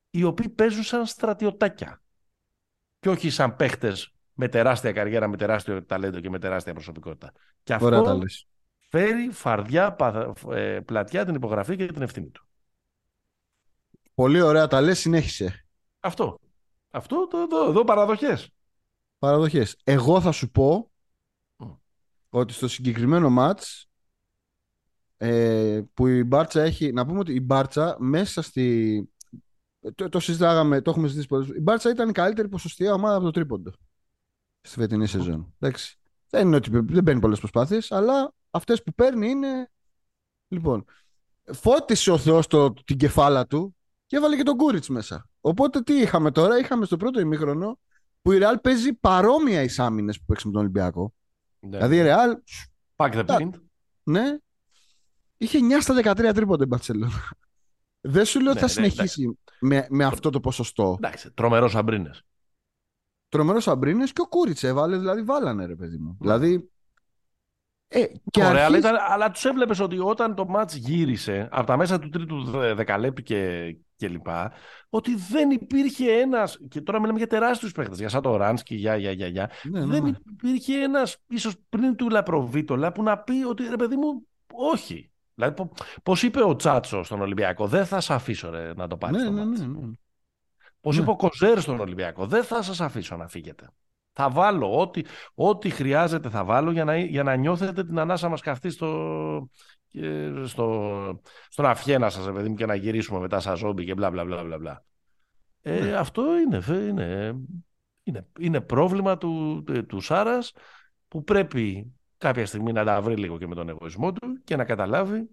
οι 0.10 0.24
οποίοι 0.24 0.49
παίζουν 0.49 0.84
σαν 0.84 1.05
στρατιωτάκια 1.05 2.01
και 2.99 3.10
όχι 3.10 3.30
σαν 3.30 3.55
παίχτες 3.55 4.14
με 4.34 4.47
τεράστια 4.47 4.91
καριέρα, 4.91 5.28
με 5.28 5.38
τεράστιο 5.38 5.86
ταλέντο 5.86 6.20
και 6.20 6.30
με 6.30 6.39
τεράστια 6.39 6.74
προσωπικότητα. 6.74 7.32
Και 7.64 7.78
Ωραία 7.80 8.01
τα 8.01 8.10
αυτό 8.10 8.22
λες. 8.22 8.47
φέρει 8.89 9.30
φαρδιά 9.32 9.93
πα- 9.93 10.34
ε, 10.49 10.80
πλατιά 10.80 11.26
την 11.26 11.36
υπογραφή 11.36 11.76
και 11.76 11.86
την 11.86 12.01
ευθύνη 12.01 12.30
του. 12.30 12.47
Πολύ 14.14 14.41
ωραία 14.41 14.68
τα 14.68 14.82
λες, 14.82 14.99
συνέχισε. 14.99 15.66
Αυτό. 15.99 16.39
Αυτό 16.91 17.28
το, 17.28 17.47
το, 17.47 17.66
εδώ 17.70 17.84
παραδοχές. 17.84 18.49
Παραδοχές. 19.20 19.78
Εγώ 19.84 20.22
θα 20.22 20.32
σου 20.32 20.49
πω 20.49 20.74
Μμ. 20.76 20.88
Ότι 22.30 22.53
στο 22.53 22.67
συγκεκριμένο 22.67 23.30
μάτς 23.30 23.89
ε, 25.17 25.82
που 25.93 26.07
η 26.07 26.23
Μπάρτσα 26.23 26.61
έχει, 26.61 26.91
να 26.91 27.05
πούμε 27.05 27.19
ότι 27.19 27.34
η 27.34 27.41
Μπάρτσα 27.43 27.95
μέσα 27.99 28.41
στη... 28.41 29.09
Το, 29.95 30.09
το 30.09 30.19
συζητάγαμε, 30.19 30.82
το 30.82 30.89
έχουμε 30.89 31.05
συζητήσει 31.05 31.27
πολλές 31.27 31.45
φορές. 31.45 31.61
Η 31.61 31.63
Μπάρτσα 31.63 31.89
ήταν 31.89 32.09
η 32.09 32.11
καλύτερη 32.11 32.47
ποσοστιαία 32.47 32.93
ομάδα 32.93 33.15
από 33.15 33.25
το 33.25 33.32
τρίποντο 33.32 33.71
στη 34.61 34.80
φετινή 34.80 35.07
σεζόν. 35.07 35.53
Εντάξει. 35.59 35.99
Δεν 36.30 36.47
είναι 36.47 36.55
ότι 36.55 36.69
δεν 36.69 37.03
παίρνει 37.03 37.21
πολλές 37.21 37.39
προσπάθειες, 37.39 37.91
αλλά 37.91 38.34
αυτές 38.49 38.84
που 38.84 38.93
παίρνει 38.93 39.30
είναι... 39.30 39.71
Λοιπόν, 40.47 40.86
φώτισε 41.43 42.11
ο 42.11 42.17
Θεός 42.17 42.47
το, 42.47 42.73
την 42.73 42.97
κεφάλα 42.97 43.47
του 43.47 43.75
και 44.05 44.15
έβαλε 44.15 44.36
και 44.36 44.43
τον 44.43 44.57
Κούριτς 44.57 44.89
μέσα. 44.89 45.30
Οπότε 45.41 45.82
τι 45.82 45.93
είχαμε 45.93 46.32
τώρα, 46.32 46.59
είχαμε 46.59 46.86
στο 46.86 46.97
πρώτο 46.97 47.19
ημίχρονο 47.19 47.80
που 48.21 48.32
η 48.32 48.38
Ρεάλ 48.38 48.59
παίζει 48.59 48.93
παρόμοια 48.93 49.63
εις 49.63 49.80
άμυνες 49.80 50.19
που 50.19 50.25
παίξει 50.25 50.47
με 50.47 50.51
τον 50.51 50.61
Ολυμπιακό. 50.61 51.13
Ναι. 51.60 51.70
Δηλαδή 51.78 51.95
η 51.95 52.01
Ρεάλ, 52.01 52.38
Pack 52.95 53.14
the 53.20 53.24
Τα- 53.26 53.38
paint. 53.39 53.49
ναι, 54.03 54.38
είχε 55.38 55.57
9 55.62 55.82
στα 55.82 56.14
13 56.14 56.32
τρίποντα 56.34 56.64
η 56.64 56.68
Μπαρτσελόνα. 56.68 57.32
Δεν 58.01 58.26
σου 58.26 58.39
λέω 58.41 58.51
ότι 58.51 58.62
Ναι, 58.62 58.68
θα 58.68 58.82
ναι, 58.82 58.88
συνεχίσει 58.89 59.39
με, 59.60 59.88
με 59.89 60.03
αυτό 60.05 60.30
το 60.30 60.39
ποσοστό. 60.39 60.95
Εντάξει, 60.97 61.32
τρομερός 61.32 61.76
αμπρίνες. 61.76 62.24
Τρομερός 63.30 63.68
Αμπρίνε 63.68 64.05
και 64.05 64.22
ο 64.22 64.28
Κούριτς 64.28 64.64
έβαλε, 64.64 64.97
δηλαδή 64.97 65.22
βάλανε 65.22 65.66
ρε 65.66 65.76
παιδί 65.76 65.97
μου. 65.97 66.18
Δηλαδή. 66.20 66.70
Ε, 67.88 68.05
και 68.32 68.43
Ωραία, 68.45 68.51
αλλά, 68.51 68.66
αρχίζει- 68.66 68.80
ήταν, 68.80 68.95
αλλά 69.10 69.32
τους 69.32 69.45
έβλεπες 69.45 69.80
ότι 69.80 69.99
όταν 69.99 70.36
το 70.36 70.45
μάτς 70.45 70.76
γύρισε 70.76 71.47
από 71.51 71.66
τα 71.68 71.78
μέσα 71.78 71.99
του 71.99 72.10
τρίτου 72.10 72.43
δε- 72.43 72.74
δεκαλέπτου 72.74 73.22
και, 73.22 73.76
και 74.00 74.08
λοιπά, 74.08 74.52
ότι 74.89 75.16
δεν 75.16 75.50
υπήρχε 75.52 76.12
ένας, 76.12 76.60
και 76.70 76.82
τώρα 76.82 77.00
μιλάμε 77.00 77.18
για 77.18 77.28
τεράστιους 77.28 77.72
παίχτες, 77.72 78.00
για 78.00 78.10
σαν 78.10 78.22
το 78.22 78.36
Ράνσκι, 78.36 78.76
για, 78.76 78.95
για, 78.95 79.12
για, 79.12 79.28
για, 79.28 79.52
ναι, 79.64 79.80
ναι, 79.80 79.86
δεν 79.86 80.04
ναι. 80.04 80.12
υπήρχε 80.32 80.74
ένας, 80.84 81.18
ίσως 81.28 81.56
πριν 81.70 81.95
του 81.95 82.10
Λαπροβίτολα, 82.10 82.91
που 82.91 83.04
να 83.04 83.18
πει 83.18 83.43
ότι 83.50 83.64
ρε 83.70 83.76
παιδί 83.76 83.95
μου, 83.95 84.28
όχι. 84.54 85.12
Δηλαδή, 85.36 85.56
πο- 85.56 85.72
πώς 86.04 86.24
είπε 86.24 86.43
ο 86.43 86.56
Τσάτσο 86.56 87.04
στον 87.04 87.22
Ολυμπιακό, 87.22 87.68
δεν 87.68 87.86
θα 87.86 88.00
σε 88.00 88.14
αφήσω 88.14 88.50
ρε, 88.50 88.74
να 88.74 88.88
το 88.88 88.97
πάρεις 88.97 89.18
Ναι, 89.18 89.26
το 89.26 89.32
ναι, 89.32 89.45
μάτς. 89.45 89.60
ναι, 89.60 89.68
ναι. 89.68 89.91
Πώς 90.82 90.95
Ναι. 90.95 91.02
είπε 91.02 91.12
ο 91.12 91.16
Κοζέρ 91.16 91.62
στον 91.62 91.80
Ολυμπιακό, 91.80 92.26
δεν 92.28 92.43
θα 92.43 92.62
σας 92.62 92.82
αφήσω 92.82 93.16
να 93.16 93.28
φύγετε. 93.28 93.70
Θα 94.14 94.30
βάλω 94.30 94.80
ό,τι, 94.80 95.02
ό,τι 95.34 95.70
χρειάζεται 95.70 96.30
θα 96.30 96.43
βάλω 96.43 96.72
για 96.72 96.84
να, 96.84 96.97
για 96.97 97.24
να 97.24 97.36
νιώθετε 97.36 97.84
την 97.84 98.00
ανάσα 98.00 98.30
μας 98.30 98.41
καυτή 98.41 98.70
στο, 98.70 99.50
και 99.89 100.31
στο, 100.45 101.19
στον 101.49 101.65
αυχένα 101.65 102.09
σας, 102.09 102.25
ρε 102.25 102.31
παιδί 102.31 102.49
μου, 102.49 102.55
και 102.55 102.65
να 102.65 102.75
γυρίσουμε 102.75 103.19
μετά 103.19 103.39
σαν 103.39 103.55
ζόμπι 103.57 103.85
και 103.85 103.93
μπλα 103.93 104.11
μπλα 104.11 104.25
μπλα 104.25 104.43
μπλα. 104.43 104.57
μπλα. 104.57 104.83
Ε, 105.61 105.79
Ναι. 105.79 105.93
Αυτό 105.93 106.39
είναι, 106.39 106.59
φε- 106.59 106.87
είναι, 106.89 107.35
είναι, 108.03 108.27
είναι 108.39 108.61
πρόβλημα 108.61 109.17
του, 109.17 109.63
του, 109.65 109.85
του 109.85 109.99
Σάρας 109.99 110.53
που 111.07 111.23
πρέπει 111.23 111.93
κάποια 112.17 112.45
στιγμή 112.45 112.71
να 112.71 112.85
τα 112.85 113.01
βρει 113.01 113.15
λίγο 113.15 113.37
και 113.37 113.47
με 113.47 113.55
τον 113.55 113.69
εγωισμό 113.69 114.11
του 114.11 114.41
και 114.43 114.55
να 114.55 114.65
καταλάβει 114.65 115.29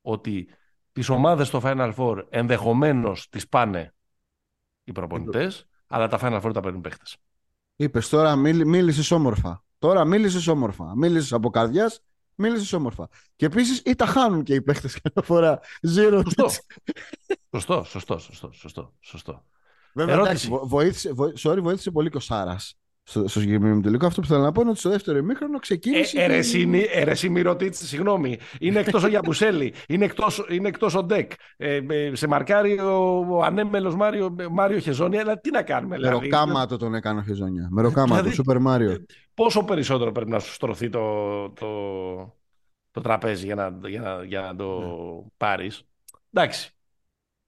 ότι 0.00 0.48
τις 0.92 1.08
ομάδες 1.08 1.46
στο 1.46 1.60
Final 1.64 1.94
Four 1.96 2.26
ενδεχομένως 2.28 3.28
τις 3.28 3.48
πάνε 3.48 3.94
οι 4.84 4.92
προπονητές, 4.92 5.68
αλλά 5.86 6.08
τα 6.08 6.18
Final 6.20 6.42
Four 6.42 6.52
τα 6.52 6.60
παίρνουν 6.60 6.80
παίχτες. 6.80 7.16
Είπες 7.76 8.08
τώρα 8.08 8.36
μίλη, 8.36 8.66
μίλησες 8.66 9.10
όμορφα. 9.10 9.64
Τώρα 9.78 10.04
μίλησες 10.04 10.46
όμορφα. 10.46 10.96
Μίλησες 10.96 11.32
από 11.32 11.50
καρδιάς, 11.50 12.00
μίλησε 12.38 12.76
όμορφα. 12.76 13.08
Και 13.36 13.46
επίσης 13.46 13.82
ή 13.84 13.94
τα 13.94 14.06
χάνουν 14.06 14.42
και 14.42 14.54
οι 14.54 14.62
παίχτε 14.62 14.88
κάθε 15.02 15.26
φορά. 15.26 15.60
Zero 15.96 16.20
Σωστό. 16.24 16.46
hits. 16.46 17.34
σωστό, 17.50 17.84
σωστό, 17.84 18.18
σωστό, 18.18 18.50
σωστό, 18.52 18.92
σωστό. 19.00 19.44
Βέβαια, 19.92 20.14
Ερώτηση. 20.14 20.30
εντάξει, 20.46 20.48
βο- 20.48 20.66
βοήθησε, 20.68 21.12
βο- 21.12 21.32
sorry, 21.42 21.58
βοήθησε 21.62 21.90
πολύ 21.90 22.10
και 22.10 22.16
ο 22.16 22.20
Σάρας 22.20 22.74
στο, 23.02 23.28
στο 23.28 23.40
συγκεκριμένο 23.40 23.80
τελικό. 23.80 24.06
Αυτό 24.06 24.20
που 24.20 24.26
θέλω 24.26 24.42
να 24.42 24.52
πω 24.52 24.60
είναι 24.60 24.70
ότι 24.70 24.78
στο 24.78 24.90
δεύτερο 24.90 25.18
ημίχρονο 25.18 25.58
ξεκίνησε. 25.58 26.00
Ε, 26.00 26.26
και- 26.26 26.32
ερεσί, 26.32 26.66
μη- 26.66 26.86
ερεσί 26.92 27.28
μη 27.28 27.40
ρωτήτης, 27.42 27.88
συγγνώμη. 27.88 28.38
Είναι 28.60 28.80
εκτός 28.80 29.02
ο 29.04 29.08
Γιαμπουσέλη, 29.08 29.74
είναι 29.88 30.04
εκτός, 30.04 30.46
είναι 30.50 30.68
εκτός 30.68 30.94
ο 30.94 31.02
Ντεκ. 31.02 31.32
Ε, 31.56 31.80
ε, 31.88 32.14
σε 32.14 32.26
μαρκάρει 32.26 32.78
ο, 32.80 33.26
ο 33.30 33.42
ανέμελος 33.42 33.94
Μάριο, 33.94 34.36
Μάριο 34.50 34.78
Χεζόνια, 34.78 35.20
αλλά 35.20 35.38
τι 35.40 35.50
να 35.50 35.62
κάνουμε. 35.62 35.98
Με 35.98 36.08
Δηλαδή, 36.08 36.28
ροκάματο 36.28 36.76
τον 36.76 36.94
έκανε 36.94 37.20
ο 37.20 37.22
Χεζόνια. 37.22 37.68
Με 37.70 37.82
ροκάματο, 37.82 38.14
Δηλαδή- 38.14 38.34
Σούπερ 38.34 38.58
Μάριο. 38.58 39.04
Πόσο 39.38 39.64
περισσότερο 39.64 40.12
πρέπει 40.12 40.30
να 40.30 40.38
σου 40.38 40.52
στρωθεί 40.52 40.88
το, 40.88 41.50
το, 41.50 41.66
το 42.90 43.00
τραπέζι 43.00 43.44
για 43.44 43.54
να, 43.54 43.88
για 43.88 44.00
να, 44.00 44.24
για 44.24 44.40
να 44.40 44.56
το 44.56 45.26
πάρεις. 45.36 45.82
Εντάξει. 46.32 46.70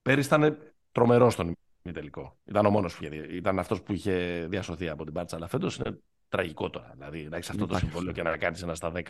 Πέρυσι 0.03 0.27
ήταν 0.27 0.59
τρομερός 0.93 1.33
στον 1.33 1.57
ημιτελικό. 1.83 2.39
Ήταν 2.45 2.67
ο 2.67 2.71
μόνος 2.71 2.97
που 2.97 3.05
είχε, 3.05 3.17
ήταν 3.17 3.59
αυτός 3.59 3.83
που 3.83 3.93
είχε 3.93 4.47
διασωθεί 4.51 4.89
από 4.89 5.05
την 5.05 5.13
Πάρτσα, 5.13 5.37
αλλά 5.37 5.47
φέτος 5.47 5.77
είναι 5.77 5.99
τραγικό 6.29 6.71
τώρα. 6.71 6.91
Δηλαδή, 6.95 7.29
να 7.29 7.37
έχεις 7.37 7.49
αυτό 7.51 7.61
το 7.67 7.67
Υπάρχει 7.69 7.85
συμβόλαιο 7.85 8.11
αυτό. 8.11 8.23
και 8.23 8.29
να 8.29 8.37
κάνεις 8.37 8.63
ένα 8.63 8.75
στα 8.75 8.93
10 8.95 9.03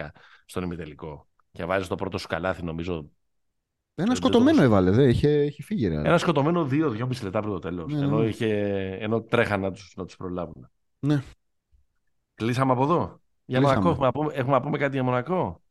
στον 0.45 0.63
ημιτελικό. 0.63 1.29
Και 1.53 1.65
βάζεις 1.65 1.89
το 1.89 1.95
πρώτο 1.95 2.19
σου 2.19 2.27
καλάθι, 2.29 2.63
νομίζω. 2.65 2.95
Ένα 3.95 4.07
δεν 4.07 4.17
σκοτωμένο 4.17 4.57
το- 4.57 4.63
έβαλε, 4.63 4.91
δε, 4.91 5.09
είχε, 5.09 5.45
είχε 5.45 5.63
φύγει. 5.63 5.89
Ρε. 5.89 5.95
Ένα 5.95 6.19
σκοτωμένο 6.19 6.65
2-2,5 6.71 7.23
λεπτά 7.23 7.41
πριν 7.41 7.53
το 7.53 7.59
τέλος. 7.59 7.93
Ναι, 7.93 7.99
ενώ, 8.05 8.19
ναι. 8.19 8.27
είχε, 8.29 8.49
ενώ 9.01 9.23
τρέχαν 9.23 9.61
να 9.61 9.71
τους, 9.73 9.93
να 9.97 10.05
τους 10.05 10.17
προλάβουν. 10.17 10.71
Ναι. 10.99 11.23
Κλείσαμε 12.41 12.73
από 12.73 12.83
εδώ; 12.83 13.21
Για 13.45 13.59
Κλείσαμε. 13.59 13.85
Μονακό, 13.85 13.91
έχουμε 13.91 14.07
να, 14.07 14.13
πούμε, 14.13 14.33
έχουμε 14.35 14.53
να 14.57 14.61
πούμε 14.63 14.79
κάτι 14.79 14.95
για 14.95 15.03
Μονακό; 15.05 15.63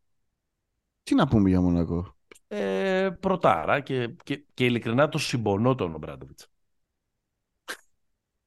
Τι 1.03 1.15
να 1.15 1.27
πούμε 1.27 1.49
για 1.49 1.61
Μονακό; 1.61 2.15
Ε, 2.47 3.09
πρωτάρα 3.19 3.79
και, 3.79 4.07
και, 4.23 4.43
και 4.53 4.65
ειλικρινά 4.65 5.09
το 5.09 5.17
συμπονώ 5.17 5.75
τον 5.75 5.93
Ομπράντοβιτς. 5.95 6.47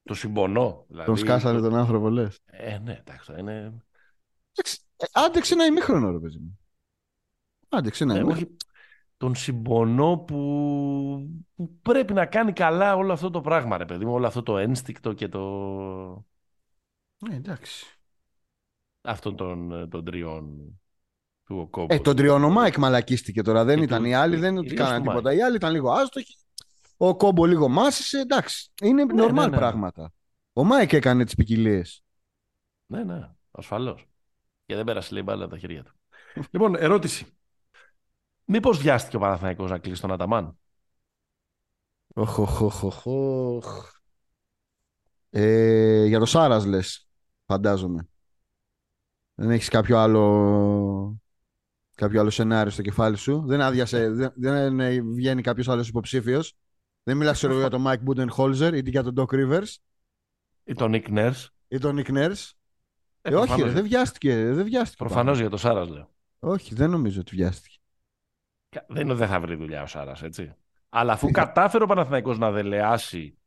το 0.03 0.13
συμπονώ. 0.13 0.85
Δηλαδή, 0.87 1.07
Τον 1.07 1.17
σκάσανε 1.17 1.59
τον 1.59 1.75
άνθρωπο, 1.75 2.09
λες. 2.09 2.39
Ε, 2.45 2.77
ναι, 2.77 2.93
εντάξει, 2.93 3.25
τώρα 3.27 3.39
είναι... 3.39 3.73
Άντεξε 5.13 5.53
ένα 5.53 5.65
ημίχρονο, 5.65 6.11
ρε 6.11 6.19
παιδί 6.19 6.37
μου. 6.37 6.59
Άντεξε 7.69 8.03
ένα 8.03 8.13
Ε, 8.13 8.17
ημίχρονο. 8.17 8.45
όχι, 8.45 8.55
τον 9.17 9.35
συμπονώ 9.35 10.17
που, 10.17 10.35
που 11.55 11.77
πρέπει 11.81 12.13
να 12.13 12.25
κάνει 12.25 12.53
καλά 12.53 12.95
όλο 12.95 13.13
αυτό 13.13 13.29
το 13.29 13.41
πράγμα, 13.41 13.77
ρε 13.77 13.85
παιδί 13.85 14.05
μου, 14.05 14.13
όλο 14.13 14.27
αυτό 14.27 14.43
το 14.43 14.57
ένστικτο 14.57 15.13
και 15.13 15.27
το... 15.27 15.39
Ε, 17.31 17.35
εντάξει. 17.35 17.92
Αυτών 19.03 19.35
των, 19.35 19.89
των 19.89 20.05
τριών 20.05 20.57
του 21.45 21.57
ο 21.57 21.67
Κόμπος. 21.67 21.97
Ε, 21.97 21.99
τον 21.99 22.15
τριώνο 22.15 22.49
Μάικ 22.49 22.77
μαλακίστηκε 22.77 23.41
τώρα. 23.41 23.63
Δεν 23.63 23.77
Και 23.77 23.83
ήταν 23.83 24.01
του- 24.01 24.07
οι 24.07 24.13
άλλοι, 24.13 24.33
και- 24.35 24.41
δεν 24.41 24.55
του 24.55 24.61
κυρίως 24.61 24.79
κάνανε 24.79 25.03
του 25.03 25.09
τίποτα. 25.09 25.33
Οι 25.33 25.41
άλλοι 25.41 25.55
ήταν 25.55 25.71
λίγο 25.71 25.91
άστοχοι. 25.91 26.35
Ο 26.97 27.15
Κόμπο 27.15 27.45
λίγο 27.45 27.67
μάσησε. 27.67 28.19
Εντάξει. 28.19 28.71
Είναι 28.81 29.03
Ναι, 29.03 29.23
normal 29.23 29.33
ναι, 29.33 29.47
ναι. 29.47 29.57
πράγματα. 29.57 30.13
Ο 30.53 30.63
Μάικ 30.63 30.93
έκανε 30.93 31.23
τις 31.25 31.35
ποικιλίες. 31.35 32.03
Ναι, 32.85 33.03
ναι, 33.03 33.29
ασφαλώς. 33.51 34.07
Και 34.65 34.75
δεν 34.75 34.83
πέρασε 34.85 35.13
λέει 35.13 35.23
μπάλα 35.25 35.43
από 35.43 35.53
τα 35.53 35.59
χέρια 35.59 35.83
του. 35.83 35.93
λοιπόν, 36.51 36.75
ερώτηση. 36.75 37.25
Μήπως 38.45 38.77
βιάστηκε 38.77 39.15
ο 39.15 39.19
Παναθηναϊκός 39.19 39.69
να 39.69 39.77
κλείσει 39.77 40.01
τον 40.01 40.11
Αταμάν; 40.11 40.57
Οχ, 42.15 42.37
οχ, 42.39 42.61
οχ, 42.61 42.83
οχ, 42.83 43.05
οχ. 43.05 43.91
Ε, 45.29 46.05
για 46.05 46.19
το 46.19 46.25
Σάρας 46.25 46.65
λες, 46.65 47.07
φαντάζομαι. 47.45 48.07
Δεν 49.35 49.49
έχεις 49.51 49.67
κάποιο 49.69 49.97
άλλο, 49.97 51.21
κάποιο 51.95 52.19
άλλο 52.19 52.29
σενάριο 52.29 52.71
στο 52.71 52.81
κεφάλι 52.81 53.17
σου. 53.17 53.43
Δεν 53.45 53.61
άδειασε, 53.61 54.09
δεν, 54.09 54.33
δεν 54.35 54.79
ε, 54.79 55.01
βγαίνει 55.01 55.41
κάποιος 55.41 55.67
άλλος 55.69 55.87
υποψήφιος. 55.87 56.53
Δεν 57.03 57.17
μιλάς 57.17 57.37
ξέρω, 57.37 57.57
για 57.59 57.69
τον 57.69 57.83
Mike 57.87 58.03
Budenholzer 58.07 58.71
ή 58.85 58.89
για 58.89 59.03
τον 59.03 59.13
Doc 59.17 59.33
Rivers 59.35 59.75
Ή 60.63 60.73
τον 60.73 60.89
Νίκ 60.89 61.09
Νέρς. 61.09 61.51
ή 61.67 61.77
τον 61.77 61.95
Nick 61.99 62.07
Nurse. 62.09 62.51
Ε, 63.21 63.29
Ε, 63.29 63.35
όχι, 63.35 63.45
προφανώς, 63.47 63.67
ρε, 63.67 63.71
δεν 63.73 63.83
βιάστηκε. 63.83 64.51
Δεν 64.51 64.63
βιάστηκε 64.65 65.03
προφανώς 65.03 65.39
για 65.39 65.49
το 65.49 65.57
Σάρας 65.57 65.89
λέω. 65.89 66.09
πάνω. 66.39 66.53
Όχι, 66.53 66.75
δεν 66.75 66.89
νομίζω 66.89 67.19
ότι 67.19 67.35
βιάστηκε. 67.35 67.77
Κα- 68.69 68.85
Δεν 68.89 69.01
είναι 69.01 69.11
ότι 69.11 69.19
δεν 69.19 69.29
θα 69.29 69.39
βρει 69.39 69.55
δουλειά 69.55 69.81
ο 69.81 69.85
Σάρας, 69.85 70.23
έτσι. 70.23 70.53
Αλλά 70.89 71.13
αφού 71.13 71.27
Τι 71.27 71.33
θα- 71.33 71.45
κατάφερε 71.45 71.83
ο 71.83 71.87
Παναθηναϊκός 71.87 72.37
να 72.37 72.51
δελεάσει 72.51 73.37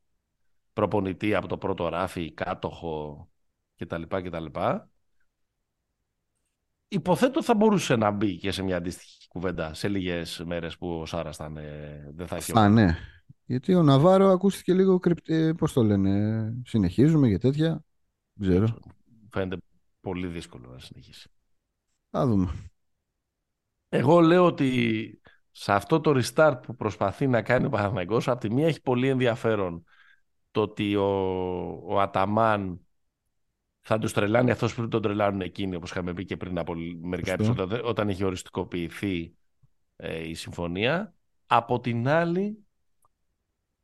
προπονητή 0.72 1.34
από 1.34 1.46
το 1.48 1.58
πρώτο 1.58 1.88
ράφι, 1.88 2.32
κάτοχο 2.32 3.28
κτλ. 3.76 4.02
κτλ. 4.02 4.44
Υποθέτω 6.88 7.42
θα 7.42 7.54
μπορούσε 7.54 7.96
να 7.96 8.10
μπει 8.10 8.36
και 8.36 8.50
σε 8.50 8.62
μια 8.62 8.76
αντίστοιχη 8.76 9.28
κουβέντα 9.28 9.74
σε 9.74 9.88
λίγες 9.88 10.42
μέρες 10.46 10.78
που 10.78 10.88
ο 10.88 11.06
Σάρας 11.06 11.36
δεν 12.14 12.26
θα 12.26 12.36
έχει. 12.36 12.58
Α, 12.58 12.68
ναι. 12.68 12.96
Γιατί 13.44 13.74
ο 13.74 13.82
Ναβάρο 13.82 14.28
ακούστηκε 14.28 14.74
λίγο 14.74 14.98
κρυπτή. 14.98 15.54
Πώς 15.54 15.72
το 15.72 15.82
λένε, 15.82 16.52
συνεχίζουμε 16.64 17.28
και 17.28 17.38
τέτοια. 17.38 17.84
Δεν 18.32 18.48
ξέρω. 18.48 18.78
Φαίνεται 19.30 19.56
πολύ 20.00 20.26
δύσκολο 20.26 20.68
να 20.70 20.78
συνεχίσει. 20.78 21.30
Θα 22.10 22.26
δούμε. 22.26 22.52
Εγώ 23.88 24.20
λέω 24.20 24.44
ότι 24.44 25.20
σε 25.50 25.72
αυτό 25.72 26.00
το 26.00 26.20
restart 26.20 26.58
που 26.62 26.76
προσπαθεί 26.76 27.26
να 27.26 27.42
κάνει 27.42 27.66
ο 27.66 27.68
Παναθηναϊκός, 27.68 28.28
από 28.28 28.40
τη 28.40 28.50
μία 28.50 28.66
έχει 28.66 28.82
πολύ 28.82 29.08
ενδιαφέρον 29.08 29.84
το 30.50 30.60
ότι 30.60 30.96
ο, 30.96 31.08
ο 31.86 32.00
Αταμάν 32.00 32.85
θα 33.88 33.98
τους 33.98 34.12
τρελάνει 34.12 34.50
αυτός 34.50 34.74
που 34.74 34.88
τον 34.88 35.02
τρελάνουν 35.02 35.40
εκείνοι, 35.40 35.76
όπως 35.76 35.90
είχαμε 35.90 36.12
πει 36.12 36.24
και 36.24 36.36
πριν 36.36 36.58
από 36.58 36.74
μερικά 37.02 37.32
επεισόδια, 37.32 37.82
όταν 37.82 38.08
έχει 38.08 38.24
οριστικοποιηθεί 38.24 39.34
ε, 39.96 40.28
η 40.28 40.34
συμφωνία. 40.34 41.14
Από 41.46 41.80
την 41.80 42.08
άλλη, 42.08 42.66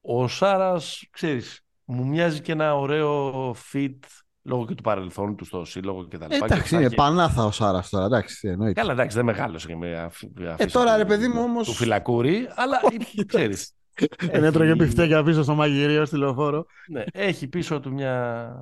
ο 0.00 0.28
Σάρας, 0.28 1.07
ξέρεις, 1.11 1.64
μου 1.84 2.07
μοιάζει 2.07 2.40
και 2.40 2.53
ένα 2.53 2.76
ωραίο 2.76 3.50
fit 3.72 3.98
λόγω 4.42 4.66
και 4.66 4.74
του 4.74 4.82
παρελθόν 4.82 5.36
του 5.36 5.44
στο 5.44 5.64
σύλλογο 5.64 6.05
και 6.05 6.18
τα 6.18 6.26
λοιπά. 6.30 6.44
Εντάξει, 6.44 6.74
είναι 6.74 6.90
πανάθα 6.90 7.44
ο 7.44 7.50
Σάρας 7.50 7.88
τώρα. 7.88 8.05
Εντάξει, 8.05 8.48
εννοείται. 8.48 8.80
Καλά, 8.80 8.92
εντάξει, 8.92 9.16
δεν 9.16 9.24
μεγάλωσε 9.24 9.66
και 9.66 9.76
με 9.76 10.11
Ε, 10.57 10.66
τώρα 10.66 10.96
ρε 10.96 11.05
παιδί 11.05 11.28
μου 11.28 11.42
όμω. 11.42 11.62
Του 11.62 11.72
φυλακούρη, 11.72 12.48
αλλά 12.55 12.80
ξέρεις. 13.26 13.74
Δεν 14.18 14.44
έτρωγε 14.44 14.76
πιφτέκια 14.76 15.22
πίσω 15.22 15.42
στο 15.42 15.55
μαγειρίο, 15.55 16.05
στη 16.05 16.16
λεωφόρο. 16.16 16.66
Ναι, 16.88 17.05
έχει 17.12 17.48
πίσω 17.48 17.80
του 17.80 17.92
μια, 17.92 18.55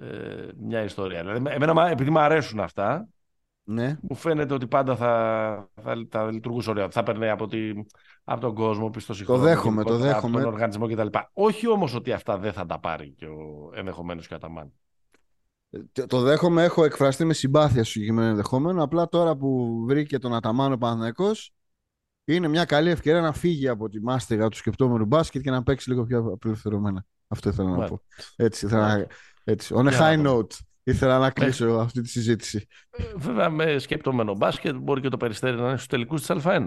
ε, 0.00 0.48
μια 0.58 0.82
ιστορία. 0.82 1.20
Δηλαδή, 1.20 1.50
εμένα, 1.50 1.88
επειδή 1.88 2.10
μου 2.10 2.18
αρέσουν 2.18 2.60
αυτά, 2.60 3.08
ναι. 3.64 3.98
μου 4.00 4.14
φαίνεται 4.14 4.54
ότι 4.54 4.66
πάντα 4.66 4.96
θα, 4.96 5.70
θα, 5.82 6.06
θα 6.10 6.30
λειτουργούσε 6.30 6.70
ωραία. 6.70 6.90
Θα 6.90 7.02
παίρνει 7.02 7.28
από, 7.28 7.46
τη, 7.46 7.58
από 8.24 8.40
τον 8.40 8.54
κόσμο, 8.54 8.90
πιστό 8.90 9.24
Το 9.24 9.36
δέχομαι, 9.36 9.84
το 9.84 9.96
δέχομαι. 9.96 10.36
Από 10.36 10.44
τον 10.44 10.52
οργανισμό 10.52 10.88
κτλ. 10.88 11.18
Όχι 11.32 11.68
όμως 11.68 11.94
ότι 11.94 12.12
αυτά 12.12 12.38
δεν 12.38 12.52
θα 12.52 12.66
τα 12.66 12.78
πάρει 12.80 13.14
και 13.16 13.26
ο 13.26 13.70
ενδεχομένως 13.74 14.26
και 14.26 14.34
ο 14.34 14.36
Αταμάν. 14.36 14.72
Ε, 15.70 16.06
το 16.06 16.20
δέχομαι, 16.20 16.64
έχω 16.64 16.84
εκφραστεί 16.84 17.24
με 17.24 17.32
συμπάθεια 17.32 17.82
στο 17.82 17.92
συγκεκριμένο 17.92 18.28
ενδεχόμενο. 18.28 18.82
Απλά 18.82 19.08
τώρα 19.08 19.36
που 19.36 19.82
βρήκε 19.86 20.18
τον 20.18 20.34
Αταμάν 20.34 20.72
ο 20.72 20.76
Παναθηναϊκός, 20.76 21.52
είναι 22.24 22.48
μια 22.48 22.64
καλή 22.64 22.90
ευκαιρία 22.90 23.20
να 23.20 23.32
φύγει 23.32 23.68
από 23.68 23.88
τη 23.88 24.00
μάστιγα 24.00 24.48
του 24.48 24.56
σκεπτόμενου 24.56 25.04
μπάσκετ 25.04 25.42
και 25.42 25.50
να 25.50 25.62
παίξει 25.62 25.90
λίγο 25.90 26.04
πιο 26.04 26.18
απελευθερωμένα. 26.32 27.04
Αυτό 27.28 27.48
ήθελα 27.48 27.76
να 27.76 27.86
πω. 27.86 28.02
Έτσι, 28.36 28.66
ήθελα 28.66 28.96
να... 28.96 29.06
Έτσι. 29.50 29.74
On 29.76 29.86
a 29.86 29.92
high 29.92 30.26
note. 30.26 30.56
Ήθελα 30.82 31.18
να 31.18 31.30
κλείσω 31.30 31.66
ε, 31.66 31.80
αυτή 31.80 32.00
τη 32.00 32.08
συζήτηση. 32.08 32.66
Ε, 32.90 33.02
βέβαια, 33.16 33.50
με 33.50 33.78
σκεπτόμενο 33.78 34.34
μπάσκετ 34.34 34.74
μπορεί 34.74 35.00
και 35.00 35.08
το 35.08 35.16
περιστέρι 35.16 35.56
να 35.56 35.66
είναι 35.66 35.74
στους 35.74 35.86
τελικούς 35.86 36.26
της 36.26 36.36
Α1. 36.44 36.64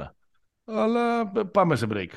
Αλλά 0.65 1.19
ε, 1.35 1.43
πάμε 1.51 1.75
σε 1.75 1.87
break. 1.91 2.09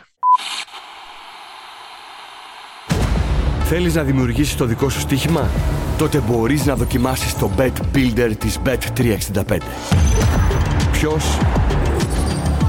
Θέλεις 3.64 3.94
να 3.94 4.02
δημιουργήσεις 4.02 4.56
το 4.56 4.64
δικό 4.64 4.88
σου 4.88 5.00
στοίχημα; 5.00 5.50
Τότε 5.98 6.20
μπορείς 6.20 6.66
να 6.66 6.76
δοκιμάσεις 6.76 7.38
το 7.38 7.50
Bet 7.56 7.72
Builder 7.94 8.32
της 8.38 8.58
Bet365. 8.64 9.58
Ποιος, 10.92 11.38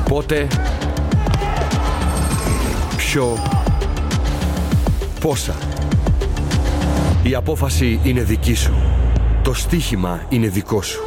πότε, 0.09 0.47
ποιο, 2.97 3.37
πόσα. 5.19 5.64
Η 7.25 7.35
απόφαση 7.35 8.01
είναι 8.03 8.23
δική 8.23 8.53
σου. 8.53 8.73
Το 9.43 9.53
στοίχημα 9.53 10.25
είναι 10.29 10.47
δικό 10.47 10.81
σου. 10.81 11.01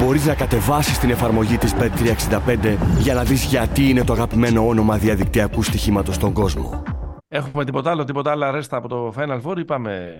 Μπορείς 0.00 0.26
να 0.26 0.34
κατεβάσεις 0.34 0.98
την 0.98 1.10
εφαρμογή 1.10 1.56
της 1.56 1.74
Bet365 1.74 2.76
για 2.98 3.14
να 3.14 3.24
δεις 3.24 3.44
γιατί 3.44 3.88
είναι 3.88 4.04
το 4.04 4.12
αγαπημένο 4.12 4.66
όνομα 4.68 4.98
διαδικτυακού 4.98 5.62
στοιχήματος 5.62 6.14
στον 6.14 6.32
κόσμο. 6.32 6.82
Έχουμε 7.28 7.64
τίποτα 7.64 7.90
άλλο, 7.90 8.04
τίποτα 8.04 8.30
άλλο 8.30 8.44
αρέστα 8.44 8.76
από 8.76 8.88
το 8.88 9.12
Final 9.16 9.42
Four 9.42 9.58
ή 9.58 9.64
πάμε 9.64 10.12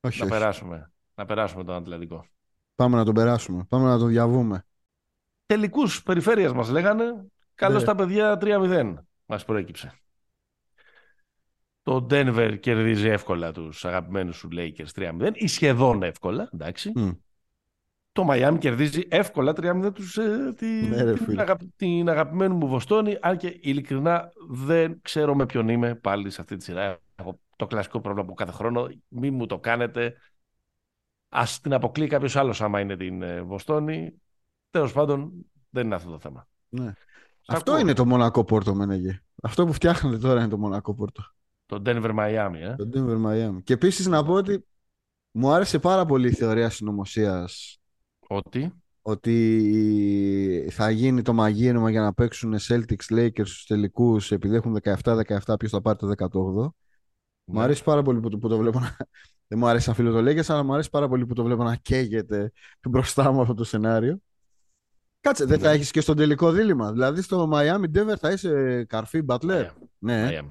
όχι, 0.00 0.18
να, 0.18 0.24
όχι. 0.24 0.38
Περάσουμε, 0.38 0.90
να 1.14 1.24
περάσουμε 1.26 1.64
τον 1.64 1.74
Ατλαντικό; 1.74 2.24
Πάμε 2.74 2.96
να 2.96 3.04
τον 3.04 3.14
περάσουμε, 3.14 3.64
πάμε 3.68 3.88
να 3.88 3.98
τον 3.98 4.08
διαβούμε. 4.08 4.64
Τελικούς 5.46 6.02
περιφέρειας 6.02 6.52
μας 6.52 6.68
λέγανε, 6.68 7.04
καλώς 7.54 7.80
Ναι. 7.80 7.86
τα 7.86 7.94
παιδιά 7.94 8.38
3-0 8.40 8.94
μας 9.26 9.44
προέκυψε. 9.44 9.92
Το 11.88 12.06
Denver 12.10 12.56
κερδίζει 12.60 13.08
εύκολα 13.08 13.52
τους 13.52 13.84
αγαπημένους 13.84 14.36
σου 14.36 14.48
Lakers 14.52 14.86
3-0 14.94 15.30
ή 15.34 15.46
σχεδόν 15.46 16.02
εύκολα, 16.02 16.48
εντάξει. 16.54 16.92
Μμ. 16.94 17.10
Το 18.12 18.26
Miami 18.30 18.56
κερδίζει 18.58 19.06
εύκολα 19.08 19.52
3-0 19.56 19.90
τους, 19.94 20.16
ε, 20.16 20.52
τη, 20.56 20.66
Ναι, 20.66 21.02
ρε 21.02 21.12
την, 21.12 21.24
φίλε. 21.24 21.40
αγαπη- 21.42 21.70
την 21.76 22.08
αγαπημένη 22.08 22.54
μου 22.54 22.66
Βοστόνη, 22.68 23.16
αν 23.20 23.36
και 23.36 23.58
ειλικρινά 23.60 24.32
δεν 24.48 24.98
ξέρω 25.02 25.34
με 25.34 25.46
ποιον 25.46 25.68
είμαι 25.68 25.94
πάλι 25.94 26.30
σε 26.30 26.40
αυτή 26.40 26.56
τη 26.56 26.64
σειρά. 26.64 26.98
Έχω 27.16 27.40
το 27.56 27.66
κλασικό 27.66 28.00
πρόβλημα 28.00 28.26
που 28.28 28.34
κάθε 28.34 28.52
χρόνο, 28.52 28.88
μην 29.08 29.34
μου 29.34 29.46
το 29.46 29.58
κάνετε. 29.58 30.14
Ας 31.28 31.60
την 31.60 31.72
αποκλείει 31.72 32.06
κάποιος 32.06 32.36
άλλος 32.36 32.60
άμα 32.62 32.80
είναι 32.80 32.96
την 32.96 33.22
ε, 33.22 33.42
Βοστόνη. 33.42 34.12
Τέλος 34.70 34.92
πάντων, 34.92 35.32
δεν 35.70 35.84
είναι 35.84 35.94
αυτό 35.94 36.10
το 36.10 36.18
θέμα. 36.18 36.46
Ναι. 36.68 36.92
Σ' 37.40 37.50
Αυτό 37.50 37.70
ακούω. 37.70 37.82
είναι 37.82 37.92
το 37.92 38.04
Μονακό 38.06 38.44
Πόρτο, 38.44 38.74
Μενεγέ. 38.74 39.22
Αυτό 39.42 39.66
που 39.66 39.72
φτιάχνετε 39.72 40.18
τώρα 40.18 40.40
είναι 40.40 40.48
το 40.48 40.58
Μονακό 40.58 40.94
Πόρτο. 40.94 41.22
Το 41.68 41.82
Denver 41.84 42.14
Miami, 42.18 42.54
ε. 42.54 42.74
Το 42.76 42.88
Denver 42.94 43.26
Miami. 43.26 43.62
Και 43.64 43.72
επίσης 43.72 44.06
να 44.06 44.24
πω 44.24 44.32
ότι 44.32 44.66
μου 45.30 45.50
άρεσε 45.50 45.78
πάρα 45.78 46.06
πολύ 46.06 46.28
η 46.28 46.32
θεωρία 46.32 46.70
συνωμοσίας 46.70 47.78
Ότι; 48.28 48.72
ότι 49.02 50.68
θα 50.70 50.90
γίνει 50.90 51.22
το 51.22 51.32
μαγείρεμα 51.32 51.90
για 51.90 52.00
να 52.00 52.14
παίξουν 52.14 52.54
Celtics 52.68 53.14
Lakers 53.14 53.30
στους 53.46 53.66
τελικούς 53.66 54.32
επειδή 54.32 54.54
έχουν 54.54 54.78
17-17 55.02 55.54
ποιος 55.58 55.70
θα 55.70 55.80
πάρει 55.80 55.98
το 55.98 56.12
18. 56.16 56.68
Μου 57.44 57.60
αρέσει 57.60 57.84
πάρα 57.84 58.02
πολύ 58.02 58.20
που 58.20 58.28
το, 58.28 58.38
που 58.38 58.48
το 58.48 58.58
βλέπω 58.58 58.78
να... 58.80 58.96
Δεν 59.50 59.58
μου 59.58 59.66
αρέσει 59.66 59.88
να 59.88 59.94
φίλο 59.94 60.12
το 60.12 60.30
Lakers, 60.30 60.46
αλλά 60.48 60.62
μου 60.62 60.72
αρέσει 60.72 60.90
πάρα 60.90 61.08
πολύ 61.08 61.26
που 61.26 61.34
το 61.34 61.44
βλέπω 61.44 61.62
να 61.64 61.76
καίγεται 61.76 62.52
μπροστά 62.88 63.32
μου 63.32 63.40
αυτό 63.40 63.54
το 63.54 63.64
σενάριο. 63.64 64.18
Κάτσε, 65.20 65.44
δεν 65.44 65.58
θα 65.58 65.68
Ναι. 65.68 65.74
έχεις 65.74 65.90
και 65.90 66.00
στο 66.00 66.14
τελικό 66.14 66.50
δίλημμα. 66.50 66.92
Δηλαδή 66.92 67.22
στο 67.22 67.50
Miami 67.52 67.84
Denver 67.94 68.14
θα 68.18 68.30
είσαι 68.30 68.84
καρφί 68.88 69.22
Butler. 69.28 69.66
Miami. 69.66 69.70
Ναι, 69.98 70.28
Miami. 70.30 70.48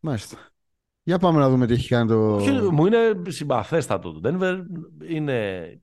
Μάλιστα. 0.00 0.36
Για 1.02 1.18
πάμε 1.18 1.38
να 1.38 1.50
δούμε 1.50 1.66
τι 1.66 1.72
έχει 1.72 1.88
κάνει 1.88 2.08
το... 2.08 2.34
Όχι, 2.34 2.50
Μου 2.50 2.86
είναι 2.86 3.22
συμπαθέστατο 3.28 4.12
το 4.12 4.20
Denver. 4.28 4.62
Είναι, 5.08 5.42
είναι 5.64 5.80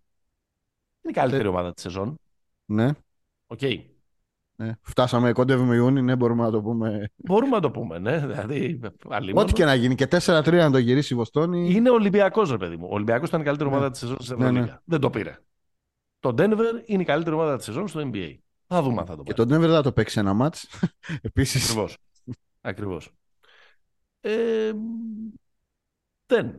η 1.01 1.11
καλύτερη 1.11 1.47
ομάδα 1.47 1.73
της 1.73 1.83
σεζόν. 1.83 2.15
Ναι, 2.65 2.89
Οκ. 3.47 3.59
ναι. 4.55 4.71
Φτάσαμε, 4.81 5.31
κοντεύουμε 5.31 5.75
Ιούνι, 5.75 6.01
ναι, 6.01 6.15
μπορούμε 6.15 6.43
να 6.43 6.51
το 6.51 6.61
πούμε. 6.61 7.11
Μπορούμε 7.15 7.55
να 7.55 7.61
το 7.61 7.71
πούμε, 7.71 7.99
ναι. 7.99 8.19
Δηλαδή, 8.19 8.79
αλλήμον. 9.09 9.43
Ό,τι 9.43 9.53
και 9.53 9.65
να 9.65 9.73
γίνει. 9.73 9.95
Και 9.95 10.07
4-3 10.11 10.51
να 10.51 10.71
το 10.71 10.77
γυρίσει 10.77 11.13
η 11.13 11.15
Βοστόνη. 11.17 11.73
Είναι 11.73 11.89
Ολυμπιακός, 11.89 12.51
ρε 12.51 12.57
παιδί 12.57 12.75
μου. 12.75 12.87
Ο 12.89 12.93
Ολυμπιακός 12.93 13.27
ήταν 13.27 13.41
η 13.41 13.43
καλύτερη 13.43 13.69
Ναι. 13.69 13.75
ομάδα 13.75 13.91
της 13.91 13.99
σεζόν 13.99 14.17
στην 14.19 14.37
Ναι, 14.37 14.43
ναι. 14.43 14.49
Ευρωλίγα. 14.49 14.81
Δεν 14.85 14.99
το 14.99 15.09
πήρε. 15.09 15.37
Το 16.19 16.29
Denver 16.37 16.81
είναι 16.85 17.01
η 17.01 17.05
καλύτερη 17.05 17.35
ομάδα 17.35 17.55
της 17.55 17.65
σεζόν 17.65 17.87
στο 17.87 18.09
NBA. 18.13 18.35
Θα 18.67 18.81
δούμε 18.81 18.99
αν 18.99 19.05
θα 19.05 19.15
το 19.15 19.23
Και 19.23 19.33
πάρει. 19.33 19.49
το 19.49 19.55
Denver 19.55 19.59
δεν 19.61 19.71
θα 19.75 19.81
το 19.81 19.91
παίξει 19.91 20.19
ένα 20.19 20.33
μάτς. 20.33 20.67
Επίσης. 21.21 21.69
Ακριβώ. 21.69 21.89
Ακριβώς. 22.61 23.11
Ε, 24.27 24.71
δεν. 26.25 26.55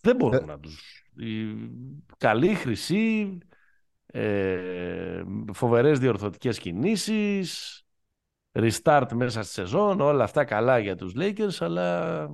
Δεν 0.00 0.16
μπορούμε 0.16 0.42
Ε. 0.42 0.44
να 0.44 0.60
τους... 0.60 1.02
Η 1.16 1.54
καλή 2.16 2.54
χρυσή, 2.54 3.38
ε, 4.06 5.22
φοβερές 5.52 5.98
διορθωτικές 5.98 6.58
κινήσεις, 6.58 7.82
restart 8.52 9.08
μέσα 9.14 9.42
στη 9.42 9.52
σεζόν, 9.52 10.00
όλα 10.00 10.24
αυτά 10.24 10.44
καλά 10.44 10.78
για 10.78 10.96
τους 10.96 11.12
Lakers, 11.16 11.56
αλλά 11.58 12.26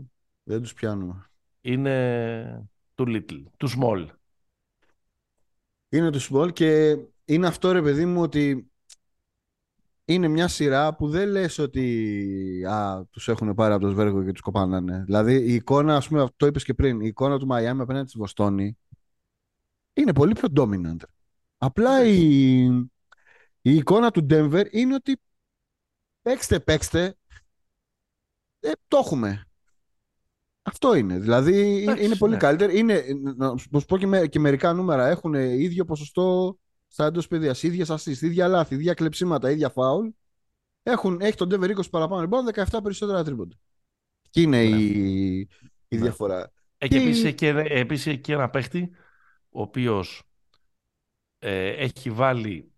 Δεν 0.43 0.63
τους 0.63 0.75
πιάνουμε. 0.75 1.31
είναι 1.61 2.69
too 2.95 3.07
little, 3.07 3.43
too 3.57 3.69
small. 3.79 4.07
Είναι 5.89 6.11
του 6.11 6.21
Small 6.23 6.53
και 6.53 6.97
είναι 7.25 7.47
αυτό 7.47 7.73
ρε 7.73 7.83
παιδί 7.83 8.05
μου 8.07 8.23
ότι 8.23 8.71
είναι 10.05 10.29
μια 10.29 10.49
σειρά 10.49 10.95
που 10.95 11.09
δεν 11.09 11.29
λες 11.29 11.59
ότι 11.59 12.65
α, 12.69 13.05
τους 13.11 13.29
έχουν 13.29 13.55
πάρει 13.55 13.75
από 13.75 13.83
το 13.85 13.91
σβέργο 13.91 14.25
και 14.25 14.33
τους 14.33 14.41
κοπάνανε. 14.41 15.03
Δηλαδή 15.05 15.35
η 15.35 15.55
εικόνα, 15.55 15.97
ας 15.97 16.09
πούμε, 16.09 16.29
το 16.37 16.47
είπες 16.47 16.65
και 16.65 16.75
πριν, 16.75 17.01
η 17.01 17.07
εικόνα 17.07 17.39
του 17.39 17.47
Miami 17.51 17.79
απέναντι 17.81 18.09
στη 18.09 18.19
Βοστόνη 18.19 18.79
είναι 19.93 20.13
πολύ 20.13 20.33
πιο 20.35 20.49
dominant. 20.57 20.97
Απλά 21.59 22.05
η, 22.05 22.65
η 23.61 23.75
εικόνα 23.75 24.11
του 24.11 24.27
Denver 24.31 24.65
είναι 24.71 24.95
ότι 24.95 25.21
παίξτε, 26.23 26.61
παίξτε, 26.61 27.17
ε, 28.61 28.71
το 28.89 28.97
έχουμε. 28.97 29.45
Αυτό 30.63 30.95
είναι. 30.95 31.19
Δηλαδή 31.19 31.71
είναι- 31.73 31.83
Εντάξει, 31.83 32.05
είναι 32.05 32.17
πολύ 32.17 32.33
ναι. 32.33 32.39
καλύτερο. 32.39 32.73
Είναι, 32.73 33.05
να 33.37 33.57
σου 33.57 33.87
πω 33.87 33.99
και, 33.99 34.07
με, 34.07 34.27
και 34.27 34.39
μερικά 34.39 34.73
νούμερα. 34.73 35.07
Έχουν 35.07 35.35
ίδιο 35.35 35.85
ποσοστό 35.85 36.59
στα 36.95 37.05
εντός 37.07 37.29
παιδεία. 37.29 37.57
ίδιες 37.63 37.91
assist, 37.91 38.21
ίδια 38.23 38.49
λάθη, 38.49 38.75
ίδια 38.75 38.95
κλεψίματα, 38.95 39.51
ίδια 39.51 39.69
φάουλ. 39.69 40.09
Έχουν, 40.83 41.21
έχει 41.21 41.37
τον 41.37 41.49
Denver 41.53 41.77
20 41.77 41.91
παραπάνω 41.91 42.21
λοιπόν, 42.21 42.45
17 42.55 42.79
περισσότερα 42.83 43.25
τρίποντα. 43.25 43.57
Και 44.31 44.41
είναι 44.41 44.63
Ναι. 44.69 44.77
η, 44.79 45.39
η 45.39 45.49
Ναι. 45.89 45.99
διαφορά. 45.99 46.53
Ε, 46.79 46.89
και 46.89 46.97
Τι- 46.97 47.03
επίσης, 47.03 47.25
έχει 47.25 47.35
και, 47.35 47.49
επίσης 47.49 48.07
έχει 48.07 48.19
και 48.19 48.33
ένα 48.33 48.51
παίχτη 48.51 48.91
ο 49.51 49.61
οποίος 49.61 50.23
ε, 51.39 51.69
έχει 51.69 52.11
βάλει 52.11 52.73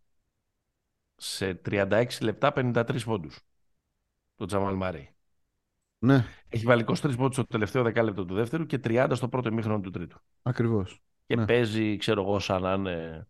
σε 1.16 1.54
36 1.64 2.06
λεπτά 2.20 2.52
53 2.56 3.04
πόντους. 3.04 3.40
Το 4.34 4.44
Τζαμάλ 4.46 4.74
Μάρι. 4.74 5.10
Ναι, 5.98 6.24
Έχει 6.48 6.64
βάλει 6.64 6.82
23 6.82 7.16
πόντους 7.16 7.34
στο 7.34 7.46
τελευταίο 7.46 7.82
δεκάλεπτο 7.82 8.24
του 8.24 8.34
δεύτερου 8.34 8.66
και 8.66 8.80
30 8.84 9.10
στο 9.14 9.28
πρώτο 9.28 9.48
ημίχρονο 9.48 9.80
του 9.80 9.90
τρίτου. 9.90 10.18
ακριβώς. 10.42 11.00
Και 11.26 11.36
Ναι. 11.36 11.44
παίζει, 11.46 11.96
ξέρω 11.96 12.22
εγώ, 12.22 12.38
σαν 12.38 12.62
να 12.62 12.72
είναι 12.72 13.28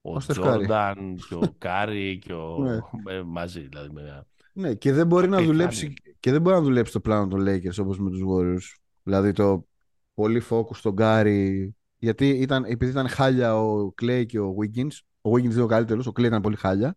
ο, 0.00 0.14
Ο 0.14 0.20
Στεφ 0.20 0.38
Κάρι. 0.38 0.64
Τζόρνταν 0.66 1.16
και 1.28 1.34
ο 1.34 1.54
Κάρι 1.58 2.18
και 2.18 2.32
ο... 2.32 2.58
Ναι. 2.58 2.78
ε, 3.14 3.22
μαζί. 3.22 3.60
Δηλαδή, 3.60 3.88
με 3.92 4.02
μια- 4.02 4.26
Ναι, 4.52 4.74
και 4.74 4.92
δεν 4.92 5.06
μπορεί 5.06 5.28
να 5.28 5.36
Απίθανη. 5.36 5.56
δουλέψει 5.56 5.92
και 6.20 6.30
δεν 6.30 6.40
μπορεί 6.40 6.56
να 6.56 6.62
δουλέψει 6.62 6.92
το 6.92 7.00
πλάνο 7.00 7.28
των 7.28 7.40
Lakers 7.48 7.78
όπως 7.80 7.98
με 7.98 8.10
τους 8.10 8.20
Warriors. 8.28 8.78
Δηλαδή 9.02 9.32
το 9.32 9.66
πολύ 10.14 10.42
focus 10.50 10.74
στον 10.74 10.92
Γκάρι. 10.92 11.74
Γιατί 11.98 12.28
ήταν, 12.28 12.64
επειδή 12.64 12.90
ήταν 12.90 13.08
χάλια 13.08 13.56
ο 13.60 13.86
Clay 14.02 14.24
και 14.26 14.38
ο 14.38 14.54
Wiggins, 14.60 14.90
ο 15.20 15.30
Wiggins 15.30 15.44
ήταν 15.50 15.60
ο 15.62 15.66
καλύτερος, 15.66 16.06
ο 16.06 16.10
Clay 16.10 16.24
ήταν 16.24 16.40
πολύ 16.42 16.56
χάλια, 16.56 16.96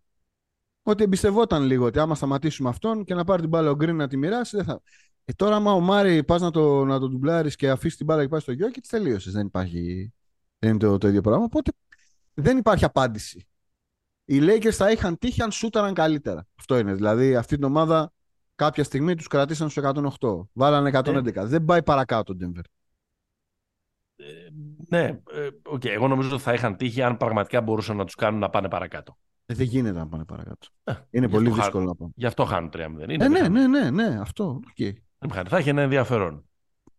ότι 0.84 1.04
εμπιστευόταν 1.04 1.64
λίγο 1.64 1.86
ότι 1.86 2.00
άμα 2.00 2.16
σταματήσουμε 2.16 2.70
αυτόν 2.70 3.04
και 3.04 3.14
να 3.14 3.24
πάρει 3.24 3.42
την 3.42 3.50
μπάλα 3.50 3.70
ο 3.70 3.74
Green 3.74 3.94
να 3.94 4.08
τη 4.08 4.18
μοιράσει, 4.18 4.56
δεν 4.56 4.66
θα... 4.66 4.82
Ε, 5.26 5.34
τώρα 5.34 5.56
άμα 5.56 5.72
ο 5.74 5.80
Μάρι 5.80 6.24
πας 6.24 6.42
να 6.42 6.52
το, 6.52 6.86
να 6.86 7.00
το 7.00 7.10
ντουμπλάρεις 7.10 7.56
και 7.56 7.70
αφήσεις 7.70 7.98
την 7.98 8.06
μπάλα 8.06 8.22
και 8.22 8.28
πάει 8.28 8.40
στο 8.40 8.52
γιο 8.52 8.70
και 8.70 8.82
τελείωσες. 8.90 9.34
Δεν 9.34 9.46
υπάρχει, 9.46 10.14
δεν 10.60 10.70
είναι 10.70 10.80
το, 10.80 10.98
το 10.98 11.08
ίδιο 11.08 11.22
πράγμα. 11.22 11.44
Οπότε 11.44 11.72
δεν 12.34 12.58
υπάρχει 12.58 12.86
απάντηση. 12.86 13.48
Οι 14.26 14.40
Lakers 14.42 14.72
θα 14.72 14.92
είχαν 14.92 15.18
τύχει 15.18 15.42
αν 15.42 15.52
σούταραν 15.52 15.94
καλύτερα. 15.94 16.48
Αυτό 16.60 16.78
είναι. 16.78 16.94
Δηλαδή 16.94 17.36
αυτή 17.36 17.56
την 17.56 17.64
ομάδα 17.64 18.12
κάποια 18.56 18.84
στιγμή 18.84 19.16
τους 19.16 19.28
κρατήσαν 19.28 19.70
στους 19.70 19.84
108. 20.20 20.48
Βάλανε 20.54 20.90
111. 20.94 21.34
Δεν 21.46 21.66
πάει 21.66 21.84
παρακάτω 21.84 22.36
το 22.36 22.46
Denver. 22.46 22.62
Ε, 24.16 24.26
ναι, 24.90 25.04
ε, 25.32 25.50
οκ, 25.66 25.86
εγώ 25.86 26.08
νομίζω 26.08 26.34
ότι 26.34 26.44
θα 26.44 26.54
είχαν 26.54 26.78
τύχει 26.78 27.02
αν 27.02 27.18
πραγματικά 27.18 27.62
μπορούσαν 27.62 27.98
να 27.98 28.06
τους 28.06 28.16
κάνουν 28.16 28.40
να 28.40 28.50
πάνε 28.50 28.70
παρακάτω. 28.70 29.18
Ε, 29.46 29.54
δεν 29.54 29.66
γίνεται 29.66 29.98
να 29.98 30.08
πάνε 30.08 30.26
παρακάτω. 30.26 30.68
Ε, 30.84 30.94
Είναι 31.10 31.26
γι' 31.26 31.32
πολύ 31.32 31.48
αυτό 31.50 31.62
δύσκολο 31.62 31.72
χάνουν. 31.72 31.86
να 31.88 31.96
πάνε. 31.96 32.12
Γι' 32.16 32.26
αυτό 32.26 32.46
χάνουν 32.46 32.70
3-0. 32.74 33.10
Είναι 33.10 33.26
Ε, 33.26 33.28
ναι, 33.28 33.50
μηχανή. 33.50 33.50
ναι, 33.68 33.68
ναι, 33.68 33.90
ναι, 33.90 34.20
αυτό. 34.20 34.60
οκ. 34.70 34.80
Είναι 34.80 35.02
μηχανή. 35.28 35.50
Θα 35.50 35.58
έχει 35.58 35.70
ένα 35.70 35.82
ενδιαφέρον 35.82 36.50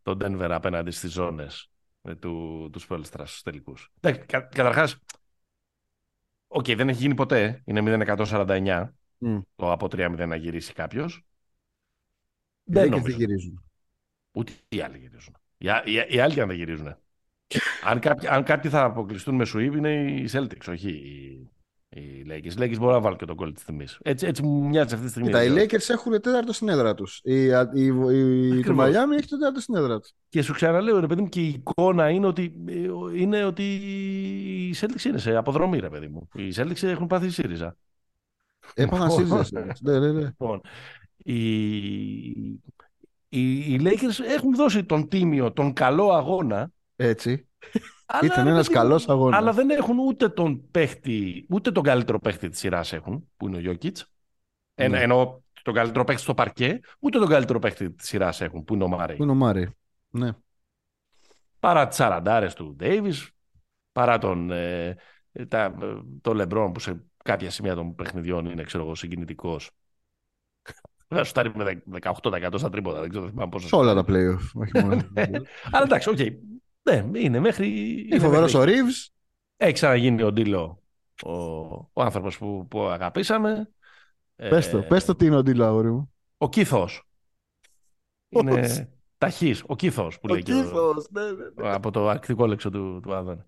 το 0.03 0.17
Denver 0.21 0.49
απέναντι 0.51 0.91
στις 0.91 1.13
ζώνες 1.13 1.71
ε, 2.03 2.15
του, 2.15 2.69
του 2.73 2.83
Σπόελστρα 2.83 3.27
στους 3.27 3.43
τελικούς. 3.43 3.93
Εντάξει, 4.01 4.27
κα, 4.27 4.41
καταρχάς, 4.41 4.97
οκ, 6.55 6.67
δεν 6.75 6.89
έχει 6.89 7.01
γίνει 7.01 7.15
ποτέ. 7.15 7.63
Είναι 7.65 7.81
0-149 8.17 8.89
Μμ. 9.19 9.39
το 9.57 9.73
από 9.73 9.87
3-0 9.87 10.27
να 10.27 10.37
γυρίσει 10.37 10.73
κάποιος. 10.73 11.25
Οι 12.65 12.73
Δεν 12.73 12.87
Lakers 12.87 12.91
νομίζω. 12.91 13.17
δεν 13.17 13.27
γυρίζουν. 13.27 13.65
Ούτε 14.33 14.53
οι 14.69 14.81
άλλοι 14.81 14.99
γυρίζουν. 14.99 15.37
Οι, 15.59 15.69
α- 15.69 15.83
οι, 15.87 16.15
οι 16.15 16.21
άλλοι 16.21 16.41
αν 16.41 16.49
δεν 16.49 16.57
γυρίζουν. 16.57 16.97
αν, 17.85 18.01
κάποιοι, 18.01 18.29
αν 18.29 18.45
κάποιοι 18.45 18.71
θα 18.71 18.85
αποκλειστούν 18.85 19.35
με 19.35 19.45
sweep 19.55 19.73
είναι 19.77 20.05
οι 20.05 20.29
Celtics, 20.33 20.69
όχι 20.69 20.89
οι, 20.91 21.51
οι 21.95 22.25
Lakers. 22.29 22.53
Οι 22.53 22.57
Lakers 22.59 22.79
μπορούν 22.79 22.95
να 22.95 23.01
βάλουν 23.01 23.19
και 23.19 23.25
το 23.25 23.37
γκολ 23.37 23.53
της 23.53 23.65
τιμής. 23.65 23.99
Έτσι, 24.03 24.27
έτσι 24.27 24.43
μου 24.43 24.69
μοιάζει 24.69 24.95
αυτή 24.95 25.05
τη 25.05 25.11
στιγμή. 25.11 25.29
Κοίτα, 25.29 25.45
οι 25.45 25.49
δηλαδή. 25.49 25.67
Lakers 25.71 25.91
έχουν 25.91 26.21
τέταρτο 26.21 26.53
στην 26.53 26.69
έδρα 26.69 26.95
τους. 26.95 27.21
Η, 27.23 27.43
η, 27.45 27.51
η, 27.75 27.85
η, 27.85 28.49
το 28.49 28.59
Ακριβώς. 28.59 28.89
Miami 28.89 29.17
έχει 29.17 29.29
το 29.29 29.39
τέταρτο 29.39 29.61
στην 29.61 29.75
έδρα 29.75 30.01
τους. 30.01 30.13
Και 30.29 30.43
σου 30.43 30.53
ξαναλέω, 30.53 31.01
ρε 31.01 31.07
παιδί 31.07 31.21
μου, 31.21 31.29
και 31.29 31.41
η 31.41 31.49
εικόνα 31.49 32.11
είναι 32.11 32.27
ότι, 32.27 32.55
ε, 32.67 33.21
είναι 33.21 33.45
ότι 33.45 33.63
οι 33.63 34.75
Celtics 34.81 35.05
είναι 35.05 35.19
σε 35.19 35.37
αποδρομή, 35.37 35.79
ρε 35.79 35.89
παιδί 35.89 36.07
μου. 36.07 36.29
Οι 36.35 36.53
Celtics 36.57 36.83
έχουν 36.83 37.07
πάθει 37.07 37.31
ΣΥΡΙΖΑ. 37.31 37.77
Έπαθαν 38.75 39.19
Λοιπόν. 39.19 39.45
σύριζες. 39.45 39.81
Ναι, 39.81 39.99
ναι, 39.99 40.13
ναι. 40.13 40.21
Λοιπόν, 40.21 40.61
οι, 41.17 41.39
οι, 43.29 43.73
οι 43.73 43.81
Lakers 43.83 44.25
έχουν 44.35 44.55
δώσει 44.55 44.85
τον 44.85 45.09
τίμιο, 45.09 45.53
τον 45.53 45.73
καλό 45.73 46.13
αγώνα. 46.13 46.71
Έτσι. 46.97 47.49
Αλλά, 48.07 48.21
Ήταν 48.25 48.45
ρε 48.45 48.51
ένας 48.51 48.67
παιδί 48.67 48.79
μου, 48.79 48.85
καλός 48.85 49.09
αγώνας. 49.09 49.39
Αλλά 49.39 49.53
δεν 49.53 49.71
έχουν 49.71 49.99
ούτε 49.99 50.29
τον 50.29 50.71
παίχτη, 50.71 51.47
ούτε 51.49 51.73
τον 51.73 51.83
καλύτερο 51.83 52.19
παίχτη 52.19 52.49
της 52.49 52.59
σειράς 52.59 52.93
έχουν, 52.93 53.29
που 53.37 53.47
είναι 53.49 53.57
ο 53.57 53.73
Jokic. 53.73 53.97
Εν, 54.75 54.91
Ναι. 54.91 55.03
Ενώ 55.03 55.43
τον 55.63 55.75
καλύτερο 55.75 56.05
παίχτη 56.05 56.23
στο 56.23 56.35
παρκέ, 56.35 56.81
ούτε 56.99 57.19
τον 57.19 57.29
καλύτερο 57.29 57.59
παίχτη 57.59 57.91
της 57.91 58.09
σειράς 58.09 58.41
έχουν, 58.41 58.65
που 58.65 58.75
είναι 58.75 58.85
ο 58.85 58.89
Μάρεϊ. 58.89 59.17
Πού 59.17 59.23
είναι 59.23 59.33
ο 59.33 59.35
Μάρι. 59.35 59.71
Ναι. 60.11 60.31
Παρά 61.61 61.89
τις 61.89 62.01
αραντάρες 62.01 62.55
του 62.55 62.75
Ντέιβις, 62.77 63.31
παρά 63.93 64.19
τον, 64.19 64.51
ε, 64.51 64.97
τα, 65.49 65.75
το 66.21 66.35
Λεμπρόν 66.35 66.73
που 66.73 66.81
σε 66.81 67.05
κάποια 67.25 67.51
σημεία 67.51 67.75
των 67.75 67.95
παιχνιδιών 67.95 68.47
είναι 68.47 68.63
ξέρω 68.63 68.85
εγώ, 68.85 68.95
συγκινητικός. 68.95 69.71
Βέβαια, 71.09 71.25
σουτάρει 71.25 71.53
με 71.55 71.83
18% 72.03 72.55
στα 72.57 72.71
τρίποτα, 72.71 73.01
δεν 73.01 73.09
ξέρω 73.09 73.25
δεν 73.25 73.33
θυμάμαι 73.33 73.51
πόσο. 73.51 73.69
Σε 73.69 73.77
όλα 73.77 73.95
τα 73.95 74.05
σουτάρει. 74.05 74.37
playoff. 74.37 74.61
Όχι 74.61 74.79
μόνο. 74.79 74.95
Αλλά 75.73 75.85
εντάξει, 75.85 76.11
οκ. 76.11 76.19
Ναι, 76.85 77.19
είναι 77.21 77.41
μέχρι. 77.41 77.69
Είναι 78.01 78.19
φοβερός 78.19 78.55
ο 78.55 78.63
Reeves. 78.63 79.09
Έχει 79.57 79.73
ξαναγίνει 79.73 80.23
ο 80.23 80.33
Ντίλο, 80.33 80.83
ο, 81.25 81.33
ο 81.93 82.03
άνθρωπος 82.03 82.39
που, 82.39 82.67
που 82.69 82.81
αγαπήσαμε. 82.81 83.73
Πες 84.37 84.71
το, 84.71 84.79
Ε, 84.79 84.83
πες 84.83 85.05
το 85.05 85.15
τι 85.15 85.27
είναι 85.27 85.37
ο 85.37 85.43
Ντίλο, 85.43 85.65
αγόρι 85.65 85.91
μου. 85.91 86.13
Ο 86.39 86.49
κίθος. 86.49 87.09
Πώς; 88.29 88.43
Είναι 88.43 88.93
ταχύς, 89.19 89.63
ο 89.67 89.77
Κίθος 89.77 90.21
που 90.21 90.29
λέει 90.29 90.43
και 90.43 90.55
ο- 90.55 90.63
Κύθος, 90.63 91.11
ναι, 91.11 91.23
ναι, 91.23 91.31
ναι. 91.55 91.71
από 91.73 91.91
το 91.91 92.09
αρκτικό 92.09 92.47
λέξο 92.47 92.71
του, 92.71 93.01
του 93.03 93.15
Άδων. 93.15 93.47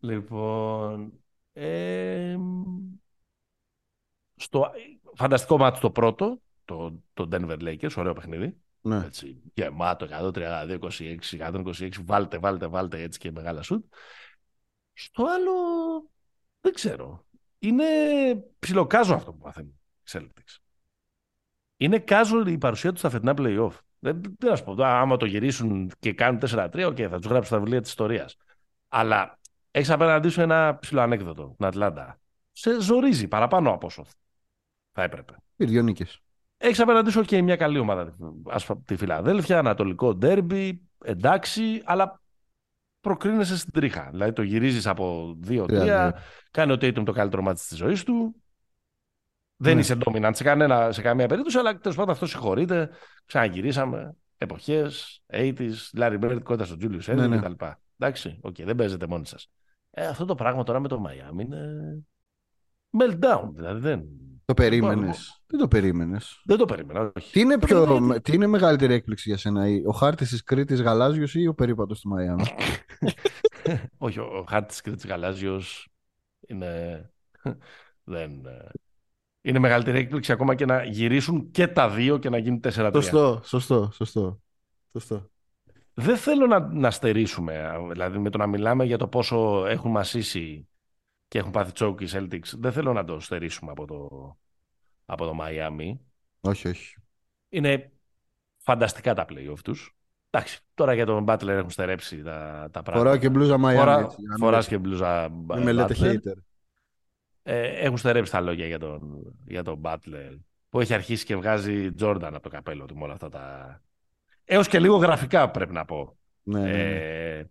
Λοιπόν, 0.00 1.12
ε, 1.52 2.36
στο 4.36 4.70
φανταστικό 5.14 5.56
μάτι 5.58 5.80
το 5.80 5.90
πρώτο, 5.90 6.40
το, 6.64 7.02
το 7.14 7.28
Denver 7.32 7.58
Lakers, 7.60 7.94
ωραίο 7.96 8.12
παιχνίδι. 8.12 8.56
Ναι. 8.82 8.96
Έτσι, 8.96 9.42
γεμάτο 9.54 10.06
132, 10.34 10.78
26, 10.80 11.16
126, 11.38 11.90
βάλτε, 12.04 12.38
βάλτε, 12.38 12.66
βάλτε 12.66 13.02
έτσι 13.02 13.18
και 13.18 13.30
μεγάλα 13.30 13.62
σουτ. 13.62 13.84
Στο 14.92 15.24
άλλο, 15.24 15.52
δεν 16.60 16.72
ξέρω. 16.72 17.26
Είναι 17.58 17.84
ψιλοκάζο 18.58 19.14
αυτό 19.14 19.32
που 19.32 19.44
μαθαίνουν 19.44 19.70
οι 19.70 20.10
Celtics. 20.10 20.56
Είναι 21.76 22.04
casual 22.08 22.44
η 22.46 22.58
παρουσία 22.58 22.90
τους 22.90 22.98
στα 22.98 23.10
φετινά 23.10 23.34
play-off. 23.36 23.78
Δεν, 23.98 24.20
τι 24.20 24.46
να 24.46 24.56
σου 24.56 24.64
πω, 24.64 24.74
άμα 24.84 25.16
το 25.16 25.26
γυρίσουν 25.26 25.90
και 25.98 26.12
κάνουν 26.12 26.40
4-3, 26.40 26.84
οκ, 26.86 26.96
θα 27.10 27.18
τους 27.18 27.26
γράψουν 27.26 27.44
στα 27.44 27.58
βιβλία 27.58 27.80
της 27.80 27.90
ιστορίας. 27.90 28.36
Αλλά 28.88 29.38
έχεις 29.70 29.90
απέναντί 29.90 30.28
σου 30.28 30.40
ένα 30.40 30.78
ψηλό 30.78 31.00
ανέκδοτο, 31.00 31.54
την 31.56 31.66
Ατλάντα. 31.66 32.20
Σε 32.52 32.80
ζορίζει 32.80 33.28
παραπάνω 33.28 33.72
από 33.72 33.86
όσο 33.86 34.04
θα 34.92 35.02
έπρεπε. 35.02 35.36
Πήρε 35.56 35.70
δύο 35.70 35.82
νίκες. 35.82 36.20
Έχεις 36.64 36.80
απέναντί 36.80 37.10
σου 37.10 37.22
και 37.22 37.42
μια 37.42 37.56
καλή 37.56 37.78
ομάδα, 37.78 38.16
ας 38.46 38.66
πούμε, 38.66 38.82
τη 38.84 38.96
Φιλαδέλφια, 38.96 39.58
Ανατολικό 39.58 40.14
Ντέρμπι, 40.14 40.82
εντάξει, 41.04 41.82
αλλά 41.84 42.20
προκρίνεσαι 43.00 43.56
στην 43.56 43.72
τρίχα. 43.72 44.08
Δηλαδή 44.10 44.32
το 44.32 44.42
γυρίζεις 44.42 44.86
από 44.86 45.36
2-3, 45.46 45.64
Τρία-δύο. 45.66 46.12
κάνει 46.50 46.72
ο 46.72 46.74
Tatum 46.74 47.02
το 47.04 47.12
καλύτερο 47.12 47.42
ματς 47.42 47.60
της 47.68 47.76
ζωής 47.76 48.02
του. 48.04 48.34
Δεν 49.56 49.74
Ναι. 49.74 49.80
είσαι 49.80 49.96
dominant 50.04 50.30
σε, 50.34 50.44
κανένα, 50.44 50.92
σε 50.92 51.02
καμία 51.02 51.28
περίπτωση, 51.28 51.58
αλλά 51.58 51.78
τέλος 51.78 51.96
πάντων 51.96 52.10
αυτό 52.12 52.26
συγχωρείται. 52.26 52.90
Ξαναγυρίσαμε. 53.26 54.14
Εποχές, 54.36 55.22
80s, 55.26 55.72
Larry 55.96 56.20
Bird 56.20 56.38
κοντά 56.42 56.64
στο 56.64 56.76
Julius 56.80 57.02
Randle 57.04 57.14
Ναι, 57.16 57.26
ναι. 57.26 57.38
κτλ. 57.38 57.64
Εντάξει, 57.98 58.38
οκ, 58.42 58.56
δεν 58.62 58.76
παίζετε 58.76 59.06
μόνοι 59.06 59.26
σας. 59.26 59.50
Ε, 59.90 60.06
αυτό 60.06 60.24
το 60.24 60.34
πράγμα 60.34 60.62
τώρα 60.62 60.80
με 60.80 60.88
το 60.88 61.04
Miami 61.08 61.40
είναι 61.40 61.68
meltdown. 62.98 63.50
Δηλαδή 63.52 63.80
δεν, 63.80 64.04
Το 64.54 64.62
περίμενες. 64.62 65.42
Δεν 65.46 65.60
το 65.60 65.68
περίμενες. 65.68 66.42
δεν 66.44 66.56
το 66.56 66.64
περίμενα. 66.64 67.12
Όχι. 67.16 67.32
Τι 67.32 67.40
είναι, 67.40 67.56
Το 67.58 67.66
πιο, 67.66 67.86
περίμενα, 67.86 68.20
τι 68.20 68.34
είναι 68.34 68.46
μεγαλύτερη 68.46 68.94
έκπληξη 68.94 69.28
για 69.28 69.38
σένα, 69.38 69.68
η- 69.68 69.82
ο 69.86 69.92
χάρτης 69.92 70.28
της 70.28 70.42
Κρήτης 70.44 70.80
γαλάζιος 70.82 71.34
ή 71.34 71.46
ο 71.46 71.54
περίπατος 71.54 72.00
του 72.00 72.08
Miami; 72.08 72.42
Όχι, 73.98 74.18
ο, 74.18 74.24
ο 74.24 74.44
χάρτης 74.48 74.72
της 74.72 74.80
Κρήτης 74.80 75.06
Γαλάζιος 75.06 75.88
είναι. 76.48 77.10
δεν. 78.04 78.46
ε, 78.46 78.68
Είναι 79.40 79.58
μεγαλύτερη 79.58 79.98
έκπληξη 79.98 80.32
ακόμα 80.32 80.54
και 80.54 80.64
να 80.64 80.84
γυρίσουν 80.84 81.50
και 81.50 81.66
τα 81.66 81.90
δύο 81.90 82.18
και 82.18 82.28
να 82.30 82.38
γίνουν 82.38 82.60
4-3. 82.64 82.90
Σωστό, 82.92 83.40
σωστό, 83.44 83.90
σωστό. 83.92 84.40
σωστό. 84.92 85.30
Δεν 85.94 86.16
θέλω 86.16 86.46
να, 86.46 86.58
να 86.72 86.90
στερήσουμε, 86.90 87.72
δηλαδή 87.90 88.18
με 88.18 88.30
το 88.30 88.38
να 88.38 88.46
μιλάμε 88.46 88.84
για 88.84 88.98
το 88.98 89.08
πόσο 89.08 89.66
έχουν 89.66 89.90
μασίσει 89.90 90.68
και 91.28 91.38
έχουν 91.38 91.50
πάθει 91.50 91.72
τσόκ 91.72 92.00
οι 92.00 92.06
Celtics, 92.10 92.48
δεν 92.58 92.72
θέλω 92.72 92.92
να 92.92 93.04
το 93.04 93.20
στερήσουμε 93.20 93.70
από 93.70 93.86
το, 93.86 94.08
από 95.04 95.24
το 95.24 95.36
Miami. 95.40 95.98
Όχι, 96.40 96.68
όχι. 96.68 96.94
Είναι 97.48 97.92
φανταστικά 98.56 99.14
τα 99.14 99.24
play-off 99.28 99.58
τους. 99.64 99.96
Εντάξει, 100.30 100.60
τώρα 100.74 100.94
για 100.94 101.06
τον 101.06 101.24
Butler 101.28 101.46
έχουν 101.48 101.70
στερέψει 101.70 102.22
τα, 102.22 102.68
τα 102.70 102.82
πράγματα. 102.82 102.98
Φοράω 102.98 103.16
και 103.16 103.28
μπλούζα 103.28 103.58
Μαϊάμι. 103.58 103.84
Φορά, 103.84 103.98
έτσι, 104.00 104.16
για 104.18 104.28
να 104.28 104.34
μην 104.34 104.44
φοράς 104.44 104.70
λέτε- 104.70 104.82
και 104.82 104.88
μπλούζα 104.88 105.28
Μην 105.30 105.62
με 105.62 105.72
λέτε 105.72 105.94
Butler. 105.98 106.12
hater. 106.14 106.36
Ε, 107.42 107.68
έχουν 107.84 107.96
στερέψει 107.96 108.32
τα 108.32 108.40
λόγια 108.40 108.66
για 108.66 108.78
τον, 108.78 109.22
για 109.46 109.62
τον 109.62 109.80
Butler 109.84 110.38
που 110.68 110.80
έχει 110.80 110.94
αρχίσει 110.94 111.24
και 111.24 111.36
βγάζει 111.36 111.90
Jordan 112.00 112.20
από 112.22 112.40
το 112.40 112.48
καπέλο 112.48 112.84
του 112.84 112.96
με 112.96 113.02
όλα 113.04 113.12
αυτά 113.12 113.28
τα... 113.28 113.80
Έως 114.44 114.68
και 114.68 114.78
λίγο 114.80 114.96
γραφικά 114.96 115.50
πρέπει 115.50 115.72
να 115.72 115.84
πω. 115.84 116.16
Ναι, 116.42 116.60
ναι, 116.60 116.66
ναι. 116.70 117.38
Ε, 117.38 117.50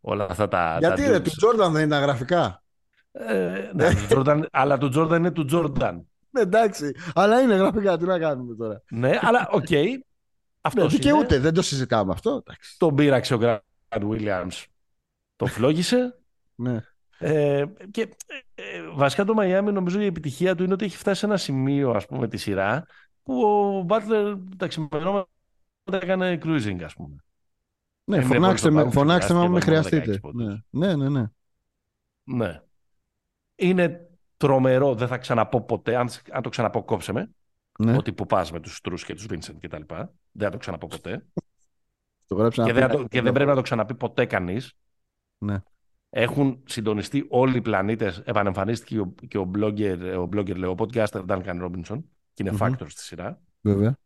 όλα 0.00 0.26
αυτά 0.30 0.48
τα... 0.48 0.76
Γιατί 0.78 1.02
τα 1.04 1.10
ρε, 1.10 1.16
deals. 1.16 1.22
του 1.22 1.30
Τζόρνταν 1.36 1.72
δεν 1.72 1.86
ήταν 1.86 2.02
γραφικά; 2.02 2.62
Ε, 3.12 3.70
ναι, 3.74 3.88
του 3.94 4.06
Jordan, 4.10 4.42
αλλά 4.50 4.78
του 4.78 4.90
Jordan 4.94 5.16
είναι 5.16 5.30
του 5.30 5.46
Jordan. 5.52 6.00
Ναι, 6.38 6.42
εντάξει. 6.42 6.92
Αλλά 7.14 7.40
είναι 7.40 7.54
γραφικά, 7.54 7.96
τι 7.96 8.04
να 8.04 8.18
κάνουμε 8.18 8.54
τώρα. 8.54 8.82
Ναι, 8.90 9.18
αλλά 9.20 9.48
οκ. 9.52 9.70
Ναι, 9.70 9.80
Αυτός 10.60 10.92
δικαιούται, 10.92 11.34
είναι. 11.34 11.42
δεν 11.44 11.54
το 11.54 11.62
συζητάμε 11.62 12.12
αυτό. 12.12 12.30
Εντάξει. 12.30 12.74
Τον 12.78 12.94
πείραξε 12.94 13.34
ο 13.34 13.38
Grant 13.40 13.58
Williams. 13.88 14.64
Τον 15.36 15.48
φλόγησε. 15.48 16.18
Ναι. 16.54 16.80
Ε, 17.18 17.64
και 17.90 18.08
ε, 18.54 18.62
βασικά 18.94 19.24
το 19.24 19.34
Μαϊάμι 19.34 19.72
νομίζω 19.72 20.00
η 20.00 20.06
επιτυχία 20.06 20.54
του 20.54 20.62
είναι 20.62 20.72
ότι 20.72 20.84
έχει 20.84 20.96
φτάσει 20.96 21.20
σε 21.20 21.26
ένα 21.26 21.36
σημείο 21.36 21.90
ας 21.90 22.06
πούμε 22.06 22.28
τη 22.28 22.36
σειρά 22.36 22.86
που 23.22 23.42
ο 23.42 23.82
Μπάτλερ 23.82 24.34
τα 24.56 24.66
ξημερώματα 24.66 25.28
έκανε 25.90 26.38
cruising 26.42 26.82
ας 26.84 26.94
πούμε. 26.94 27.16
Ναι, 28.04 28.16
Ε, 28.16 28.22
φωνάξτε 28.22 28.70
με 28.70 28.84
με, 28.84 28.90
πολύ 28.90 28.94
φωνάξτε 28.94 29.34
με 29.34 29.40
αν 29.40 29.50
με 29.50 29.60
χρειάστηκε, 29.60 30.00
χρειαστείτε. 30.00 30.28
μόνο 30.32 30.54
16 30.54 30.58
Ναι, 30.70 30.86
ναι, 30.96 31.08
ναι. 31.08 31.08
ναι. 31.20 31.26
Ναι. 32.24 32.62
Είναι 33.56 34.07
τρομερό, 34.38 34.94
δεν 34.94 35.08
θα 35.08 35.18
ξαναπώ 35.18 35.60
ποτέ, 35.60 35.96
αν, 35.96 36.08
αν 36.30 36.42
το 36.42 36.48
ξαναπώ 36.48 36.84
κόψε 36.84 37.12
με, 37.12 37.30
ναι. 37.78 37.96
ότι 37.96 38.12
που 38.12 38.26
πας 38.26 38.52
με 38.52 38.60
τους 38.60 38.76
Στρούς 38.76 39.04
και 39.04 39.14
τους 39.14 39.26
Βίνσεντ 39.26 39.58
και 39.58 39.68
τα 39.68 39.78
λοιπά. 39.78 40.12
Δεν 40.32 40.46
θα 40.46 40.52
το 40.52 40.58
ξαναπώ 40.58 40.86
ποτέ. 40.86 41.26
Το 42.26 42.34
γράψα 42.34 42.64
και, 42.64 42.72
να 42.72 42.78
δεν, 42.78 42.88
πει- 42.88 42.96
θα 42.96 43.02
το- 43.02 43.08
και 43.08 43.22
δεν 43.22 43.32
πρέπει 43.32 43.48
να 43.48 43.54
το 43.54 43.62
ξαναπεί 43.62 43.94
ποτέ 43.94 44.26
κανείς. 44.26 44.72
Ναι. 45.38 45.62
Έχουν 46.10 46.62
συντονιστεί 46.66 47.26
όλοι 47.28 47.56
οι 47.56 47.60
πλανήτες. 47.60 48.18
Επανεμφανίστηκε 48.18 49.00
ο, 49.00 49.14
και 49.28 49.38
ο 49.38 49.50
blogger, 49.54 50.16
ο 50.18 50.28
blogger 50.32 50.56
λέω, 50.56 50.70
ο 50.70 50.74
podcaster 50.78 51.26
Duncan 51.26 51.64
Robinson 51.64 52.02
και 52.34 52.42
είναι 52.42 52.50
Μμμ. 52.50 52.58
factor 52.60 52.86
στη 52.86 53.02
σειρά. 53.02 53.40
Βέβαια. 53.60 53.96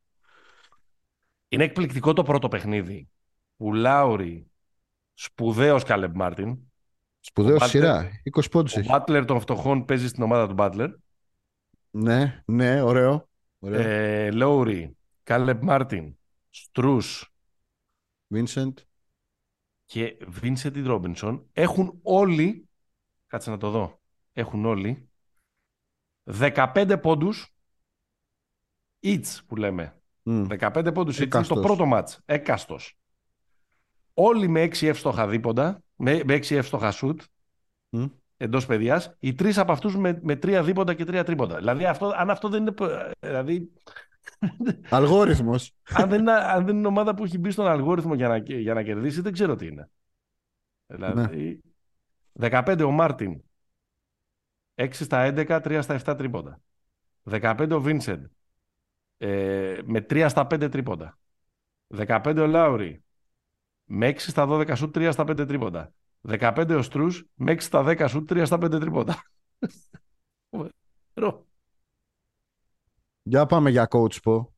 Είναι 1.48 1.64
εκπληκτικό 1.64 2.12
το 2.12 2.22
πρώτο 2.22 2.48
παιχνίδι. 2.48 3.08
Ο 3.56 3.72
Λάουρι, 3.74 4.46
σπουδαίος 5.14 5.84
Καλεμ 5.84 6.12
Μάρτιν. 6.14 6.58
Σπουδαίο 7.24 7.54
Ο 7.54 7.58
Butler- 7.60 7.68
σειρά. 7.68 8.10
20 8.22 8.48
πόντους 8.50 8.76
Ο 8.76 8.78
έχει. 8.80 8.88
Butler 8.92 9.24
των 9.26 9.40
φτωχών 9.40 9.84
παίζει 9.84 10.08
στην 10.08 10.22
ομάδα 10.22 10.48
του 10.48 10.54
Butler. 10.58 10.94
Ναι, 11.90 12.42
ναι, 12.46 12.82
ωραίο. 12.82 13.28
ωραίο. 13.58 13.80
Ε, 13.80 14.30
Λόουρι, 14.30 14.96
Κάλεπ 15.22 15.62
Μάρτιν, 15.62 16.16
Στρούς 16.50 17.32
Vincent. 18.34 18.72
και 19.84 20.16
Βίνσεντ 20.28 20.86
Ρόμπινσον 20.86 21.48
έχουν 21.52 21.98
όλοι, 22.02 22.68
κάτσε 23.26 23.50
να 23.50 23.56
το 23.58 23.70
δω, 23.70 24.00
έχουν 24.32 24.64
όλοι 24.64 25.08
15 26.24 26.98
πόντους 27.02 27.54
each 29.02 29.38
που 29.46 29.56
λέμε. 29.56 30.00
Μμ. 30.22 30.46
15 30.48 30.90
πόντους 30.94 31.16
each 31.16 31.20
είναι 31.20 31.30
το 31.30 31.36
Εκαστός. 31.38 31.60
πρώτο 31.60 31.86
μάτς. 31.86 32.20
Έκαστος. 32.24 32.96
Όλοι 34.14 34.48
με 34.48 34.62
6 34.62 34.86
εύστοχα 34.86 35.28
δίποντα, 35.28 35.82
με, 35.96 36.20
με 36.24 36.34
6 36.34 36.50
εύστοχα 36.50 36.90
σουτ 36.90 37.20
Μμ. 37.88 38.04
εντός 38.36 38.66
παιδιάς, 38.66 39.16
οι 39.18 39.34
τρεις 39.34 39.58
από 39.58 39.72
αυτούς 39.72 39.96
με, 39.96 40.18
με 40.22 40.38
3 40.42 40.60
δίποντα 40.64 40.94
και 40.94 41.04
3 41.04 41.22
τρίποντα. 41.24 41.56
Δηλαδή 41.56 41.84
αυτό, 41.84 42.12
αν 42.16 42.30
αυτό 42.30 42.48
δεν 42.48 42.60
είναι... 42.60 42.74
Δηλαδή, 43.20 43.72
Αλγόριθμος. 44.90 45.74
αν, 45.84 46.08
δεν 46.08 46.20
είναι, 46.20 46.32
αν 46.32 46.66
δεν 46.66 46.76
είναι 46.76 46.86
ομάδα 46.86 47.14
που 47.14 47.24
έχει 47.24 47.38
μπει 47.38 47.50
στον 47.50 47.66
αλγόριθμο 47.66 48.14
για 48.14 48.28
να, 48.28 48.36
για 48.36 48.74
να 48.74 48.82
κερδίσει, 48.82 49.20
δεν 49.20 49.32
ξέρω 49.32 49.56
τι 49.56 49.66
είναι. 49.66 49.90
Δηλαδή, 50.86 51.60
15 52.40 52.82
ο 52.84 52.90
Μάρτιν, 52.90 53.42
6 54.74 54.88
στα 54.92 55.32
11, 55.36 55.60
3 55.62 55.78
στα 55.82 56.00
7 56.04 56.16
τρίποντα. 56.18 56.60
15 57.30 57.68
ο 57.72 57.80
Βίνσεντ, 57.80 58.24
ε, 59.16 59.78
με 59.84 60.06
3 60.10 60.26
στα 60.28 60.46
5 60.50 60.68
τρίποντα. 60.70 61.18
15 61.96 62.36
ο 62.38 62.46
Λάουρι, 62.46 63.01
με 63.84 64.08
6 64.08 64.18
στα 64.18 64.46
12 64.48 64.72
σουτ, 64.76 64.96
3 64.98 65.08
στα 65.12 65.24
5 65.24 65.46
τρίποντα. 65.46 65.92
15 66.28 66.74
ο 66.78 66.82
Στρούς, 66.82 67.24
με 67.34 67.52
6 67.52 67.60
στα 67.60 67.82
10 67.86 68.06
σουτ, 68.08 68.32
3 68.32 68.42
στα 68.46 68.58
5 68.58 68.78
τρίποντα. 68.80 69.22
Φοβερό. 70.50 71.46
Για 73.22 73.46
πάμε 73.46 73.70
για 73.70 73.88
coach 73.90 74.22
πω. 74.22 74.54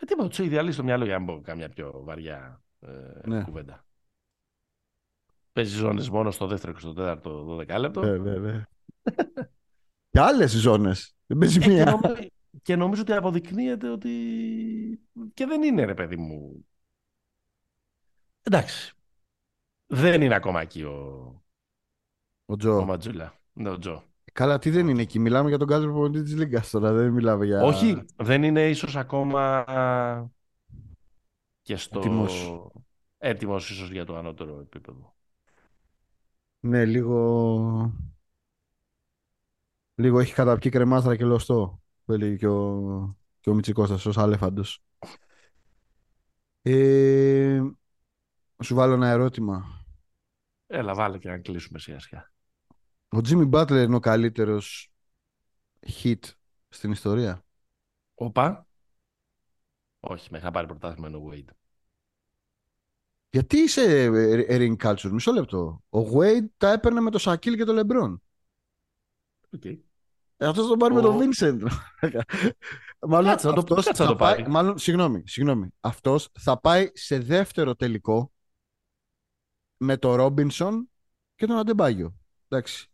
Ε, 0.00 0.04
τίποτα, 0.04 0.28
τους 0.28 0.38
έχει 0.38 0.48
διαλύσει 0.48 0.76
το 0.76 0.84
μυαλό 0.84 1.04
για 1.04 1.18
να 1.18 1.24
μπω 1.24 1.40
κάμια 1.40 1.68
πιο 1.68 2.00
βαριά 2.04 2.62
ε, 2.80 2.88
Ναι. 3.28 3.42
κουβέντα. 3.44 3.84
Παίζει 5.52 5.76
ζώνες 5.76 6.08
μόνος 6.10 6.34
στο 6.34 6.46
δεύτερο 6.46 6.72
και 6.72 6.78
στο 6.80 6.92
τέταρτο 6.92 7.56
12 7.68 7.78
λεπτό. 7.78 8.02
Ε, 8.02 8.18
βέβαια. 8.18 8.68
Και 10.10 10.20
άλλες 10.20 10.50
ζώνες. 10.52 11.14
Δεν 11.26 11.38
παίζει 11.38 11.58
Ε, 11.58 11.60
και, 11.62 11.68
μία. 11.68 11.84
νομι- 11.84 12.32
και 12.62 12.76
νομίζω 12.76 13.02
ότι 13.02 13.12
αποδεικνύεται 13.12 13.88
ότι 13.88 14.10
και 15.34 15.46
δεν 15.46 15.62
είναι 15.62 15.84
ρε 15.84 15.94
παιδί 15.94 16.16
μου. 16.16 16.66
Εντάξει. 18.42 18.92
Δεν 19.86 20.22
είναι 20.22 20.34
ακόμα 20.34 20.60
εκεί 20.60 20.82
ο, 20.82 20.92
Ο 22.46 22.52
ο 22.52 22.56
Τζο. 22.56 22.84
Ματζούλα. 22.84 23.34
Ναι, 23.52 23.68
ο 23.68 23.78
Τζο. 23.78 24.04
Καλά, 24.32 24.58
τι 24.58 24.70
δεν 24.70 24.88
είναι 24.88 25.02
εκεί; 25.02 25.18
Μιλάμε 25.18 25.48
για 25.48 25.58
τον 25.58 25.68
καλύτερο 25.68 25.92
προπονητή 25.92 26.22
της 26.24 26.36
Λίγκας 26.36 26.70
τώρα. 26.70 26.92
Δεν 26.92 27.10
μιλάμε 27.10 27.44
για... 27.44 27.62
Όχι, 27.62 28.04
δεν 28.16 28.42
είναι 28.42 28.68
ίσως 28.68 28.96
ακόμα 28.96 29.64
και 31.62 31.76
στο... 31.76 31.98
Έτοιμος. 31.98 32.60
Έτοιμος 33.18 33.70
ίσως 33.70 33.90
για 33.90 34.04
το 34.04 34.16
ανώτερο 34.16 34.58
επίπεδο. 34.60 35.14
Ναι, 36.60 36.84
λίγο... 36.84 37.92
Λίγο 39.94 40.20
έχει 40.20 40.34
καταπιεί 40.34 40.70
κρεμάστρα 40.70 41.16
και 41.16 41.24
λωστό. 41.24 41.82
Που 42.04 42.12
έλεγε 42.12 42.36
και 42.36 42.48
ο, 42.48 43.16
και 43.40 43.50
ο 43.50 43.54
Μητσικώστας 43.54 44.06
ως 44.06 44.18
αλέφαντος. 44.18 44.82
Ε, 46.62 47.62
σου 48.62 48.74
βάλω 48.74 48.92
ένα 48.94 49.08
ερώτημα. 49.08 49.84
Έλα, 50.66 50.94
βάλε 50.94 51.18
και 51.18 51.28
να 51.28 51.38
κλείσουμε 51.38 51.78
σιγά 51.78 51.98
σιγά. 52.00 52.32
Ο 53.08 53.18
Jimmy 53.28 53.50
Butler 53.50 53.82
είναι 53.84 53.94
ο 53.96 54.00
καλύτερος 54.00 54.90
hit 56.02 56.18
στην 56.68 56.90
ιστορία; 56.90 57.44
Όπα. 58.14 58.66
Όχι, 60.00 60.28
μέχρι 60.30 60.46
να 60.46 60.52
πάρει 60.52 60.66
πρωτάθλημα 60.66 61.08
είναι 61.08 61.16
ο 61.16 61.28
Wade. 61.32 61.50
Γιατί 63.30 63.56
είσαι 63.58 63.82
ε, 64.02 64.44
ε, 64.54 64.56
ring 64.60 64.76
culture, 64.86 65.10
μισό 65.10 65.32
λεπτό. 65.32 65.82
Ο 65.90 65.98
Wade 66.18 66.44
τα 66.56 66.72
έπαιρνε 66.72 67.00
με 67.00 67.10
το 67.10 67.18
Σακίλ 67.18 67.56
και 67.56 67.64
το 67.64 67.80
LeBron. 67.86 68.16
Okay. 69.58 69.78
Ε, 70.36 70.46
αυτός 70.46 70.66
τον 70.66 70.78
πάρει 70.78 70.94
με 70.94 71.00
Ο- 71.00 71.02
τον 71.02 71.18
Vincent. 71.20 71.58
μάλλον 73.08 73.30
Κάτσε 73.30 73.46
να 73.46 73.52
το- 73.52 73.60
αυτός 73.60 73.84
κάτσε 73.84 74.02
να 74.02 74.08
θα 74.08 74.14
το 74.14 74.18
πάρει. 74.18 74.48
Μάλλον, 74.48 74.78
συγγνώμη, 74.78 75.22
συγγνώμη. 75.26 75.68
Αυτός 75.80 76.28
θα 76.38 76.60
πάει 76.60 76.90
σε 76.94 77.18
δεύτερο 77.18 77.74
τελικό 77.74 78.32
με 79.82 79.96
τον 79.96 80.14
Ρόμπινσον 80.14 80.88
και 81.34 81.46
τον 81.46 81.56
Αντεμπάγιο. 81.58 82.14
Εντάξει. 82.48 82.86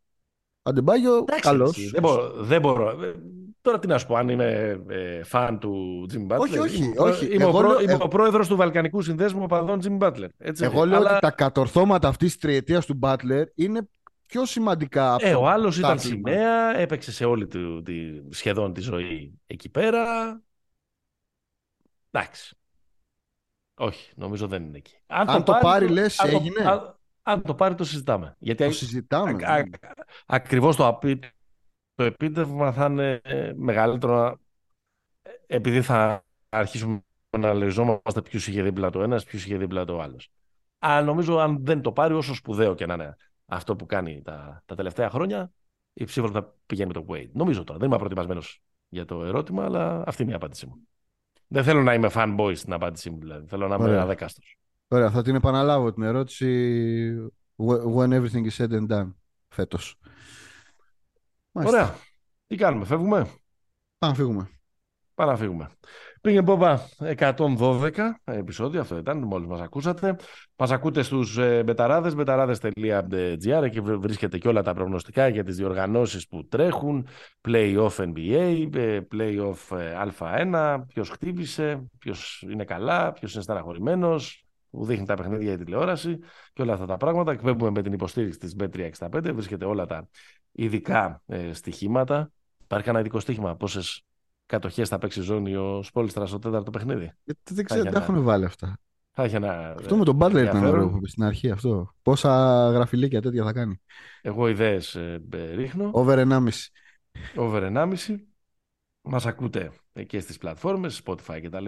Αντεμπάγιο, 0.62 1.16
Εντάξει, 1.16 1.40
καλός. 1.42 1.70
εσύ, 1.78 1.88
Δεν 1.90 2.02
μπορώ. 2.02 2.32
Δεν 2.32 2.60
μπορώ. 2.60 3.04
Ε, 3.04 3.14
Τώρα 3.60 3.78
τι 3.78 3.86
να 3.86 3.98
σου 3.98 4.06
πω, 4.06 4.14
αν 4.16 4.28
είμαι 4.28 4.80
ε, 4.88 5.22
φαν 5.22 5.58
του 5.58 6.06
Jimmy 6.12 6.32
Butler. 6.32 6.38
Όχι, 6.38 6.58
όχι, 6.58 6.76
είμαι, 6.84 6.88
ο 6.90 6.92
πρό- 6.94 7.06
όχι. 7.12 7.24
Είμαι, 7.34 7.44
ο, 7.44 7.48
Εγώ 7.48 7.58
πρό- 7.58 7.68
λέω- 7.68 7.80
είμαι 7.80 7.92
εγώ- 7.92 8.04
ο 8.04 8.08
πρόεδρος 8.08 8.48
του 8.48 8.56
Βαλκανικού 8.56 9.02
Συνδέσμου 9.02 9.42
Οπαδών 9.42 9.80
Jimmy 9.82 9.98
Butler. 9.98 10.28
Έτσι, 10.38 10.64
Εγώ 10.64 10.84
λέω 10.86 10.96
Αλλά, 10.96 11.10
ότι 11.10 11.20
τα 11.20 11.30
κατορθώματα 11.30 12.08
αυτής 12.08 12.28
της 12.32 12.40
τριετίας 12.40 12.86
του 12.86 12.98
Butler 13.02 13.44
είναι 13.54 13.88
πιο 14.26 14.44
σημαντικά 14.44 15.14
από 15.14 15.26
ε, 15.26 15.32
το 15.32 15.40
ο 15.40 15.48
άλλος 15.48 15.78
ήταν 15.78 15.90
πρωτάθλημα. 15.90 16.30
σημαία, 16.30 16.76
έπαιξε 16.78 17.12
σε 17.12 17.24
όλη 17.24 17.46
του, 17.46 17.82
τη, 17.82 17.94
σχεδόν 18.30 18.72
τη 18.72 18.80
ζωή 18.80 19.38
εκεί 19.46 19.68
πέρα. 19.68 20.02
Εντάξει. 22.10 22.57
Όχι, 23.78 24.12
νομίζω 24.16 24.46
δεν 24.46 24.62
είναι 24.64 24.76
εκεί. 24.76 24.96
Αν 25.06 25.44
το 25.44 25.52
πάρει, 25.60 25.88
λες, 25.88 26.20
αν 26.20 26.30
το- 26.30 26.36
έγινε. 26.36 26.60
αν- 26.70 26.98
αν 27.22 27.42
το 27.42 27.54
πάρει, 27.54 27.74
το 27.74 27.84
συζητάμε. 27.84 28.36
Γιατί 28.38 28.64
Το 28.64 28.70
συζητάμε. 28.70 29.44
Α- 29.44 29.54
α- 29.54 29.64
ακριβώς 30.26 30.76
το, 30.76 30.86
απί- 30.86 31.24
το 31.94 32.04
επίτευγμα 32.04 32.72
θα 32.72 32.84
είναι 32.84 33.20
ε, 33.24 33.52
μεγαλύτερο 33.56 34.38
ε, 35.22 35.30
επειδή 35.46 35.82
θα 35.82 36.24
αρχίσουμε 36.48 37.02
να 37.38 37.48
αναλυζόμαστε 37.48 38.22
ποιους 38.22 38.48
είχε 38.48 38.62
δίπλα 38.62 38.90
το 38.90 39.02
ένας, 39.02 39.24
ποιους 39.24 39.44
είχε 39.44 39.56
δίπλα 39.56 39.84
το 39.84 40.00
άλλος. 40.00 40.30
Αλλά 40.78 41.02
νομίζω 41.02 41.38
αν 41.38 41.64
δεν 41.64 41.80
το 41.82 41.92
πάρει 41.92 42.14
όσο 42.14 42.34
σπουδαίο 42.34 42.74
και 42.74 42.86
να 42.86 42.94
είναι 42.94 43.16
αυτό 43.46 43.76
που 43.76 43.86
κάνει 43.86 44.22
τα, 44.22 44.62
τα 44.66 44.74
τελευταία 44.74 45.10
χρόνια, 45.10 45.52
η 45.92 46.04
ψήφο 46.04 46.30
θα 46.30 46.54
πηγαίνει 46.66 46.92
με 46.94 47.00
το 47.00 47.06
Wade. 47.08 47.30
Νομίζω 47.32 47.64
τώρα. 47.64 47.78
Δεν 47.78 47.88
είμαι 47.88 47.96
προετοιμασμένο 47.96 48.40
για 48.88 49.04
το 49.04 49.24
ερώτημα, 49.24 49.64
αλλά 49.64 50.04
αυτή 50.06 50.22
είναι 50.22 50.32
η 50.32 50.34
απάντησή 50.34 50.66
μου. 50.66 50.88
Δεν 51.48 51.64
θέλω 51.64 51.82
να 51.82 51.94
είμαι 51.94 52.10
fanboy 52.14 52.52
στην 52.56 52.72
απάντησή 52.72 53.10
μου, 53.10 53.18
δηλαδή. 53.18 53.46
Θέλω 53.46 53.68
να 53.68 53.74
είμαι 53.74 53.84
Ωραία. 53.84 54.02
αδέκαστος. 54.02 54.58
Ωραία, 54.88 55.10
θα 55.10 55.22
την 55.22 55.34
επαναλάβω 55.34 55.92
την 55.92 56.02
ερώτηση 56.02 57.30
wh- 57.56 57.94
when 57.94 58.08
everything 58.08 58.46
is 58.50 58.56
said 58.56 58.70
and 58.70 58.86
done 58.88 59.14
φέτος. 59.48 59.98
Μάλιστα. 61.52 61.78
Ωραία. 61.78 61.94
Τι 62.46 62.56
κάνουμε, 62.56 62.84
φεύγουμε; 62.84 63.18
Πάμε 63.98 64.12
να 64.12 64.14
φύγουμε. 64.14 64.50
Πάμε 65.14 65.30
να 65.30 65.36
φύγουμε. 65.36 65.68
Πήγε 66.20 66.42
Μπόμπα 66.42 66.78
112 67.16 67.90
επεισόδιο, 68.24 68.80
αυτό 68.80 68.96
ήταν, 68.96 69.18
μόλις 69.18 69.46
μας 69.46 69.60
ακούσατε. 69.60 70.16
Μας 70.56 70.70
ακούτε 70.70 71.02
στους 71.02 71.38
ε, 71.38 71.62
μπεταράδες, 71.62 72.14
μπεταράδες.gr, 72.14 73.62
εκεί 73.62 73.80
βρ- 73.80 73.98
βρίσκεται 74.00 74.38
και 74.38 74.48
όλα 74.48 74.62
τα 74.62 74.74
προγνωστικά 74.74 75.28
για 75.28 75.44
τις 75.44 75.56
διοργανώσεις 75.56 76.28
που 76.28 76.46
τρέχουν, 76.48 77.06
play-off 77.48 77.96
NBA, 77.96 78.68
ε, 78.74 79.00
play-off 79.12 79.76
ε, 79.78 79.94
Α1, 80.18 80.82
ποιος 80.86 81.08
χτύπησε, 81.10 81.86
ποιος 81.98 82.46
είναι 82.50 82.64
καλά, 82.64 83.12
ποιος 83.12 83.34
είναι 83.34 83.42
στεναχωρημένος, 83.42 84.42
που 84.70 84.84
δείχνει 84.84 85.06
τα 85.06 85.14
παιχνίδια 85.14 85.48
για 85.54 85.64
τηλεόραση 85.64 86.18
και 86.52 86.62
όλα 86.62 86.72
αυτά 86.72 86.86
τα 86.86 86.96
πράγματα. 86.96 87.32
Εκπέμπουμε 87.32 87.70
με 87.70 87.82
την 87.82 87.92
υποστήριξη 87.92 88.38
της 88.38 88.56
Bet365, 88.60 89.30
βρίσκεται 89.32 89.64
όλα 89.64 89.86
τα 89.86 90.08
ειδικά 90.52 91.22
ε, 91.26 91.52
στοιχήματα. 91.52 92.30
Υπάρχει 92.62 92.88
ένα 92.88 93.00
ειδικό 93.00 93.20
στοίχημα, 93.20 93.56
πόσες 93.56 94.02
κατοχές 94.48 94.88
θα 94.88 94.98
παίξει 94.98 95.20
ζώνη 95.20 95.56
ο 95.56 95.82
Σπόλιστρα 95.82 96.26
στο 96.26 96.38
τέταρτο 96.38 96.70
παιχνίδι. 96.70 97.12
Γιατί 97.24 97.40
δεν 97.44 97.56
Θα 97.56 97.62
ξέρω, 97.62 97.82
για 97.82 97.90
δεν 97.90 98.00
να- 98.00 98.06
έχουν 98.06 98.22
βάλει 98.24 98.44
αυτά. 98.44 98.78
Θα 99.12 99.22
έχει 99.24 99.34
ένα. 99.34 99.74
Αυτό 99.78 99.96
με 99.96 100.04
τον 100.04 100.16
Butler 100.16 100.20
ήταν 100.30 100.36
ενδιαφέρον. 100.36 100.68
ωραίο 100.74 100.90
που 100.90 100.96
είπες 100.96 101.10
στην 101.10 101.24
αρχή 101.24 101.50
αυτό. 101.50 101.94
Πόσα 102.02 102.30
γραφιλίκια 102.70 103.22
τέτοια 103.22 103.44
θα 103.44 103.52
κάνει. 103.52 103.80
Εγώ 104.22 104.48
ιδέες 104.48 104.98
ρίχνω. 105.54 105.90
Over 105.92 106.18
1,5. 106.18 106.70
Over 107.36 107.62
1,5. 107.62 108.18
Μας 109.02 109.26
ακούτε 109.26 109.72
και 110.06 110.20
στις 110.20 110.38
πλατφόρμες, 110.38 111.02
Spotify 111.04 111.40
κτλ. 111.42 111.64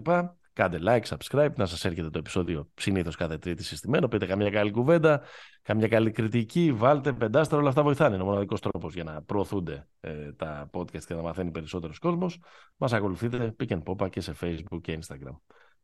Κάντε 0.52 0.78
like, 0.82 1.02
subscribe, 1.02 1.54
να 1.56 1.66
σας 1.66 1.84
έρχεται 1.84 2.10
το 2.10 2.18
επεισόδιο 2.18 2.70
συνήθως 2.74 3.16
κάθε 3.16 3.38
τρίτη 3.38 3.64
συστημένο. 3.64 4.08
Πείτε 4.08 4.26
καμιά 4.26 4.50
καλή 4.50 4.70
κουβέντα, 4.70 5.22
καμιά 5.62 5.88
καλή 5.88 6.10
κριτική, 6.10 6.72
βάλτε 6.72 7.12
πεντάστρα, 7.12 7.58
όλα 7.58 7.68
αυτά 7.68 7.82
βοηθάνε. 7.82 8.14
Είναι 8.14 8.22
ο 8.22 8.26
μοναδικός 8.26 8.60
τρόπος 8.60 8.94
για 8.94 9.04
να 9.04 9.22
προωθούνται 9.22 9.88
ε, 10.00 10.32
τα 10.32 10.70
podcast 10.72 11.04
και 11.04 11.14
να 11.14 11.22
μαθαίνει 11.22 11.50
περισσότερος 11.50 11.98
κόσμος. 11.98 12.40
Μας 12.76 12.92
ακολουθείτε 12.92 13.54
pick 13.58 13.68
and 13.68 13.82
popa 13.82 14.10
και 14.10 14.20
σε 14.20 14.34
Facebook 14.40 14.80
και 14.80 14.98
Instagram. 15.00 15.36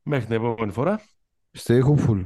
Μέχρι 0.03 0.27
την 0.27 0.35
επόμενη 0.35 0.73
φορά. 0.73 1.01
Stay 1.59 1.81
hopeful. 1.83 2.25